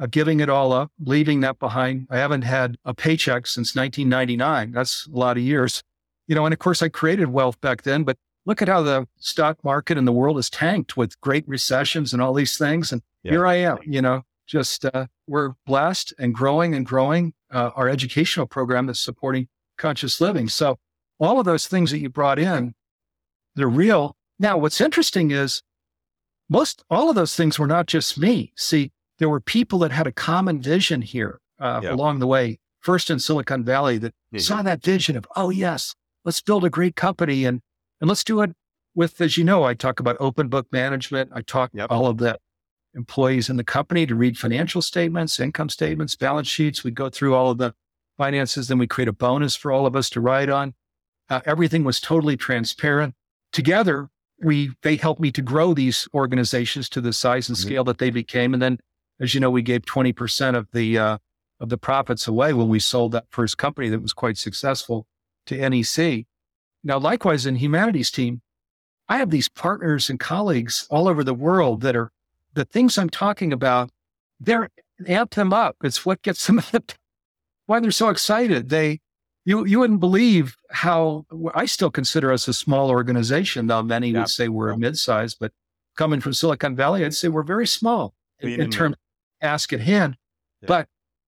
uh, 0.00 0.06
giving 0.10 0.40
it 0.40 0.48
all 0.48 0.72
up, 0.72 0.90
leaving 0.98 1.40
that 1.40 1.58
behind. 1.58 2.06
I 2.10 2.18
haven't 2.18 2.42
had 2.42 2.76
a 2.84 2.94
paycheck 2.94 3.46
since 3.46 3.76
1999. 3.76 4.72
That's 4.72 5.06
a 5.06 5.16
lot 5.16 5.36
of 5.36 5.42
years. 5.42 5.82
You 6.26 6.34
know, 6.34 6.44
and 6.46 6.52
of 6.52 6.58
course, 6.58 6.82
I 6.82 6.88
created 6.88 7.28
wealth 7.28 7.60
back 7.60 7.82
then, 7.82 8.04
but 8.04 8.16
look 8.46 8.62
at 8.62 8.68
how 8.68 8.82
the 8.82 9.06
stock 9.18 9.62
market 9.62 9.98
and 9.98 10.06
the 10.06 10.12
world 10.12 10.36
has 10.36 10.48
tanked 10.48 10.96
with 10.96 11.20
great 11.20 11.46
recessions 11.46 12.12
and 12.12 12.22
all 12.22 12.32
these 12.32 12.56
things. 12.56 12.92
And 12.92 13.02
yeah. 13.22 13.32
here 13.32 13.46
I 13.46 13.56
am, 13.56 13.78
you 13.84 14.00
know, 14.00 14.22
just 14.46 14.84
uh, 14.84 15.06
we're 15.26 15.54
blessed 15.66 16.14
and 16.18 16.34
growing 16.34 16.74
and 16.74 16.86
growing 16.86 17.34
uh, 17.52 17.70
our 17.74 17.88
educational 17.88 18.46
program 18.46 18.86
that's 18.86 19.00
supporting 19.00 19.48
conscious 19.76 20.20
living. 20.20 20.48
So 20.48 20.78
all 21.18 21.38
of 21.38 21.44
those 21.44 21.66
things 21.66 21.90
that 21.90 21.98
you 21.98 22.08
brought 22.08 22.38
in, 22.38 22.74
they're 23.56 23.68
real 23.68 24.16
now, 24.40 24.56
what's 24.56 24.80
interesting 24.80 25.30
is 25.30 25.62
most 26.48 26.82
all 26.88 27.10
of 27.10 27.14
those 27.14 27.36
things 27.36 27.58
were 27.58 27.66
not 27.66 27.86
just 27.86 28.18
me. 28.18 28.54
See, 28.56 28.90
there 29.20 29.28
were 29.28 29.40
people 29.40 29.78
that 29.78 29.92
had 29.92 30.08
a 30.08 30.12
common 30.12 30.60
vision 30.60 31.02
here 31.02 31.40
uh, 31.60 31.82
along 31.84 32.18
the 32.18 32.26
way. 32.26 32.58
First 32.80 33.10
in 33.10 33.20
Silicon 33.20 33.62
Valley, 33.62 33.98
that 33.98 34.12
mm-hmm. 34.12 34.38
saw 34.38 34.62
that 34.62 34.82
vision 34.82 35.16
of, 35.16 35.26
oh 35.36 35.50
yes, 35.50 35.94
let's 36.24 36.40
build 36.40 36.64
a 36.64 36.70
great 36.70 36.96
company 36.96 37.44
and 37.44 37.60
and 38.00 38.08
let's 38.08 38.24
do 38.24 38.40
it 38.40 38.52
with, 38.94 39.20
as 39.20 39.36
you 39.36 39.44
know, 39.44 39.64
I 39.64 39.74
talk 39.74 40.00
about 40.00 40.16
open 40.18 40.48
book 40.48 40.66
management. 40.72 41.30
I 41.34 41.42
talk 41.42 41.70
yep. 41.74 41.88
all 41.90 42.06
of 42.06 42.18
the 42.18 42.38
employees 42.94 43.48
in 43.48 43.56
the 43.56 43.64
company 43.64 44.06
to 44.06 44.14
read 44.14 44.38
financial 44.38 44.82
statements, 44.82 45.38
income 45.38 45.68
statements, 45.68 46.16
balance 46.16 46.48
sheets. 46.48 46.82
We 46.82 46.90
go 46.90 47.08
through 47.08 47.34
all 47.34 47.50
of 47.50 47.58
the 47.58 47.74
finances, 48.16 48.68
then 48.68 48.78
we 48.78 48.86
create 48.86 49.08
a 49.08 49.12
bonus 49.12 49.54
for 49.54 49.70
all 49.70 49.86
of 49.86 49.94
us 49.94 50.10
to 50.10 50.20
ride 50.20 50.50
on. 50.50 50.74
Uh, 51.28 51.40
everything 51.46 51.84
was 51.84 52.00
totally 52.00 52.36
transparent. 52.36 53.14
Together, 53.52 54.08
we 54.42 54.72
they 54.82 54.96
helped 54.96 55.20
me 55.20 55.30
to 55.32 55.42
grow 55.42 55.74
these 55.74 56.08
organizations 56.14 56.88
to 56.88 57.00
the 57.00 57.12
size 57.12 57.48
and 57.48 57.56
mm-hmm. 57.56 57.68
scale 57.68 57.84
that 57.84 57.98
they 57.98 58.10
became. 58.10 58.52
And 58.52 58.62
then, 58.62 58.78
as 59.20 59.34
you 59.34 59.40
know, 59.40 59.50
we 59.50 59.62
gave 59.62 59.84
twenty 59.84 60.12
percent 60.12 60.56
of 60.56 60.68
the 60.72 60.98
uh, 60.98 61.18
of 61.60 61.68
the 61.68 61.78
profits 61.78 62.26
away 62.26 62.52
when 62.52 62.68
we 62.68 62.80
sold 62.80 63.12
that 63.12 63.26
first 63.30 63.58
company 63.58 63.88
that 63.88 64.02
was 64.02 64.12
quite 64.12 64.38
successful 64.38 65.06
to 65.46 65.68
NEC. 65.68 66.26
Now, 66.82 66.98
likewise, 66.98 67.44
in 67.44 67.56
Humanity's 67.56 68.10
team, 68.10 68.40
I 69.08 69.18
have 69.18 69.30
these 69.30 69.48
partners 69.48 70.08
and 70.08 70.18
colleagues 70.18 70.86
all 70.90 71.06
over 71.06 71.22
the 71.22 71.34
world 71.34 71.82
that 71.82 71.94
are 71.94 72.10
the 72.54 72.64
things 72.64 72.96
I'm 72.96 73.10
talking 73.10 73.52
about. 73.52 73.90
They're 74.40 74.70
amp 75.06 75.34
them 75.34 75.52
up. 75.52 75.76
It's 75.84 76.06
what 76.06 76.22
gets 76.22 76.46
them 76.48 76.62
why 77.66 77.80
they're 77.80 77.90
so 77.90 78.08
excited. 78.08 78.68
They 78.68 79.00
you 79.44 79.64
you 79.64 79.78
wouldn't 79.78 80.00
believe 80.00 80.56
how 80.70 81.26
I 81.54 81.66
still 81.66 81.90
consider 81.90 82.32
us 82.32 82.48
a 82.48 82.52
small 82.52 82.90
organization, 82.90 83.66
though 83.66 83.82
many 83.82 84.10
yeah. 84.10 84.20
would 84.20 84.28
say 84.28 84.48
we're 84.48 84.70
a 84.70 84.78
mid-size, 84.78 85.34
but 85.34 85.52
coming 85.96 86.20
from 86.20 86.32
Silicon 86.32 86.74
Valley, 86.74 87.04
I'd 87.04 87.14
say 87.14 87.28
we're 87.28 87.42
very 87.42 87.66
small 87.66 88.14
in, 88.40 88.60
in 88.60 88.70
terms 88.70 88.96
ask 89.42 89.72
at 89.72 89.80
hand. 89.80 90.16
Yeah. 90.62 90.66
But 90.68 90.88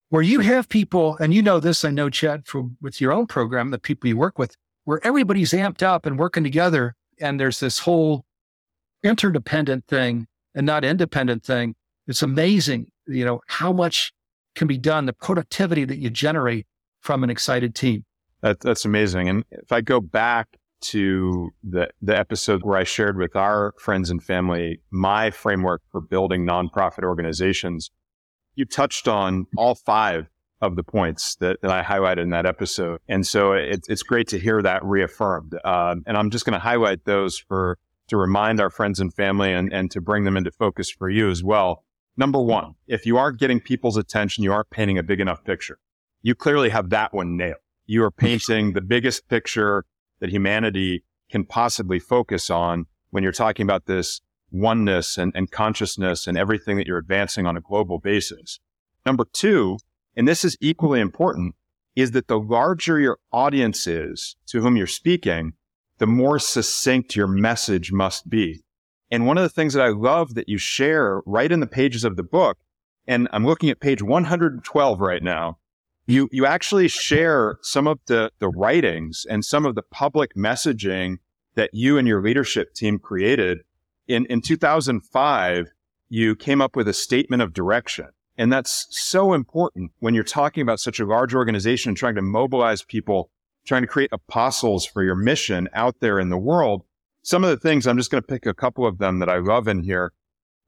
where 0.09 0.23
you 0.23 0.41
have 0.41 0.69
people, 0.69 1.17
and 1.19 1.33
you 1.33 1.43
know 1.43 1.61
this, 1.61 1.85
I 1.85 1.91
know 1.91 2.11
Chad 2.11 2.47
from 2.47 2.77
with 2.81 3.01
your 3.01 3.13
own 3.13 3.27
program, 3.27 3.71
the 3.71 3.79
people 3.79 4.09
you 4.09 4.17
work 4.17 4.39
with, 4.39 4.57
where 4.85 5.05
everybody's 5.07 5.53
amped 5.53 5.83
up 5.83 6.05
and 6.07 6.19
working 6.19 6.43
together, 6.43 6.95
and 7.21 7.39
there's 7.39 7.61
this 7.61 7.79
whole 7.81 8.25
interdependent 9.03 9.87
thing 9.87 10.27
and 10.55 10.67
not 10.67 10.85
independent 10.85 11.45
thing. 11.45 11.75
It's 12.07 12.23
amazing, 12.23 12.91
you 13.07 13.25
know, 13.25 13.41
how 13.47 13.73
much 13.73 14.13
can 14.57 14.67
be 14.67 14.79
done, 14.79 15.07
the 15.07 15.13
productivity 15.13 15.85
that 15.85 15.99
you 15.99 16.11
generate 16.11 16.67
from 17.01 17.23
an 17.23 17.31
excited 17.31 17.75
team. 17.75 18.05
That, 18.43 18.61
that's 18.61 18.85
amazing. 18.85 19.29
And 19.29 19.45
if 19.51 19.71
I 19.71 19.81
go 19.81 20.01
back 20.01 20.49
to 20.83 21.51
the, 21.63 21.89
the 22.03 22.19
episode 22.19 22.63
where 22.63 22.79
I 22.79 22.85
shared 22.85 23.17
with 23.17 23.37
our 23.37 23.75
friends 23.79 24.11
and 24.11 24.23
family 24.23 24.81
my 24.91 25.31
framework 25.31 25.83
for 25.93 26.01
building 26.01 26.47
nonprofit 26.47 27.05
organizations, 27.05 27.91
you 28.61 28.65
touched 28.65 29.09
on 29.09 29.47
all 29.57 29.75
five 29.75 30.29
of 30.61 30.77
the 30.77 30.85
points 30.85 31.35
that, 31.37 31.61
that 31.63 31.71
I 31.71 31.83
highlighted 31.83 32.23
in 32.23 32.31
that 32.31 32.47
episode. 32.47 33.01
And 33.09 33.27
so 33.27 33.53
it, 33.55 33.81
it's 33.89 34.05
great 34.05 34.29
to 34.29 34.39
hear 34.39 34.63
that 34.63 34.85
reaffirmed. 34.85 35.55
Um, 35.65 36.05
and 36.07 36.17
I'm 36.17 36.31
just 36.31 36.45
going 36.45 36.55
to 36.55 36.61
highlight 36.61 37.05
those 37.05 37.39
for 37.39 37.79
to 38.09 38.17
remind 38.17 38.61
our 38.61 38.71
friends 38.71 39.01
and 39.01 39.13
family 39.13 39.53
and, 39.53 39.73
and 39.73 39.91
to 39.91 40.01
bring 40.01 40.25
them 40.25 40.37
into 40.37 40.53
focus 40.53 40.91
for 40.91 41.11
you 41.11 41.29
as 41.31 41.43
well. 41.43 41.85
Number 42.17 42.41
one, 42.41 42.75
if 42.87 43.07
you 43.07 43.17
aren't 43.17 43.41
getting 43.41 43.61
people's 43.61 43.97
attention, 43.97 44.45
you 44.45 44.53
aren't 44.53 44.71
painting 44.71 44.99
a 44.99 45.03
big 45.03 45.21
enough 45.21 45.43
picture 45.43 45.79
you 46.23 46.35
clearly 46.35 46.69
have 46.71 46.91
that 46.91 47.13
one 47.13 47.37
nailed. 47.37 47.57
You 47.87 48.05
are 48.05 48.11
painting 48.11 48.73
the 48.73 48.81
biggest 48.81 49.29
picture 49.29 49.85
that 50.21 50.31
humanity 50.31 51.05
can 51.31 51.45
possibly 51.45 51.99
focus 51.99 52.51
on 52.51 52.87
when 53.11 53.23
you're 53.23 53.33
talking 53.33 53.65
about 53.65 53.87
this 53.87 54.21
oneness 54.53 55.19
and, 55.19 55.33
and 55.35 55.51
consciousness 55.51 56.27
and 56.27 56.37
everything 56.37 56.77
that 56.77 56.87
you're 56.87 56.99
advancing 56.99 57.47
on 57.47 57.57
a 57.57 57.61
global 57.61 57.99
basis. 57.99 58.61
Number 59.07 59.25
two, 59.33 59.79
and 60.17 60.27
this 60.27 60.45
is 60.45 60.57
equally 60.61 61.01
important, 61.01 61.55
is 61.97 62.13
that 62.13 62.29
the 62.29 62.39
larger 62.39 62.99
your 62.99 63.19
audience 63.33 63.87
is 63.87 64.37
to 64.47 64.61
whom 64.61 64.77
you're 64.77 64.87
speaking, 64.87 65.53
the 65.99 66.07
more 66.07 66.39
succinct 66.39 67.17
your 67.17 67.27
message 67.27 67.93
must 67.93 68.29
be. 68.29 68.63
And 69.11 69.27
one 69.27 69.39
of 69.39 69.43
the 69.43 69.49
things 69.49 69.75
that 69.75 69.85
I 69.85 69.89
love 69.89 70.35
that 70.35 70.49
you 70.49 70.57
share 70.57 71.21
right 71.27 71.51
in 71.51 71.61
the 71.61 71.67
pages 71.67 72.05
of 72.05 72.17
the 72.17 72.23
book, 72.23 72.59
and 73.07 73.29
I'm 73.33 73.45
looking 73.45 73.71
at 73.71 73.81
page 73.81 74.03
112 74.03 75.01
right 75.01 75.23
now, 75.23 75.59
you 76.07 76.29
you 76.33 76.47
actually 76.47 76.89
share 76.89 77.59
some 77.63 77.87
of 77.87 78.01
the 78.07 78.31
the 78.39 78.49
writings 78.49 79.27
and 79.29 79.45
some 79.45 79.67
of 79.67 79.75
the 79.75 79.83
public 79.83 80.35
messaging 80.35 81.19
that 81.55 81.71
you 81.73 81.99
and 81.99 82.07
your 82.07 82.23
leadership 82.23 82.75
team 82.75 82.99
created 82.99 83.61
in 84.09 84.27
in 84.27 84.41
2005 84.41 85.67
you 86.09 86.35
came 86.35 86.61
up 86.61 86.75
with 86.77 86.89
a 86.89 86.93
statement 86.93 87.43
of 87.43 87.53
direction 87.53 88.09
and 88.37 88.53
that's 88.53 88.87
so 88.91 89.33
important 89.33 89.93
when 89.99 90.15
you're 90.15 90.25
talking 90.25 90.63
about 90.63 90.81
such 90.81 91.01
a 91.01 91.07
large 91.07 91.35
organization 91.35 91.95
trying 91.95 92.15
to 92.15 92.23
mobilize 92.23 92.83
people 92.83 93.31
trying 93.67 93.83
to 93.83 93.89
create 93.89 94.11
apostles 94.13 94.87
for 94.87 95.03
your 95.03 95.15
mission 95.15 95.69
out 95.73 95.97
there 96.01 96.19
in 96.19 96.29
the 96.29 96.39
world 96.39 96.83
some 97.23 97.45
of 97.45 97.51
the 97.51 97.57
things 97.57 97.87
i'm 97.87 97.97
just 97.97 98.11
going 98.11 98.23
to 98.23 98.27
pick 98.27 98.47
a 98.47 98.55
couple 98.55 98.87
of 98.87 98.99
them 98.99 99.19
that 99.19 99.29
i 99.29 99.39
love 99.39 99.69
in 99.69 99.83
here 99.83 100.13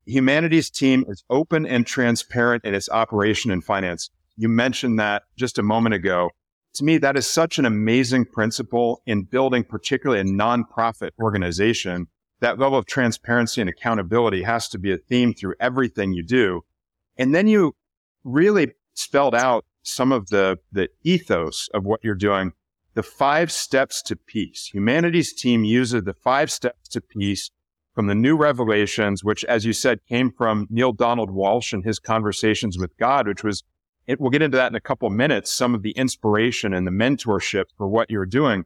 humanity's 0.04 0.70
team 0.70 1.04
is 1.08 1.24
open 1.30 1.64
and 1.66 1.86
transparent 1.86 2.64
in 2.64 2.74
its 2.74 2.88
operation 2.90 3.50
and 3.50 3.64
finance 3.64 4.10
you 4.36 4.48
mentioned 4.48 4.98
that 4.98 5.24
just 5.36 5.58
a 5.58 5.62
moment 5.62 5.94
ago. 5.94 6.30
To 6.74 6.84
me, 6.84 6.98
that 6.98 7.16
is 7.16 7.28
such 7.28 7.58
an 7.58 7.66
amazing 7.66 8.24
principle 8.26 9.02
in 9.06 9.24
building, 9.24 9.62
particularly 9.62 10.20
a 10.20 10.24
nonprofit 10.24 11.10
organization. 11.20 12.06
That 12.42 12.58
level 12.58 12.76
of 12.76 12.86
transparency 12.86 13.60
and 13.60 13.70
accountability 13.70 14.42
has 14.42 14.68
to 14.70 14.78
be 14.78 14.92
a 14.92 14.98
theme 14.98 15.32
through 15.32 15.54
everything 15.60 16.12
you 16.12 16.24
do. 16.24 16.64
And 17.16 17.32
then 17.32 17.46
you 17.46 17.76
really 18.24 18.72
spelled 18.94 19.36
out 19.36 19.64
some 19.84 20.10
of 20.10 20.28
the, 20.30 20.58
the 20.72 20.88
ethos 21.04 21.68
of 21.72 21.84
what 21.84 22.00
you're 22.02 22.16
doing. 22.16 22.50
The 22.94 23.04
five 23.04 23.52
steps 23.52 24.02
to 24.02 24.16
peace. 24.16 24.70
Humanity's 24.74 25.32
team 25.32 25.62
uses 25.62 26.02
the 26.02 26.14
five 26.14 26.50
steps 26.50 26.88
to 26.88 27.00
peace 27.00 27.52
from 27.94 28.08
the 28.08 28.14
new 28.16 28.36
revelations, 28.36 29.22
which, 29.22 29.44
as 29.44 29.64
you 29.64 29.72
said, 29.72 30.00
came 30.08 30.32
from 30.32 30.66
Neale 30.68 30.92
Donald 30.92 31.30
Walsch 31.30 31.72
and 31.72 31.84
his 31.84 32.00
conversations 32.00 32.76
with 32.76 32.96
God, 32.96 33.28
which 33.28 33.44
was 33.44 33.62
it, 34.08 34.20
we'll 34.20 34.30
get 34.30 34.42
into 34.42 34.56
that 34.56 34.72
in 34.72 34.74
a 34.74 34.80
couple 34.80 35.06
of 35.06 35.14
minutes, 35.14 35.52
some 35.52 35.76
of 35.76 35.82
the 35.82 35.92
inspiration 35.92 36.74
and 36.74 36.88
the 36.88 36.90
mentorship 36.90 37.66
for 37.78 37.86
what 37.86 38.10
you're 38.10 38.26
doing. 38.26 38.64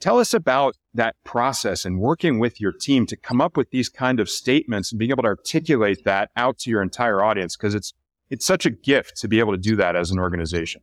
Tell 0.00 0.18
us 0.18 0.34
about 0.34 0.76
that 0.92 1.16
process 1.24 1.84
and 1.84 1.98
working 1.98 2.38
with 2.38 2.60
your 2.60 2.72
team 2.72 3.06
to 3.06 3.16
come 3.16 3.40
up 3.40 3.56
with 3.56 3.70
these 3.70 3.88
kind 3.88 4.20
of 4.20 4.28
statements 4.28 4.92
and 4.92 4.98
being 4.98 5.10
able 5.10 5.22
to 5.22 5.28
articulate 5.28 6.04
that 6.04 6.30
out 6.36 6.58
to 6.58 6.70
your 6.70 6.82
entire 6.82 7.22
audience 7.22 7.56
because 7.56 7.74
it's 7.74 7.94
it's 8.30 8.44
such 8.44 8.66
a 8.66 8.70
gift 8.70 9.16
to 9.18 9.28
be 9.28 9.38
able 9.38 9.52
to 9.52 9.58
do 9.58 9.76
that 9.76 9.96
as 9.96 10.10
an 10.10 10.18
organization. 10.18 10.82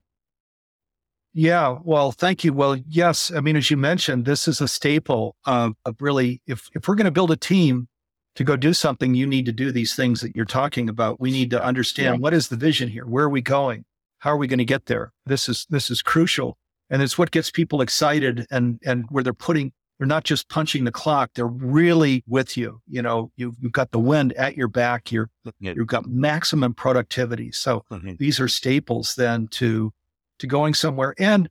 Yeah, 1.34 1.78
well, 1.84 2.12
thank 2.12 2.43
you. 2.43 2.53
Well, 2.53 2.78
yes, 2.88 3.32
I 3.32 3.39
mean, 3.39 3.55
as 3.55 3.72
you 3.72 3.78
mentioned, 3.78 4.26
this 4.26 4.47
is 4.47 4.59
a 4.59 4.68
staple 4.68 5.36
of, 5.45 5.74
of 5.86 5.95
really 6.01 6.41
if 6.45 6.70
if 6.74 6.88
we're 6.88 6.95
going 6.95 7.05
to 7.05 7.12
build 7.12 7.32
a 7.32 7.38
team 7.38 7.88
to 8.36 8.43
go 8.43 8.55
do 8.55 8.74
something, 8.74 9.14
you 9.14 9.26
need 9.28 9.45
to 9.45 9.51
do 9.51 9.72
these 9.72 9.95
things 9.95 10.22
that 10.22 10.36
you're 10.36 10.45
talking 10.45 10.89
about. 10.89 11.20
We 11.20 11.32
need 11.32 11.49
to 11.51 11.64
understand 11.64 12.16
yeah. 12.16 12.20
what 12.20 12.34
is 12.34 12.49
the 12.49 12.57
vision 12.57 12.89
here? 12.89 13.05
Where 13.05 13.26
are 13.26 13.30
we 13.30 13.41
going? 13.41 13.86
How 14.20 14.32
are 14.32 14.38
we 14.38 14.47
going 14.47 14.59
to 14.59 14.66
get 14.66 14.86
there? 14.86 15.14
This 15.26 15.47
is 15.47 15.66
this 15.70 15.89
is 15.89 16.01
crucial. 16.01 16.57
And 16.92 17.02
it's 17.02 17.18
what 17.18 17.32
gets 17.32 17.50
people 17.50 17.82
excited 17.82 18.46
and 18.52 18.80
and 18.86 19.06
where 19.10 19.24
they're 19.24 19.34
putting 19.34 19.72
they're 20.02 20.08
not 20.08 20.24
just 20.24 20.50
punching 20.50 20.86
the 20.86 20.92
clock. 20.92 21.30
They're 21.36 21.46
really 21.46 22.24
with 22.28 22.58
you. 22.58 22.82
You 22.88 23.04
know, 23.04 23.32
you've, 23.36 23.54
you've 23.60 23.72
got 23.72 23.92
the 23.92 24.00
wind 24.00 24.34
at 24.34 24.58
your 24.58 24.68
back. 24.68 25.12
You're, 25.12 25.30
you've 25.60 25.86
got 25.86 26.08
maximum 26.08 26.74
productivity. 26.74 27.52
So 27.52 27.86
mm-hmm. 27.92 28.14
these 28.18 28.39
are 28.39 28.48
staples 28.48 29.14
then 29.14 29.48
to, 29.50 29.94
to 30.39 30.48
going 30.48 30.74
somewhere. 30.74 31.14
And 31.20 31.50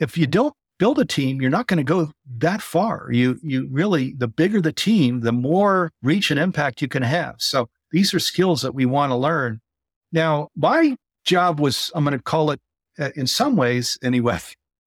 if 0.00 0.18
you 0.18 0.26
don't 0.26 0.54
build 0.80 0.98
a 0.98 1.04
team, 1.04 1.40
you're 1.40 1.52
not 1.52 1.68
going 1.68 1.78
to 1.78 1.84
go 1.84 2.10
that 2.38 2.60
far. 2.60 3.10
You, 3.12 3.38
you 3.44 3.68
really, 3.70 4.12
the 4.18 4.26
bigger 4.26 4.60
the 4.60 4.72
team, 4.72 5.20
the 5.20 5.30
more 5.30 5.92
reach 6.02 6.32
and 6.32 6.40
impact 6.40 6.82
you 6.82 6.88
can 6.88 7.04
have. 7.04 7.36
So 7.38 7.68
these 7.92 8.12
are 8.12 8.18
skills 8.18 8.62
that 8.62 8.74
we 8.74 8.86
want 8.86 9.12
to 9.12 9.16
learn. 9.16 9.60
Now, 10.10 10.48
my 10.56 10.96
job 11.24 11.60
was, 11.60 11.92
I'm 11.94 12.02
going 12.02 12.18
to 12.18 12.24
call 12.24 12.50
it 12.50 12.60
uh, 12.98 13.10
in 13.14 13.28
some 13.28 13.54
ways 13.54 13.96
anyway, 14.02 14.40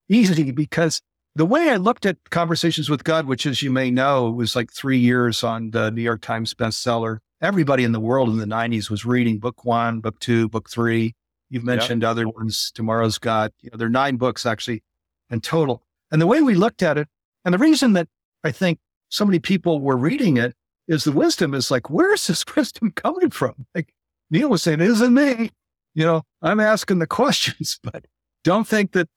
easy 0.10 0.52
because 0.52 1.02
the 1.36 1.46
way 1.46 1.70
I 1.70 1.76
looked 1.76 2.06
at 2.06 2.18
conversations 2.32 2.90
with 2.90 3.04
God, 3.04 3.28
which 3.28 3.46
as 3.46 3.62
you 3.62 3.72
may 3.72 3.92
know, 3.92 4.32
was 4.32 4.56
like 4.56 4.72
three 4.72 4.98
years 4.98 5.44
on 5.44 5.72
the 5.72 5.92
New 5.92 6.02
York 6.02 6.22
Times 6.22 6.54
bestseller. 6.54 7.20
Everybody 7.42 7.84
in 7.84 7.92
the 7.92 8.00
world 8.00 8.30
in 8.30 8.38
the 8.38 8.46
90s 8.46 8.90
was 8.90 9.06
reading 9.06 9.38
book 9.38 9.64
one, 9.64 10.00
book 10.00 10.20
two, 10.20 10.50
book 10.50 10.70
three. 10.70 11.14
You've 11.50 11.64
mentioned 11.64 12.02
yep. 12.02 12.10
other 12.10 12.28
ones, 12.28 12.72
Tomorrow's 12.74 13.20
God. 13.20 13.52
You 13.62 13.70
know, 13.72 13.78
there 13.78 13.88
are 13.88 13.92
nine 13.92 14.18
books 14.18 14.46
actually 14.46 14.84
in 15.30 15.42
total. 15.42 15.84
And 16.12 16.22
the 16.22 16.28
way 16.28 16.42
we 16.42 16.56
looked 16.56 16.82
at 16.82 16.98
it, 16.98 17.08
and 17.46 17.54
the 17.54 17.60
reason 17.60 17.94
that 17.94 18.08
I 18.44 18.52
think 18.52 18.80
so 19.10 19.24
many 19.24 19.40
people 19.40 19.80
were 19.80 19.96
reading 19.96 20.38
it 20.38 20.56
is 20.88 21.04
the 21.04 21.12
wisdom 21.12 21.54
is 21.54 21.70
like, 21.70 21.90
where's 21.90 22.28
this 22.28 22.44
wisdom 22.56 22.92
coming 22.92 23.30
from? 23.30 23.68
Like 23.76 23.94
Neale 24.32 24.50
was 24.50 24.64
saying, 24.64 24.82
it 24.82 24.90
isn't 24.90 25.14
me. 25.14 25.52
You 25.94 26.06
know, 26.06 26.24
I'm 26.42 26.60
asking 26.60 27.00
the 27.00 27.08
questions, 27.22 27.80
but 27.84 28.06
don't 28.44 28.68
think 28.68 28.94
that 28.94 29.10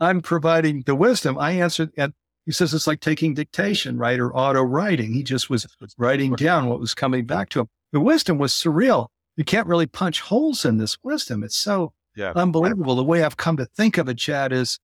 I'm 0.00 0.20
providing 0.20 0.82
the 0.86 0.94
wisdom. 0.94 1.38
I 1.38 1.52
answered, 1.52 1.90
and 1.96 2.12
he 2.46 2.52
says 2.52 2.72
it's 2.72 2.86
like 2.86 3.00
taking 3.00 3.34
dictation, 3.34 3.98
right? 3.98 4.18
Or 4.18 4.34
auto 4.34 4.62
writing. 4.62 5.12
He 5.12 5.22
just 5.22 5.50
was 5.50 5.66
writing 5.98 6.34
down 6.34 6.66
what 6.66 6.80
was 6.80 6.94
coming 6.94 7.26
back 7.26 7.50
to 7.50 7.60
him. 7.60 7.68
The 7.92 8.00
wisdom 8.00 8.38
was 8.38 8.52
surreal. 8.52 9.08
You 9.36 9.44
can't 9.44 9.66
really 9.66 9.86
punch 9.86 10.20
holes 10.20 10.64
in 10.64 10.78
this 10.78 10.96
wisdom. 11.02 11.44
It's 11.44 11.56
so 11.56 11.92
yeah. 12.16 12.32
unbelievable. 12.34 12.94
The 12.94 13.04
way 13.04 13.22
I've 13.22 13.36
come 13.36 13.56
to 13.58 13.66
think 13.66 13.98
of 13.98 14.08
it, 14.08 14.18
Chad, 14.18 14.52
is 14.52 14.78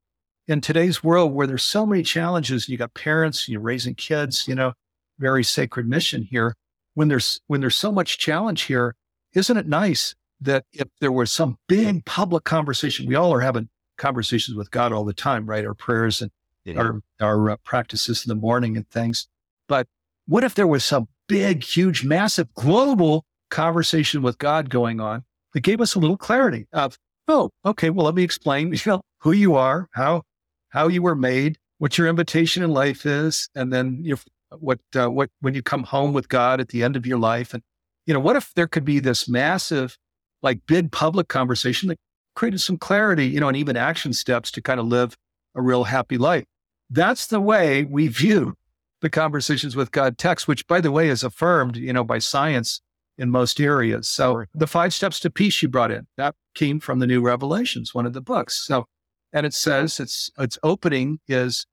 in 0.49 0.61
today's 0.61 1.03
world 1.03 1.33
where 1.33 1.47
there's 1.47 1.65
so 1.65 1.87
many 1.87 2.03
challenges, 2.03 2.69
you 2.69 2.77
got 2.77 2.95
parents, 2.95 3.49
you're 3.49 3.61
raising 3.61 3.95
kids, 3.95 4.47
you 4.47 4.55
know, 4.55 4.73
very 5.19 5.43
sacred 5.43 5.89
mission 5.89 6.23
here. 6.23 6.55
When 6.95 7.09
there's 7.09 7.41
when 7.47 7.61
there's 7.61 7.77
so 7.77 7.93
much 7.93 8.19
challenge 8.19 8.63
here, 8.63 8.95
isn't 9.35 9.57
it 9.57 9.67
nice 9.67 10.15
that 10.41 10.65
if 10.73 10.89
there 11.01 11.13
was 11.13 11.33
some 11.33 11.59
big 11.69 12.05
public 12.05 12.45
conversation, 12.45 13.07
we 13.07 13.15
all 13.15 13.33
are 13.33 13.41
having 13.41 13.69
conversations 13.97 14.57
with 14.57 14.71
God 14.71 14.93
all 14.93 15.05
the 15.05 15.15
time, 15.15 15.47
right? 15.47 15.65
Our 15.65 15.75
prayers 15.75 16.23
and 16.23 16.31
yeah. 16.65 16.79
our 16.79 17.01
our 17.21 17.51
uh, 17.51 17.57
practices 17.65 18.25
in 18.25 18.29
the 18.29 18.41
morning 18.41 18.77
and 18.77 18.89
things. 18.89 19.29
But 19.69 19.87
what 20.27 20.45
if 20.45 20.55
there 20.55 20.67
was 20.67 20.85
some 20.85 21.09
big, 21.29 21.65
huge, 21.65 22.05
massive, 22.05 22.53
global 22.55 23.25
conversation 23.51 24.23
with 24.23 24.39
God 24.39 24.71
going 24.71 25.01
on 25.01 25.25
that 25.55 25.61
gave 25.61 25.81
us 25.81 25.95
a 25.95 25.99
little 25.99 26.17
clarity 26.17 26.67
of, 26.73 26.99
oh, 27.29 27.51
okay, 27.65 27.91
well, 27.91 28.07
let 28.07 28.15
me 28.15 28.23
explain, 28.23 28.73
you 28.73 28.81
know, 28.87 29.01
who 29.21 29.33
you 29.33 29.55
are, 29.55 29.89
how 29.93 30.23
how 30.71 30.89
you 30.89 31.03
were 31.03 31.15
made, 31.15 31.59
what 31.79 31.97
your 31.97 32.07
invitation 32.07 32.63
in 32.63 32.71
life 32.71 33.07
is, 33.07 33.49
and 33.55 33.73
then 33.73 34.01
your 34.03 34.19
what 34.59 34.81
uh, 34.95 35.09
what 35.09 35.31
when 35.41 35.55
you 35.55 35.63
come 35.63 35.85
home 35.85 36.13
with 36.13 36.29
God 36.29 36.61
at 36.61 36.69
the 36.69 36.83
end 36.83 36.97
of 36.97 37.07
your 37.07 37.19
life, 37.19 37.55
and 37.55 37.63
you 38.07 38.15
know, 38.15 38.21
what 38.21 38.37
if 38.37 38.53
there 38.55 38.67
could 38.67 38.85
be 38.85 38.99
this 38.99 39.29
massive, 39.29 39.97
like 40.43 40.61
big 40.67 40.93
public 40.93 41.29
conversation 41.29 41.89
that 41.89 41.99
created 42.37 42.61
some 42.61 42.79
clarity, 42.79 43.27
you 43.27 43.41
know, 43.41 43.49
and 43.49 43.57
even 43.57 43.77
action 43.77 44.13
steps 44.13 44.53
to 44.53 44.63
kind 44.63 44.79
of 44.79 44.87
live 44.87 45.17
a 45.57 45.63
real 45.63 45.85
happy 45.85 46.19
life. 46.19 46.45
That's 46.89 47.27
the 47.27 47.41
way 47.41 47.83
we 47.83 48.07
view 48.07 48.55
the 49.01 49.11
conversations 49.11 49.75
with 49.75 49.91
God 49.91 50.17
text, 50.19 50.47
which 50.47 50.67
by 50.67 50.81
the 50.81 50.93
way 50.93 51.09
is 51.09 51.25
affirmed, 51.25 51.77
you 51.77 51.93
know, 51.93 52.05
by 52.05 52.19
science 52.19 52.81
in 53.19 53.31
most 53.31 53.61
areas. 53.61 54.07
So 54.09 54.45
the 54.55 54.67
five 54.67 54.95
steps 54.95 55.19
to 55.21 55.31
peace 55.31 55.63
you 55.63 55.69
brought 55.69 55.91
in, 55.91 56.07
that 56.17 56.35
came 56.55 56.79
from 56.79 56.99
the 56.99 57.07
new 57.07 57.21
revelations, 57.21 57.95
one 57.95 58.07
of 58.07 58.13
the 58.13 58.21
books. 58.21 58.65
So, 58.67 58.87
and 59.33 59.45
it 59.45 59.55
says 59.55 59.99
its, 59.99 60.31
its 60.39 60.59
opening 60.63 61.19
is 61.27 61.67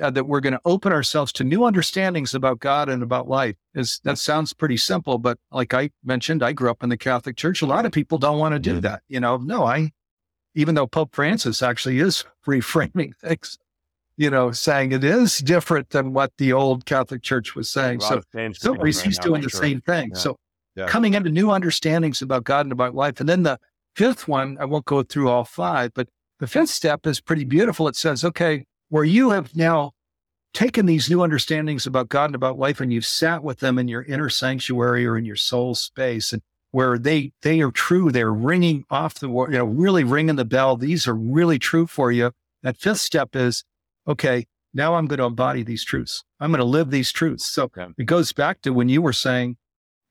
uh, 0.00 0.10
that 0.10 0.24
we're 0.24 0.40
going 0.40 0.52
to 0.52 0.60
open 0.64 0.92
ourselves 0.92 1.32
to 1.32 1.44
new 1.44 1.64
understandings 1.64 2.34
about 2.34 2.58
God 2.58 2.88
and 2.88 3.02
about 3.02 3.28
life. 3.28 3.56
Is 3.74 4.00
that 4.04 4.18
sounds 4.18 4.52
pretty 4.52 4.76
simple, 4.76 5.18
but 5.18 5.38
like 5.50 5.74
I 5.74 5.90
mentioned, 6.04 6.42
I 6.42 6.52
grew 6.52 6.70
up 6.70 6.82
in 6.82 6.88
the 6.88 6.96
Catholic 6.96 7.36
Church. 7.36 7.62
A 7.62 7.66
lot 7.66 7.86
of 7.86 7.92
people 7.92 8.18
don't 8.18 8.38
want 8.38 8.54
to 8.54 8.58
do 8.58 8.80
that. 8.80 9.02
You 9.08 9.20
know, 9.20 9.36
no, 9.36 9.64
I, 9.64 9.92
even 10.54 10.74
though 10.74 10.86
Pope 10.86 11.14
Francis 11.14 11.62
actually 11.62 11.98
is 11.98 12.24
reframing 12.46 13.16
things, 13.16 13.58
you 14.16 14.30
know, 14.30 14.52
saying 14.52 14.92
it 14.92 15.04
is 15.04 15.38
different 15.38 15.90
than 15.90 16.12
what 16.12 16.32
the 16.38 16.52
old 16.52 16.86
Catholic 16.86 17.22
Church 17.22 17.54
was 17.54 17.70
saying. 17.70 18.00
So, 18.00 18.22
so 18.54 18.74
right 18.74 18.96
he's 18.96 19.18
doing 19.18 19.42
the 19.42 19.48
sure. 19.48 19.60
same 19.60 19.80
thing. 19.80 20.10
Yeah. 20.14 20.20
So, 20.20 20.36
yeah. 20.76 20.86
coming 20.86 21.14
into 21.14 21.30
new 21.30 21.50
understandings 21.50 22.22
about 22.22 22.44
God 22.44 22.66
and 22.66 22.72
about 22.72 22.94
life, 22.94 23.20
and 23.20 23.28
then 23.28 23.44
the 23.44 23.58
fifth 23.94 24.26
one, 24.26 24.56
I 24.60 24.64
won't 24.64 24.84
go 24.84 25.02
through 25.02 25.28
all 25.28 25.44
five, 25.44 25.92
but 25.94 26.08
the 26.40 26.46
fifth 26.46 26.70
step 26.70 27.06
is 27.06 27.20
pretty 27.20 27.44
beautiful. 27.44 27.88
It 27.88 27.96
says, 27.96 28.24
okay, 28.24 28.64
where 28.94 29.02
you 29.02 29.30
have 29.30 29.56
now 29.56 29.90
taken 30.52 30.86
these 30.86 31.10
new 31.10 31.20
understandings 31.20 31.84
about 31.84 32.08
God 32.08 32.26
and 32.26 32.36
about 32.36 32.60
life 32.60 32.80
and 32.80 32.92
you've 32.92 33.04
sat 33.04 33.42
with 33.42 33.58
them 33.58 33.76
in 33.76 33.88
your 33.88 34.04
inner 34.04 34.28
sanctuary 34.28 35.04
or 35.04 35.18
in 35.18 35.24
your 35.24 35.34
soul 35.34 35.74
space 35.74 36.32
and 36.32 36.40
where 36.70 36.96
they 36.96 37.32
they 37.42 37.60
are 37.60 37.72
true 37.72 38.12
they're 38.12 38.32
ringing 38.32 38.84
off 38.90 39.14
the 39.14 39.28
you 39.28 39.48
know 39.48 39.64
really 39.64 40.04
ringing 40.04 40.36
the 40.36 40.44
bell. 40.44 40.76
These 40.76 41.08
are 41.08 41.14
really 41.16 41.58
true 41.58 41.88
for 41.88 42.12
you. 42.12 42.30
That 42.62 42.76
fifth 42.76 43.00
step 43.00 43.34
is 43.34 43.64
okay 44.06 44.46
now 44.72 44.94
i'm 44.94 45.06
going 45.08 45.18
to 45.18 45.24
embody 45.24 45.64
these 45.64 45.84
truths. 45.84 46.22
I'm 46.38 46.52
going 46.52 46.60
to 46.60 46.64
live 46.64 46.92
these 46.92 47.10
truths. 47.10 47.46
So 47.46 47.64
okay. 47.64 47.88
it 47.98 48.04
goes 48.04 48.32
back 48.32 48.60
to 48.62 48.70
when 48.70 48.88
you 48.88 49.02
were 49.02 49.12
saying 49.12 49.56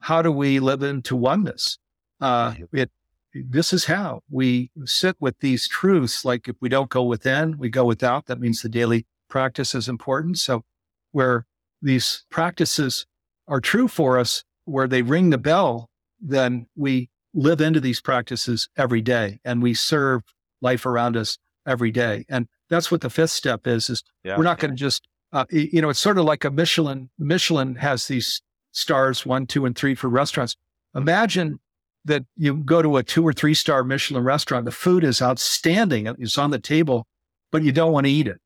how 0.01 0.21
do 0.21 0.29
we 0.29 0.59
live 0.59 0.84
into 0.84 1.15
oneness? 1.15 1.77
Uh, 2.19 2.53
it 2.73 2.91
this 3.34 3.73
is 3.73 3.86
how 3.86 4.21
we 4.29 4.71
sit 4.86 5.15
with 5.19 5.39
these 5.39 5.67
truths. 5.67 6.23
Like 6.23 6.47
if 6.47 6.55
we 6.61 6.69
don't 6.69 6.89
go 6.89 7.03
within, 7.03 7.57
we 7.57 7.69
go 7.69 7.86
without. 7.86 8.27
That 8.27 8.39
means 8.39 8.61
the 8.61 8.69
daily 8.69 9.05
practice 9.29 9.73
is 9.73 9.89
important. 9.89 10.38
So 10.38 10.63
where 11.11 11.45
these 11.81 12.25
practices 12.29 13.05
are 13.47 13.59
true 13.59 13.88
for 13.88 14.19
us, 14.19 14.43
where 14.65 14.88
they 14.88 15.01
ring 15.01 15.29
the 15.29 15.38
bell, 15.38 15.89
then 16.19 16.67
we 16.75 17.09
live 17.34 17.61
into 17.61 17.79
these 17.79 17.99
practices 17.99 18.69
every 18.77 19.01
day 19.01 19.39
and 19.43 19.61
we 19.61 19.73
serve 19.73 20.21
life 20.61 20.86
around 20.86 21.17
us 21.17 21.38
every 21.67 21.91
day. 21.91 22.25
And 22.29 22.47
that's 22.69 22.91
what 22.91 23.01
the 23.01 23.09
fifth 23.09 23.31
step 23.31 23.67
is, 23.67 23.89
is 23.89 24.03
yeah. 24.23 24.38
we're 24.38 24.43
not 24.43 24.59
going 24.59 24.71
to 24.71 24.77
just, 24.77 25.07
uh, 25.31 25.45
you 25.49 25.81
know, 25.81 25.89
it's 25.89 25.99
sort 25.99 26.17
of 26.17 26.25
like 26.25 26.45
a 26.45 26.51
Michelin. 26.51 27.09
Michelin 27.17 27.75
has 27.75 28.07
these 28.07 28.41
stars, 28.71 29.25
one, 29.25 29.47
two, 29.47 29.65
and 29.65 29.75
three 29.75 29.95
for 29.95 30.07
restaurants. 30.07 30.55
Imagine 30.95 31.59
that 32.06 32.26
you 32.36 32.56
go 32.56 32.82
to 32.82 32.97
a 32.97 33.04
two 33.04 33.26
or 33.26 33.34
three 33.34 33.54
star 33.54 33.84
Michelin 33.84 34.24
restaurant, 34.24 34.66
the 34.66 34.72
food 34.72 35.04
is 35.04 35.22
outstanding, 35.22 36.08
it's 36.20 36.38
on 36.38 36.51
the 36.51 36.60
table, 36.60 37.08
but 37.51 37.64
you 37.64 37.72
don't 37.72 37.91
want 37.91 38.06
to 38.06 38.12
eat 38.12 38.28
it. 38.28 38.39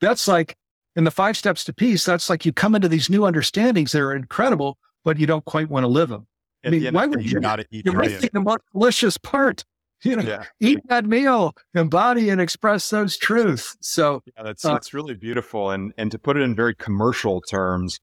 That's 0.00 0.28
like 0.28 0.56
in 0.96 1.04
the 1.04 1.10
five 1.10 1.36
steps 1.36 1.64
to 1.64 1.72
peace, 1.72 2.04
that's 2.04 2.28
like 2.28 2.44
you 2.44 2.52
come 2.52 2.74
into 2.74 2.88
these 2.88 3.08
new 3.08 3.24
understandings 3.24 3.92
that 3.92 4.00
are 4.00 4.14
incredible, 4.14 4.78
but 5.04 5.18
you 5.18 5.26
don't 5.26 5.44
quite 5.44 5.68
want 5.68 5.84
to 5.84 5.88
live 5.88 6.08
them. 6.08 6.26
I 6.64 6.70
mean, 6.70 6.94
why 6.94 7.06
would 7.06 7.30
you 7.30 7.40
not 7.40 7.60
eat 7.70 7.84
You're 7.84 7.94
missing 7.94 8.30
the 8.32 8.40
most 8.40 8.60
delicious 8.72 9.18
part. 9.18 9.64
You 10.04 10.16
know, 10.16 10.22
yeah. 10.22 10.44
eat 10.58 10.80
that 10.88 11.04
meal, 11.04 11.54
embody 11.74 12.28
and 12.28 12.40
express 12.40 12.90
those 12.90 13.16
truths. 13.16 13.76
So 13.80 14.20
yeah, 14.36 14.42
that's 14.42 14.64
uh, 14.64 14.72
that's 14.72 14.92
really 14.92 15.14
beautiful. 15.14 15.70
And 15.70 15.92
and 15.96 16.10
to 16.10 16.18
put 16.18 16.36
it 16.36 16.40
in 16.40 16.56
very 16.56 16.74
commercial 16.74 17.40
terms, 17.40 18.00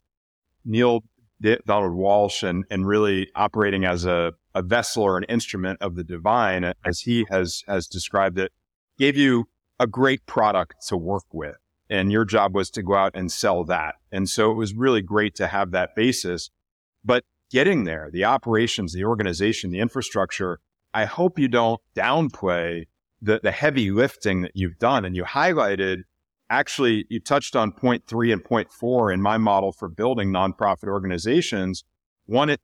Neale 0.63 1.03
Donald 1.41 1.93
Walsch 1.93 2.47
and, 2.47 2.65
and 2.69 2.87
really 2.87 3.29
operating 3.35 3.85
as 3.85 4.05
a, 4.05 4.33
a 4.53 4.61
vessel 4.61 5.03
or 5.03 5.17
an 5.17 5.23
instrument 5.25 5.81
of 5.81 5.95
the 5.95 6.03
divine, 6.03 6.73
as 6.85 7.01
he 7.01 7.25
has, 7.29 7.63
has 7.67 7.87
described 7.87 8.37
it, 8.37 8.51
gave 8.97 9.15
you 9.15 9.47
a 9.79 9.87
great 9.87 10.25
product 10.25 10.75
to 10.87 10.97
work 10.97 11.23
with. 11.31 11.55
And 11.89 12.11
your 12.11 12.25
job 12.25 12.53
was 12.53 12.69
to 12.71 12.83
go 12.83 12.95
out 12.95 13.13
and 13.15 13.31
sell 13.31 13.63
that. 13.65 13.95
And 14.11 14.29
so 14.29 14.51
it 14.51 14.55
was 14.55 14.73
really 14.73 15.01
great 15.01 15.35
to 15.35 15.47
have 15.47 15.71
that 15.71 15.95
basis. 15.95 16.49
But 17.03 17.23
getting 17.49 17.85
there, 17.85 18.09
the 18.11 18.25
operations, 18.25 18.93
the 18.93 19.05
organization, 19.05 19.71
the 19.71 19.79
infrastructure, 19.79 20.59
I 20.93 21.05
hope 21.05 21.39
you 21.39 21.47
don't 21.47 21.79
downplay 21.95 22.85
the, 23.21 23.39
the 23.41 23.51
heavy 23.51 23.91
lifting 23.91 24.41
that 24.41 24.51
you've 24.53 24.77
done. 24.77 25.05
And 25.05 25.15
you 25.15 25.23
highlighted 25.23 26.03
actually, 26.49 27.05
you 27.09 27.19
touched 27.19 27.55
on 27.55 27.71
point 27.71 28.05
three 28.07 28.31
and 28.31 28.43
point 28.43 28.71
four 28.71 29.11
in 29.11 29.21
my 29.21 29.37
model 29.37 29.71
for 29.71 29.87
building 29.87 30.31
nonprofit 30.31 30.87
organizations. 30.87 31.83
One, 32.25 32.55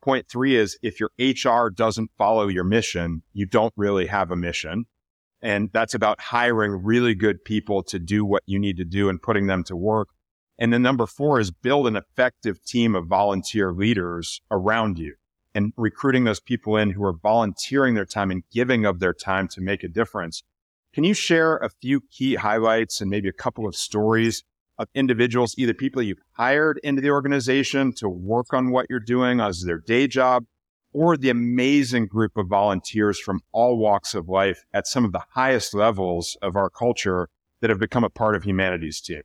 point 0.00 0.28
three 0.28 0.56
is 0.56 0.78
if 0.82 0.98
your 0.98 1.10
HR 1.18 1.70
doesn't 1.70 2.10
follow 2.18 2.48
your 2.48 2.64
mission, 2.64 3.22
you 3.32 3.46
don't 3.46 3.72
really 3.76 4.06
have 4.06 4.30
a 4.30 4.36
mission. 4.36 4.86
And 5.40 5.70
that's 5.72 5.94
about 5.94 6.20
hiring 6.20 6.84
really 6.84 7.14
good 7.14 7.44
people 7.44 7.82
to 7.84 7.98
do 7.98 8.24
what 8.24 8.42
you 8.46 8.58
need 8.58 8.76
to 8.76 8.84
do 8.84 9.08
and 9.08 9.20
putting 9.20 9.46
them 9.46 9.64
to 9.64 9.76
work. 9.76 10.08
And 10.58 10.72
then 10.72 10.82
number 10.82 11.06
four 11.06 11.40
is 11.40 11.50
build 11.50 11.88
an 11.88 11.96
effective 11.96 12.62
team 12.64 12.94
of 12.94 13.06
volunteer 13.06 13.72
leaders 13.72 14.40
around 14.50 14.98
you 14.98 15.16
and 15.54 15.72
recruiting 15.76 16.24
those 16.24 16.40
people 16.40 16.76
in 16.76 16.90
who 16.90 17.04
are 17.04 17.12
volunteering 17.12 17.94
their 17.94 18.04
time 18.04 18.30
and 18.30 18.44
giving 18.52 18.84
of 18.84 19.00
their 19.00 19.12
time 19.12 19.48
to 19.48 19.60
make 19.60 19.82
a 19.82 19.88
difference. 19.88 20.42
Can 20.94 21.04
you 21.04 21.14
share 21.14 21.56
a 21.56 21.70
few 21.70 22.02
key 22.10 22.34
highlights 22.34 23.00
and 23.00 23.10
maybe 23.10 23.28
a 23.28 23.32
couple 23.32 23.66
of 23.66 23.74
stories 23.74 24.44
of 24.78 24.88
individuals, 24.94 25.54
either 25.56 25.72
people 25.72 26.02
you've 26.02 26.18
hired 26.32 26.78
into 26.82 27.00
the 27.00 27.10
organization 27.10 27.92
to 27.94 28.08
work 28.08 28.52
on 28.52 28.70
what 28.70 28.86
you're 28.90 29.00
doing 29.00 29.40
as 29.40 29.62
their 29.62 29.78
day 29.78 30.06
job, 30.06 30.44
or 30.92 31.16
the 31.16 31.30
amazing 31.30 32.06
group 32.06 32.36
of 32.36 32.46
volunteers 32.48 33.18
from 33.18 33.40
all 33.52 33.78
walks 33.78 34.14
of 34.14 34.28
life 34.28 34.64
at 34.74 34.86
some 34.86 35.04
of 35.04 35.12
the 35.12 35.22
highest 35.30 35.74
levels 35.74 36.36
of 36.42 36.56
our 36.56 36.68
culture 36.68 37.28
that 37.60 37.70
have 37.70 37.78
become 37.78 38.04
a 38.04 38.10
part 38.10 38.34
of 38.34 38.44
humanity's 38.44 39.00
team. 39.00 39.22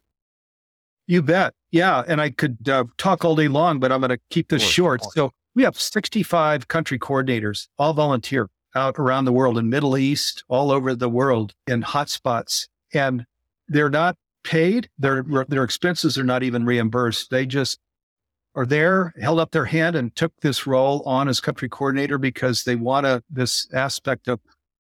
You 1.08 1.22
bet. 1.22 1.54
Yeah. 1.72 2.04
And 2.08 2.22
I 2.22 2.30
could 2.30 2.70
uh, 2.70 2.86
talk 2.98 3.26
all 3.26 3.36
day 3.36 3.48
long, 3.48 3.80
but 3.80 3.92
I'm 3.92 4.00
going 4.00 4.10
to 4.10 4.20
keep 4.30 4.50
this 4.50 4.62
short. 4.64 5.04
So 5.12 5.32
we 5.56 5.64
have 5.64 5.80
65 5.80 6.68
country 6.68 7.00
coordinators, 7.00 7.68
all 7.78 7.94
volunteer 7.94 8.50
out 8.76 9.00
around 9.00 9.26
the 9.26 9.34
world 9.34 9.58
in 9.58 9.70
Middle 9.70 9.98
East, 9.98 10.44
all 10.48 10.72
over 10.72 10.96
the 10.96 11.10
world 11.10 11.54
in 11.68 11.84
hotspots. 11.84 12.68
And 12.94 13.26
they're 13.68 13.90
not 13.90 14.16
paid. 14.44 14.90
Their, 14.98 15.24
their 15.48 15.64
expenses 15.64 16.18
are 16.18 16.24
not 16.24 16.44
even 16.44 16.66
reimbursed. 16.66 17.30
They 17.30 17.46
just 17.46 17.80
are 18.56 18.66
there, 18.66 19.14
held 19.22 19.40
up 19.40 19.52
their 19.52 19.66
hand 19.66 19.96
and 19.96 20.16
took 20.16 20.34
this 20.42 20.66
role 20.66 21.04
on 21.06 21.28
as 21.28 21.40
country 21.40 21.70
coordinator 21.70 22.18
because 22.18 22.64
they 22.64 22.76
want 22.76 23.06
a, 23.06 23.24
this 23.30 23.68
aspect 23.74 24.28
of 24.28 24.40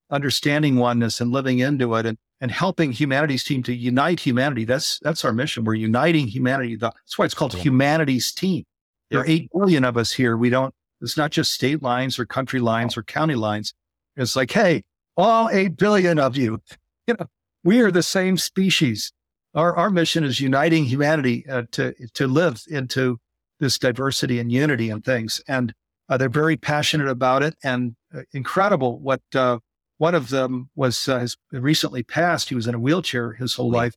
understanding 0.09 0.77
oneness 0.77 1.21
and 1.21 1.31
living 1.31 1.59
into 1.59 1.93
it 1.95 2.05
and, 2.05 2.17
and 2.41 2.49
helping 2.49 2.91
humanity's 2.91 3.43
team 3.43 3.61
to 3.63 3.75
unite 3.75 4.19
humanity. 4.19 4.65
That's, 4.65 4.99
that's 5.03 5.23
our 5.23 5.33
mission. 5.33 5.63
We're 5.63 5.75
uniting 5.75 6.27
humanity. 6.27 6.75
That's 6.75 7.17
why 7.17 7.25
it's 7.25 7.33
called 7.33 7.53
humanity's 7.53 8.31
team. 8.31 8.63
There 9.11 9.19
are 9.19 9.27
8 9.27 9.49
billion 9.53 9.85
of 9.85 9.95
us 9.95 10.11
here. 10.11 10.35
We 10.35 10.49
don't, 10.49 10.73
it's 11.02 11.18
not 11.18 11.32
just 11.32 11.54
state 11.54 11.82
lines 11.82 12.18
or 12.20 12.26
country 12.26 12.60
lines 12.60 12.98
or 12.98 13.04
county 13.04 13.36
lines. 13.36 13.74
It's 14.16 14.36
like, 14.36 14.52
Hey, 14.52 14.84
all 15.16 15.50
8 15.50 15.78
billion 15.78 16.20
of 16.20 16.38
you, 16.38 16.60
you 17.08 17.16
know, 17.20 17.28
we 17.64 17.82
are 17.82 17.91
the 17.91 18.04
same 18.04 18.38
species. 18.38 19.12
Our, 19.54 19.76
our 19.76 19.89
mission 19.89 20.24
is 20.24 20.39
uniting 20.39 20.86
humanity 20.86 21.45
uh, 21.50 21.64
to, 21.72 21.93
to 22.14 22.28
live 22.28 22.62
into 22.70 23.18
this 23.60 23.80
diversity 23.80 24.39
and 24.39 24.52
unity 24.52 24.89
and 24.89 25.04
things. 25.04 25.41
And 25.48 25.74
uh, 26.10 26.18
they're 26.18 26.30
very 26.30 26.58
passionate 26.58 27.08
about 27.08 27.43
it 27.43 27.56
and 27.64 27.95
uh, 28.16 28.22
incredible 28.34 29.00
what 29.00 29.22
uh, 29.36 29.60
one 29.98 30.16
of 30.16 30.30
them 30.30 30.70
was 30.76 31.10
uh, 31.10 31.20
has 31.20 31.36
recently 31.52 32.04
passed. 32.04 32.50
He 32.50 32.56
was 32.56 32.68
in 32.68 32.76
a 32.76 32.80
wheelchair 32.80 33.34
his 33.34 33.56
whole 33.56 33.72
life. 33.72 33.95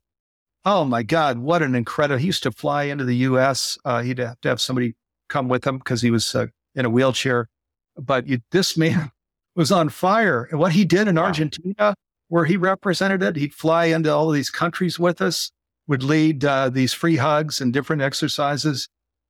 Oh 0.65 0.85
my 0.85 1.03
God, 1.03 1.39
what 1.39 1.63
an 1.63 1.75
incredible! 1.75 2.19
He 2.19 2.27
used 2.27 2.43
to 2.43 2.51
fly 2.51 2.85
into 2.85 3.05
the 3.05 3.17
U.S. 3.17 3.79
Uh, 3.85 4.03
he'd 4.03 4.19
have 4.19 4.41
to 4.41 4.49
have 4.49 4.61
somebody 4.61 4.95
come 5.29 5.49
with 5.49 5.67
him 5.67 5.79
because 5.79 6.03
he 6.03 6.11
was 6.11 6.35
uh, 6.35 6.47
in 6.75 6.85
a 6.85 6.91
wheelchair. 6.91 7.49
But 7.97 8.27
you, 8.27 8.41
this 8.51 8.77
man 8.77 9.11
was 9.57 9.73
on 9.73 9.89
fire. 9.89 10.49
And 10.51 10.59
what 10.59 10.73
he 10.73 10.85
did 10.85 11.09
in 11.09 11.16
wow. 11.16 11.25
Argentina, 11.25 11.95
where 12.29 12.45
he 12.45 12.57
represented 12.57 13.23
it, 13.23 13.37
he'd 13.37 13.55
fly 13.55 13.87
into 13.87 14.12
all 14.12 14.29
of 14.29 14.35
these 14.35 14.51
countries 14.51 14.99
with 14.99 15.21
us, 15.21 15.51
would 15.87 16.03
lead 16.03 16.47
these 16.73 16.93
free 16.93 17.16
hugs 17.16 17.61
and 17.61 17.73
different 17.73 18.01
exercises 18.01 18.89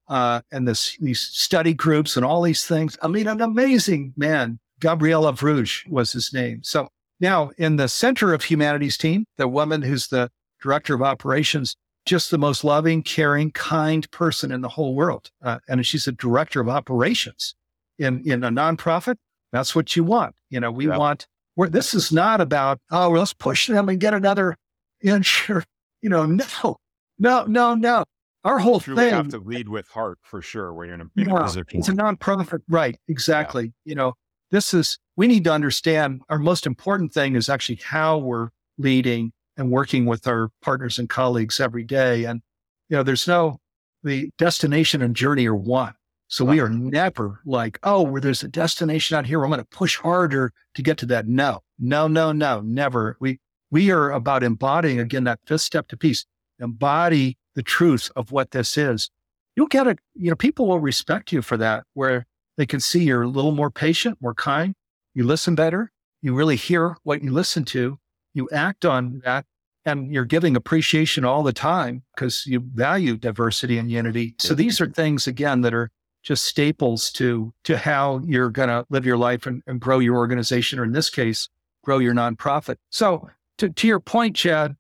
uh, 0.09 0.43
and 0.53 0.69
this, 0.69 0.97
these 1.01 1.21
study 1.21 1.73
groups 1.73 2.17
and 2.17 2.27
all 2.27 2.43
these 2.43 2.67
things. 2.67 2.99
I 3.01 3.09
mean, 3.09 3.29
an 3.29 3.41
amazing 3.41 4.13
man. 4.17 4.59
Gabriela 4.81 5.33
Avruj 5.33 5.89
was 5.89 6.13
his 6.13 6.33
name. 6.33 6.63
So 6.63 6.89
now 7.21 7.51
in 7.59 7.77
the 7.77 7.89
center 7.89 8.35
of 8.35 8.45
humanity's 8.45 8.97
team, 8.97 9.25
the 9.37 9.47
woman 9.47 9.83
who's 9.83 10.09
the 10.09 10.31
director 10.61 10.95
of 10.95 11.03
operations, 11.03 11.77
just 12.11 12.33
the 12.33 12.39
most 12.39 12.65
loving, 12.65 13.05
caring, 13.05 13.53
kind 13.53 14.11
person 14.11 14.51
in 14.51 14.63
the 14.63 14.69
whole 14.69 14.97
world. 14.97 15.31
Uh, 15.43 15.61
and 15.69 15.87
she's 15.87 16.09
a 16.09 16.13
director 16.13 16.61
of 16.61 16.69
operations 16.69 17.55
in, 18.01 18.21
in 18.29 18.43
a 18.43 18.51
nonprofit. 18.51 19.15
That's 19.53 19.77
what 19.77 19.95
you 19.95 20.03
want. 20.03 20.35
You 20.49 20.59
know, 20.59 20.73
we 20.73 20.89
want 20.89 21.29
where 21.55 21.69
this 21.69 21.95
is 21.95 22.11
not 22.11 22.41
about, 22.41 22.81
oh, 22.91 23.11
well, 23.11 23.21
let's 23.21 23.33
push 23.33 23.69
them 23.69 23.89
and 23.89 24.01
get 24.01 24.13
another 24.13 24.57
insurance. 25.01 25.67
You 26.03 26.11
know, 26.11 26.27
no, 26.27 26.77
no, 27.21 27.45
no, 27.45 27.75
no 27.75 28.05
our 28.43 28.59
whole 28.59 28.81
thing 28.81 28.97
You 28.97 29.11
have 29.11 29.29
to 29.29 29.39
lead 29.39 29.69
with 29.69 29.87
heart 29.89 30.19
for 30.23 30.43
sure 30.43 30.73
when 30.75 30.89
you're 30.89 30.95
in 30.95 31.03
a, 31.03 31.21
in 31.21 31.29
yeah, 31.29 31.43
position. 31.43 31.79
It's 31.79 31.89
a 31.89 31.93
nonprofit, 31.93 32.61
right? 32.69 32.99
Exactly. 33.07 33.65
Yeah. 33.65 33.71
You 33.85 33.95
know, 33.95 34.15
this 34.51 34.75
is 34.75 34.99
we 35.17 35.29
need 35.29 35.45
to 35.45 35.53
understand 35.53 36.23
our 36.29 36.39
most 36.41 36.67
important 36.67 37.13
thing 37.13 37.37
is 37.37 37.49
actually 37.49 37.81
how 37.85 38.19
we're 38.19 38.49
leading 38.79 39.33
and 39.61 39.71
working 39.71 40.07
with 40.07 40.27
our 40.27 40.51
partners 40.63 40.99
and 40.99 41.09
colleagues 41.09 41.61
every 41.61 41.85
day. 41.85 42.25
And 42.25 42.43
you 42.89 42.97
know, 42.97 43.03
there's 43.03 43.29
no 43.29 43.59
the 44.03 44.31
destination 44.39 45.03
and 45.03 45.15
journey 45.15 45.47
are 45.47 45.55
one. 45.55 45.95
So 46.29 46.45
we 46.45 46.61
are 46.61 46.69
never 46.69 47.41
like, 47.45 47.79
oh, 47.83 48.03
where 48.03 48.21
there's 48.21 48.45
a 48.45 48.49
destination 48.49 49.17
out 49.17 49.27
here, 49.27 49.43
I'm 49.43 49.51
going 49.51 49.61
to 49.61 49.67
push 49.67 49.97
harder 49.97 50.53
to 50.75 50.83
get 50.83 50.97
to 50.99 51.07
that. 51.07 51.27
No, 51.27 51.61
no, 51.79 52.07
no, 52.07 52.31
no, 52.31 52.61
never. 52.61 53.17
We 53.21 53.41
we 53.71 53.91
are 53.91 54.11
about 54.11 54.43
embodying 54.43 55.01
again 55.01 55.25
that 55.25 55.41
fifth 55.47 55.63
step 55.63 55.89
to 55.89 55.97
peace. 55.97 56.25
Embody 56.59 57.37
the 57.55 57.63
truth 57.63 58.11
of 58.17 58.33
what 58.33 58.53
this 58.53 58.79
is, 58.79 59.11
you'll 59.57 59.67
get 59.67 59.87
it. 59.87 59.99
You 60.15 60.31
know, 60.31 60.37
people 60.37 60.69
will 60.69 60.79
respect 60.79 61.33
you 61.33 61.43
for 61.43 61.57
that, 61.57 61.85
where 61.95 62.27
they 62.57 62.67
can 62.67 62.81
see 62.81 63.03
you're 63.03 63.23
a 63.23 63.29
little 63.29 63.53
more 63.53 63.71
patient, 63.71 64.19
more 64.21 64.35
kind, 64.35 64.75
you 65.15 65.25
listen 65.25 65.55
better, 65.55 65.91
you 66.23 66.35
really 66.35 66.57
hear 66.57 66.97
what 67.03 67.23
you 67.23 67.33
listen 67.33 67.65
to, 67.67 67.99
you 68.35 68.49
act 68.53 68.85
on 68.85 69.21
that, 69.25 69.45
and 69.85 70.13
you're 70.13 70.25
giving 70.25 70.57
appreciation 70.57 71.25
all 71.25 71.43
the 71.43 71.53
time 71.53 72.03
because 72.15 72.47
you 72.47 72.61
value 72.61 73.17
diversity 73.17 73.79
and 73.79 73.91
unity. 73.91 74.35
So 74.39 74.55
these 74.55 74.81
are 74.81 74.87
things 74.87 75.27
again 75.27 75.63
that 75.63 75.75
are 75.75 75.91
just 76.23 76.45
staples 76.45 77.11
to 77.13 77.53
to 77.65 77.79
how 77.79 78.21
you're 78.25 78.51
going 78.51 78.69
to 78.69 78.85
live 78.91 79.07
your 79.07 79.17
life 79.17 79.47
and, 79.47 79.63
and, 79.67 79.81
grow 79.81 79.99
your 79.99 80.17
organization, 80.17 80.79
or 80.79 80.85
in 80.85 80.93
this 80.93 81.09
case, 81.09 81.49
grow 81.83 81.99
your 81.99 82.13
nonprofit. 82.13 82.77
So 82.91 83.31
to, 83.59 83.71
to 83.71 83.87
your 83.87 84.01
point, 84.01 84.37
Chad, 84.37 84.77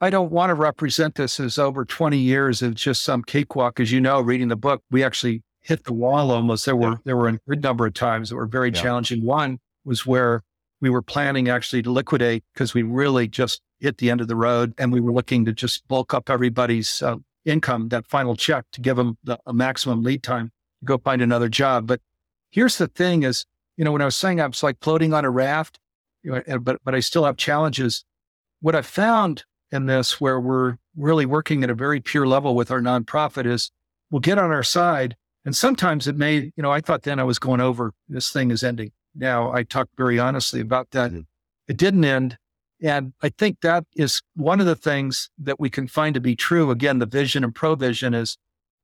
I 0.00 0.10
don't 0.10 0.30
want 0.30 0.50
to 0.50 0.54
represent 0.54 1.16
this 1.16 1.40
as 1.40 1.58
over 1.58 1.84
20 1.84 2.16
years 2.16 2.62
of 2.62 2.74
just 2.74 3.02
some 3.02 3.22
cakewalk. 3.22 3.80
As 3.80 3.90
you 3.90 4.00
know, 4.00 4.20
reading 4.20 4.48
the 4.48 4.56
book, 4.56 4.82
we 4.90 5.02
actually 5.02 5.42
hit 5.60 5.84
the 5.84 5.92
wall 5.92 6.30
almost. 6.30 6.64
There 6.64 6.76
were 6.76 6.90
yeah. 6.90 6.96
there 7.04 7.16
were 7.16 7.28
a 7.28 7.38
good 7.48 7.62
number 7.62 7.86
of 7.86 7.94
times 7.94 8.28
that 8.28 8.36
were 8.36 8.46
very 8.46 8.68
yeah. 8.68 8.82
challenging. 8.82 9.24
One 9.24 9.58
was 9.84 10.06
where 10.06 10.42
we 10.84 10.90
were 10.90 11.02
planning 11.02 11.48
actually 11.48 11.82
to 11.82 11.90
liquidate 11.90 12.44
because 12.52 12.74
we 12.74 12.82
really 12.82 13.26
just 13.26 13.62
hit 13.80 13.98
the 13.98 14.10
end 14.10 14.20
of 14.20 14.28
the 14.28 14.36
road 14.36 14.74
and 14.78 14.92
we 14.92 15.00
were 15.00 15.12
looking 15.12 15.44
to 15.46 15.52
just 15.52 15.86
bulk 15.88 16.12
up 16.12 16.28
everybody's 16.28 17.02
uh, 17.02 17.16
income, 17.46 17.88
that 17.88 18.06
final 18.06 18.36
check 18.36 18.66
to 18.72 18.80
give 18.82 18.96
them 18.96 19.16
the, 19.24 19.38
a 19.46 19.52
maximum 19.52 20.02
lead 20.02 20.22
time 20.22 20.52
to 20.80 20.86
go 20.86 20.98
find 20.98 21.22
another 21.22 21.48
job. 21.48 21.86
But 21.86 22.00
here's 22.50 22.76
the 22.76 22.86
thing 22.86 23.22
is, 23.22 23.46
you 23.76 23.84
know, 23.84 23.92
when 23.92 24.02
I 24.02 24.04
was 24.04 24.14
saying 24.14 24.40
I 24.40 24.46
was 24.46 24.62
like 24.62 24.76
floating 24.80 25.14
on 25.14 25.24
a 25.24 25.30
raft, 25.30 25.80
you 26.22 26.32
know, 26.32 26.58
but, 26.58 26.80
but 26.84 26.94
I 26.94 27.00
still 27.00 27.24
have 27.24 27.36
challenges. 27.36 28.04
What 28.60 28.74
I 28.74 28.82
found 28.82 29.44
in 29.72 29.86
this 29.86 30.20
where 30.20 30.38
we're 30.38 30.76
really 30.96 31.26
working 31.26 31.64
at 31.64 31.70
a 31.70 31.74
very 31.74 32.00
pure 32.00 32.26
level 32.26 32.54
with 32.54 32.70
our 32.70 32.80
nonprofit 32.80 33.46
is 33.46 33.72
we'll 34.10 34.20
get 34.20 34.38
on 34.38 34.50
our 34.50 34.62
side. 34.62 35.16
And 35.44 35.54
sometimes 35.54 36.06
it 36.06 36.16
may, 36.16 36.52
you 36.56 36.62
know, 36.62 36.70
I 36.70 36.80
thought 36.80 37.02
then 37.02 37.18
I 37.18 37.24
was 37.24 37.38
going 37.38 37.60
over, 37.60 37.92
this 38.08 38.30
thing 38.30 38.50
is 38.50 38.62
ending. 38.62 38.92
Now 39.14 39.52
I 39.52 39.62
talk 39.62 39.88
very 39.96 40.18
honestly 40.18 40.60
about 40.60 40.90
that. 40.90 41.10
Mm-hmm. 41.10 41.20
It 41.68 41.76
didn't 41.76 42.04
end. 42.04 42.38
And 42.82 43.12
I 43.22 43.30
think 43.30 43.60
that 43.60 43.84
is 43.96 44.20
one 44.34 44.60
of 44.60 44.66
the 44.66 44.76
things 44.76 45.30
that 45.38 45.58
we 45.58 45.70
can 45.70 45.88
find 45.88 46.14
to 46.14 46.20
be 46.20 46.36
true. 46.36 46.70
Again, 46.70 46.98
the 46.98 47.06
vision 47.06 47.44
and 47.44 47.54
provision 47.54 48.12
is 48.12 48.36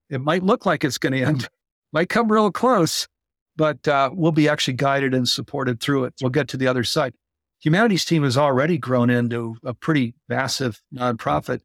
it 0.08 0.20
might 0.20 0.42
look 0.42 0.64
like 0.64 0.84
it's 0.84 0.96
going 0.96 1.12
to 1.12 1.22
end, 1.22 1.48
might 1.92 2.08
come 2.08 2.30
real 2.30 2.50
close, 2.50 3.08
but 3.56 3.86
uh, 3.86 4.10
we'll 4.12 4.32
be 4.32 4.48
actually 4.48 4.74
guided 4.74 5.12
and 5.12 5.28
supported 5.28 5.80
through 5.80 6.04
it. 6.04 6.14
We'll 6.22 6.30
get 6.30 6.48
to 6.48 6.56
the 6.56 6.68
other 6.68 6.84
side 6.84 7.14
humanity's 7.60 8.04
team 8.04 8.24
has 8.24 8.36
already 8.36 8.78
grown 8.78 9.10
into 9.10 9.56
a 9.64 9.74
pretty 9.74 10.14
massive 10.28 10.82
nonprofit. 10.92 11.60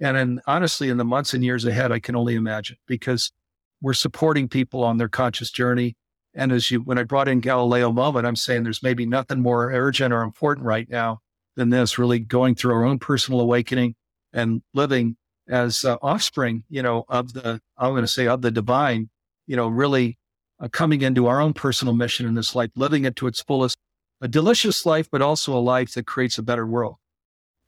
And 0.00 0.16
in, 0.16 0.40
honestly, 0.46 0.90
in 0.90 0.98
the 0.98 1.04
months 1.04 1.34
and 1.34 1.42
years 1.42 1.64
ahead, 1.64 1.90
I 1.90 1.98
can 1.98 2.14
only 2.14 2.36
imagine 2.36 2.76
because 2.86 3.32
we're 3.80 3.94
supporting 3.94 4.48
people 4.48 4.84
on 4.84 4.98
their 4.98 5.08
conscious 5.08 5.50
journey. 5.50 5.96
And 6.38 6.52
as 6.52 6.70
you, 6.70 6.80
when 6.80 6.98
I 6.98 7.02
brought 7.02 7.26
in 7.26 7.40
Galileo 7.40 7.90
Moment, 7.90 8.24
I'm 8.24 8.36
saying 8.36 8.62
there's 8.62 8.82
maybe 8.82 9.04
nothing 9.04 9.42
more 9.42 9.72
urgent 9.72 10.14
or 10.14 10.22
important 10.22 10.64
right 10.64 10.88
now 10.88 11.18
than 11.56 11.70
this, 11.70 11.98
really 11.98 12.20
going 12.20 12.54
through 12.54 12.74
our 12.74 12.84
own 12.84 13.00
personal 13.00 13.40
awakening 13.40 13.96
and 14.32 14.62
living 14.72 15.16
as 15.48 15.84
uh, 15.84 15.96
offspring, 16.00 16.62
you 16.68 16.80
know, 16.80 17.04
of 17.08 17.32
the, 17.32 17.60
I'm 17.76 17.90
going 17.90 18.02
to 18.02 18.08
say 18.08 18.28
of 18.28 18.42
the 18.42 18.52
divine, 18.52 19.10
you 19.48 19.56
know, 19.56 19.66
really 19.66 20.16
uh, 20.60 20.68
coming 20.68 21.02
into 21.02 21.26
our 21.26 21.40
own 21.40 21.54
personal 21.54 21.92
mission 21.92 22.24
in 22.24 22.34
this 22.34 22.54
life, 22.54 22.70
living 22.76 23.04
it 23.04 23.16
to 23.16 23.26
its 23.26 23.42
fullest, 23.42 23.76
a 24.20 24.28
delicious 24.28 24.86
life, 24.86 25.08
but 25.10 25.20
also 25.20 25.56
a 25.56 25.58
life 25.58 25.94
that 25.94 26.06
creates 26.06 26.38
a 26.38 26.42
better 26.42 26.66
world. 26.66 26.96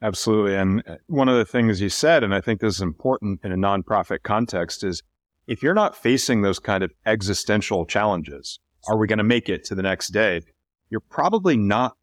Absolutely. 0.01 0.55
And 0.55 0.83
uh, 0.87 0.97
one 1.09 1.29
of 1.29 1.37
the 1.37 1.45
things 1.45 1.81
you 1.81 1.89
said, 1.89 2.23
and 2.23 2.33
I 2.33 2.41
think 2.41 2.61
this 2.61 2.77
is 2.77 2.83
important 2.83 3.41
in 3.43 3.51
a 3.51 3.57
nonprofit 3.57 4.23
context, 4.23 4.85
is 4.85 5.03
if 5.47 5.63
you're 5.63 5.75
not 5.75 5.97
facing 5.97 6.43
those 6.43 6.59
kind 6.59 6.83
of 6.85 6.93
existential 7.07 7.87
challenges, 7.87 8.61
are 8.89 8.97
we 8.97 9.07
going 9.07 9.19
to 9.19 9.25
make 9.25 9.49
it 9.49 9.65
to 9.65 9.75
the 9.75 9.83
next 9.83 10.09
day? 10.09 10.43
You're 10.89 11.01
probably 11.01 11.57
not 11.57 11.97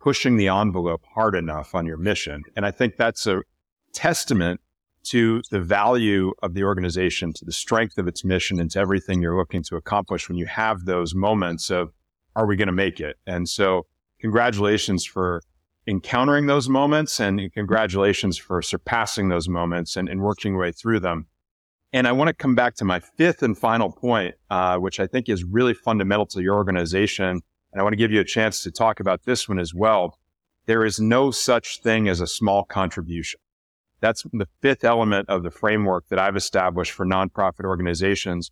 pushing 0.00 0.36
the 0.36 0.48
envelope 0.48 1.02
hard 1.14 1.34
enough 1.34 1.74
on 1.74 1.86
your 1.86 1.96
mission. 1.96 2.42
And 2.56 2.66
I 2.66 2.70
think 2.70 2.96
that's 2.96 3.26
a 3.26 3.40
testament 3.92 4.60
to 5.04 5.42
the 5.50 5.60
value 5.60 6.32
of 6.42 6.54
the 6.54 6.64
organization, 6.64 7.32
to 7.34 7.44
the 7.44 7.52
strength 7.52 7.98
of 7.98 8.08
its 8.08 8.24
mission, 8.24 8.58
and 8.58 8.70
to 8.70 8.78
everything 8.78 9.22
you're 9.22 9.36
looking 9.36 9.62
to 9.64 9.76
accomplish 9.76 10.28
when 10.28 10.38
you 10.38 10.46
have 10.46 10.84
those 10.84 11.14
moments 11.14 11.70
of, 11.70 11.92
are 12.36 12.46
we 12.46 12.56
going 12.56 12.66
to 12.66 12.72
make 12.72 13.00
it? 13.00 13.16
And 13.26 13.48
so 13.48 13.86
congratulations 14.20 15.04
for 15.04 15.42
encountering 15.86 16.46
those 16.46 16.68
moments 16.68 17.20
and 17.20 17.52
congratulations 17.52 18.38
for 18.38 18.62
surpassing 18.62 19.28
those 19.28 19.48
moments 19.48 19.96
and, 19.96 20.08
and 20.08 20.20
working 20.22 20.52
your 20.52 20.62
way 20.62 20.72
through 20.72 21.00
them. 21.00 21.26
And 21.94 22.08
I 22.08 22.12
want 22.12 22.26
to 22.26 22.34
come 22.34 22.56
back 22.56 22.74
to 22.76 22.84
my 22.84 22.98
fifth 22.98 23.44
and 23.44 23.56
final 23.56 23.92
point, 23.92 24.34
uh, 24.50 24.78
which 24.78 24.98
I 24.98 25.06
think 25.06 25.28
is 25.28 25.44
really 25.44 25.74
fundamental 25.74 26.26
to 26.26 26.42
your 26.42 26.56
organization. 26.56 27.28
And 27.28 27.80
I 27.80 27.84
want 27.84 27.92
to 27.92 27.96
give 27.96 28.10
you 28.10 28.18
a 28.18 28.24
chance 28.24 28.64
to 28.64 28.72
talk 28.72 28.98
about 28.98 29.22
this 29.26 29.48
one 29.48 29.60
as 29.60 29.72
well. 29.72 30.18
There 30.66 30.84
is 30.84 30.98
no 30.98 31.30
such 31.30 31.80
thing 31.82 32.08
as 32.08 32.20
a 32.20 32.26
small 32.26 32.64
contribution. 32.64 33.38
That's 34.00 34.24
the 34.32 34.48
fifth 34.60 34.82
element 34.82 35.28
of 35.28 35.44
the 35.44 35.52
framework 35.52 36.08
that 36.08 36.18
I've 36.18 36.34
established 36.34 36.90
for 36.90 37.06
nonprofit 37.06 37.64
organizations. 37.64 38.50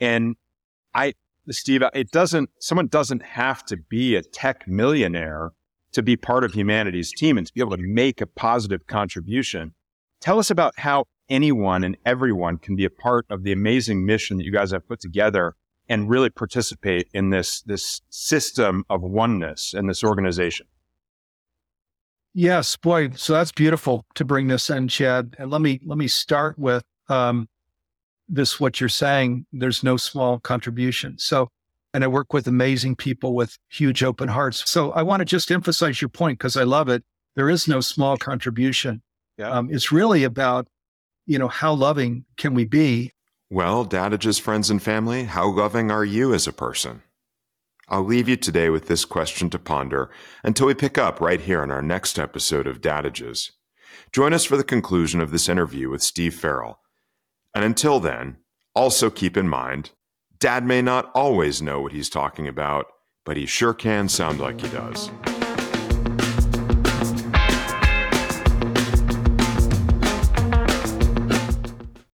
And 0.00 0.36
I, 0.94 1.12
Steve, 1.50 1.82
it 1.92 2.10
doesn't, 2.10 2.48
someone 2.60 2.86
doesn't 2.86 3.22
have 3.22 3.62
to 3.66 3.76
be 3.76 4.16
a 4.16 4.22
tech 4.22 4.66
millionaire 4.66 5.50
to 5.92 6.02
be 6.02 6.16
part 6.16 6.44
of 6.44 6.54
humanity's 6.54 7.12
team 7.12 7.36
and 7.36 7.46
to 7.46 7.52
be 7.52 7.60
able 7.60 7.76
to 7.76 7.82
make 7.82 8.22
a 8.22 8.26
positive 8.26 8.86
contribution. 8.86 9.74
Tell 10.20 10.38
us 10.38 10.50
about 10.50 10.78
how 10.78 11.04
anyone 11.30 11.84
and 11.84 11.96
everyone 12.04 12.58
can 12.58 12.76
be 12.76 12.84
a 12.84 12.90
part 12.90 13.24
of 13.30 13.44
the 13.44 13.52
amazing 13.52 14.04
mission 14.04 14.36
that 14.36 14.44
you 14.44 14.52
guys 14.52 14.72
have 14.72 14.86
put 14.86 15.00
together 15.00 15.54
and 15.88 16.10
really 16.10 16.30
participate 16.30 17.08
in 17.14 17.30
this, 17.30 17.62
this 17.62 18.02
system 18.10 18.84
of 18.90 19.00
oneness 19.02 19.72
and 19.72 19.88
this 19.88 20.04
organization. 20.04 20.66
Yes, 22.32 22.76
boy. 22.76 23.10
So 23.16 23.32
that's 23.32 23.50
beautiful 23.50 24.04
to 24.14 24.24
bring 24.24 24.46
this 24.46 24.70
in, 24.70 24.86
Chad. 24.86 25.34
And 25.38 25.50
let 25.50 25.60
me 25.60 25.80
let 25.84 25.98
me 25.98 26.06
start 26.06 26.56
with 26.58 26.84
um, 27.08 27.48
this. 28.28 28.60
What 28.60 28.80
you're 28.80 28.88
saying. 28.88 29.46
There's 29.52 29.82
no 29.82 29.96
small 29.96 30.38
contribution. 30.38 31.18
So, 31.18 31.48
and 31.92 32.04
I 32.04 32.06
work 32.06 32.32
with 32.32 32.46
amazing 32.46 32.94
people 32.94 33.34
with 33.34 33.58
huge 33.68 34.04
open 34.04 34.28
hearts. 34.28 34.70
So 34.70 34.92
I 34.92 35.02
want 35.02 35.22
to 35.22 35.24
just 35.24 35.50
emphasize 35.50 36.00
your 36.00 36.08
point 36.08 36.38
because 36.38 36.56
I 36.56 36.62
love 36.62 36.88
it. 36.88 37.02
There 37.34 37.50
is 37.50 37.66
no 37.66 37.80
small 37.80 38.16
contribution. 38.16 39.02
Yeah. 39.36 39.50
Um, 39.50 39.68
it's 39.72 39.90
really 39.90 40.22
about, 40.22 40.68
you 41.30 41.38
know, 41.38 41.46
how 41.46 41.72
loving 41.72 42.24
can 42.36 42.54
we 42.54 42.64
be? 42.64 43.12
Well, 43.50 43.86
Dadage's 43.86 44.40
friends 44.40 44.68
and 44.68 44.82
family, 44.82 45.24
how 45.24 45.48
loving 45.48 45.88
are 45.88 46.04
you 46.04 46.34
as 46.34 46.48
a 46.48 46.52
person? 46.52 47.02
I'll 47.88 48.02
leave 48.02 48.28
you 48.28 48.34
today 48.34 48.68
with 48.68 48.88
this 48.88 49.04
question 49.04 49.48
to 49.50 49.58
ponder 49.60 50.10
until 50.42 50.66
we 50.66 50.74
pick 50.74 50.98
up 50.98 51.20
right 51.20 51.40
here 51.40 51.62
on 51.62 51.70
our 51.70 51.82
next 51.82 52.18
episode 52.18 52.66
of 52.66 52.80
Dadages. 52.80 53.52
Join 54.12 54.32
us 54.32 54.44
for 54.44 54.56
the 54.56 54.64
conclusion 54.64 55.20
of 55.20 55.30
this 55.30 55.48
interview 55.48 55.88
with 55.88 56.02
Steve 56.02 56.34
Farrell. 56.34 56.80
And 57.54 57.64
until 57.64 58.00
then, 58.00 58.38
also 58.74 59.08
keep 59.08 59.36
in 59.36 59.48
mind, 59.48 59.92
Dad 60.40 60.66
may 60.66 60.82
not 60.82 61.12
always 61.14 61.62
know 61.62 61.80
what 61.80 61.92
he's 61.92 62.10
talking 62.10 62.48
about, 62.48 62.86
but 63.24 63.36
he 63.36 63.46
sure 63.46 63.74
can 63.74 64.08
sound 64.08 64.40
like 64.40 64.60
he 64.60 64.68
does. 64.68 65.10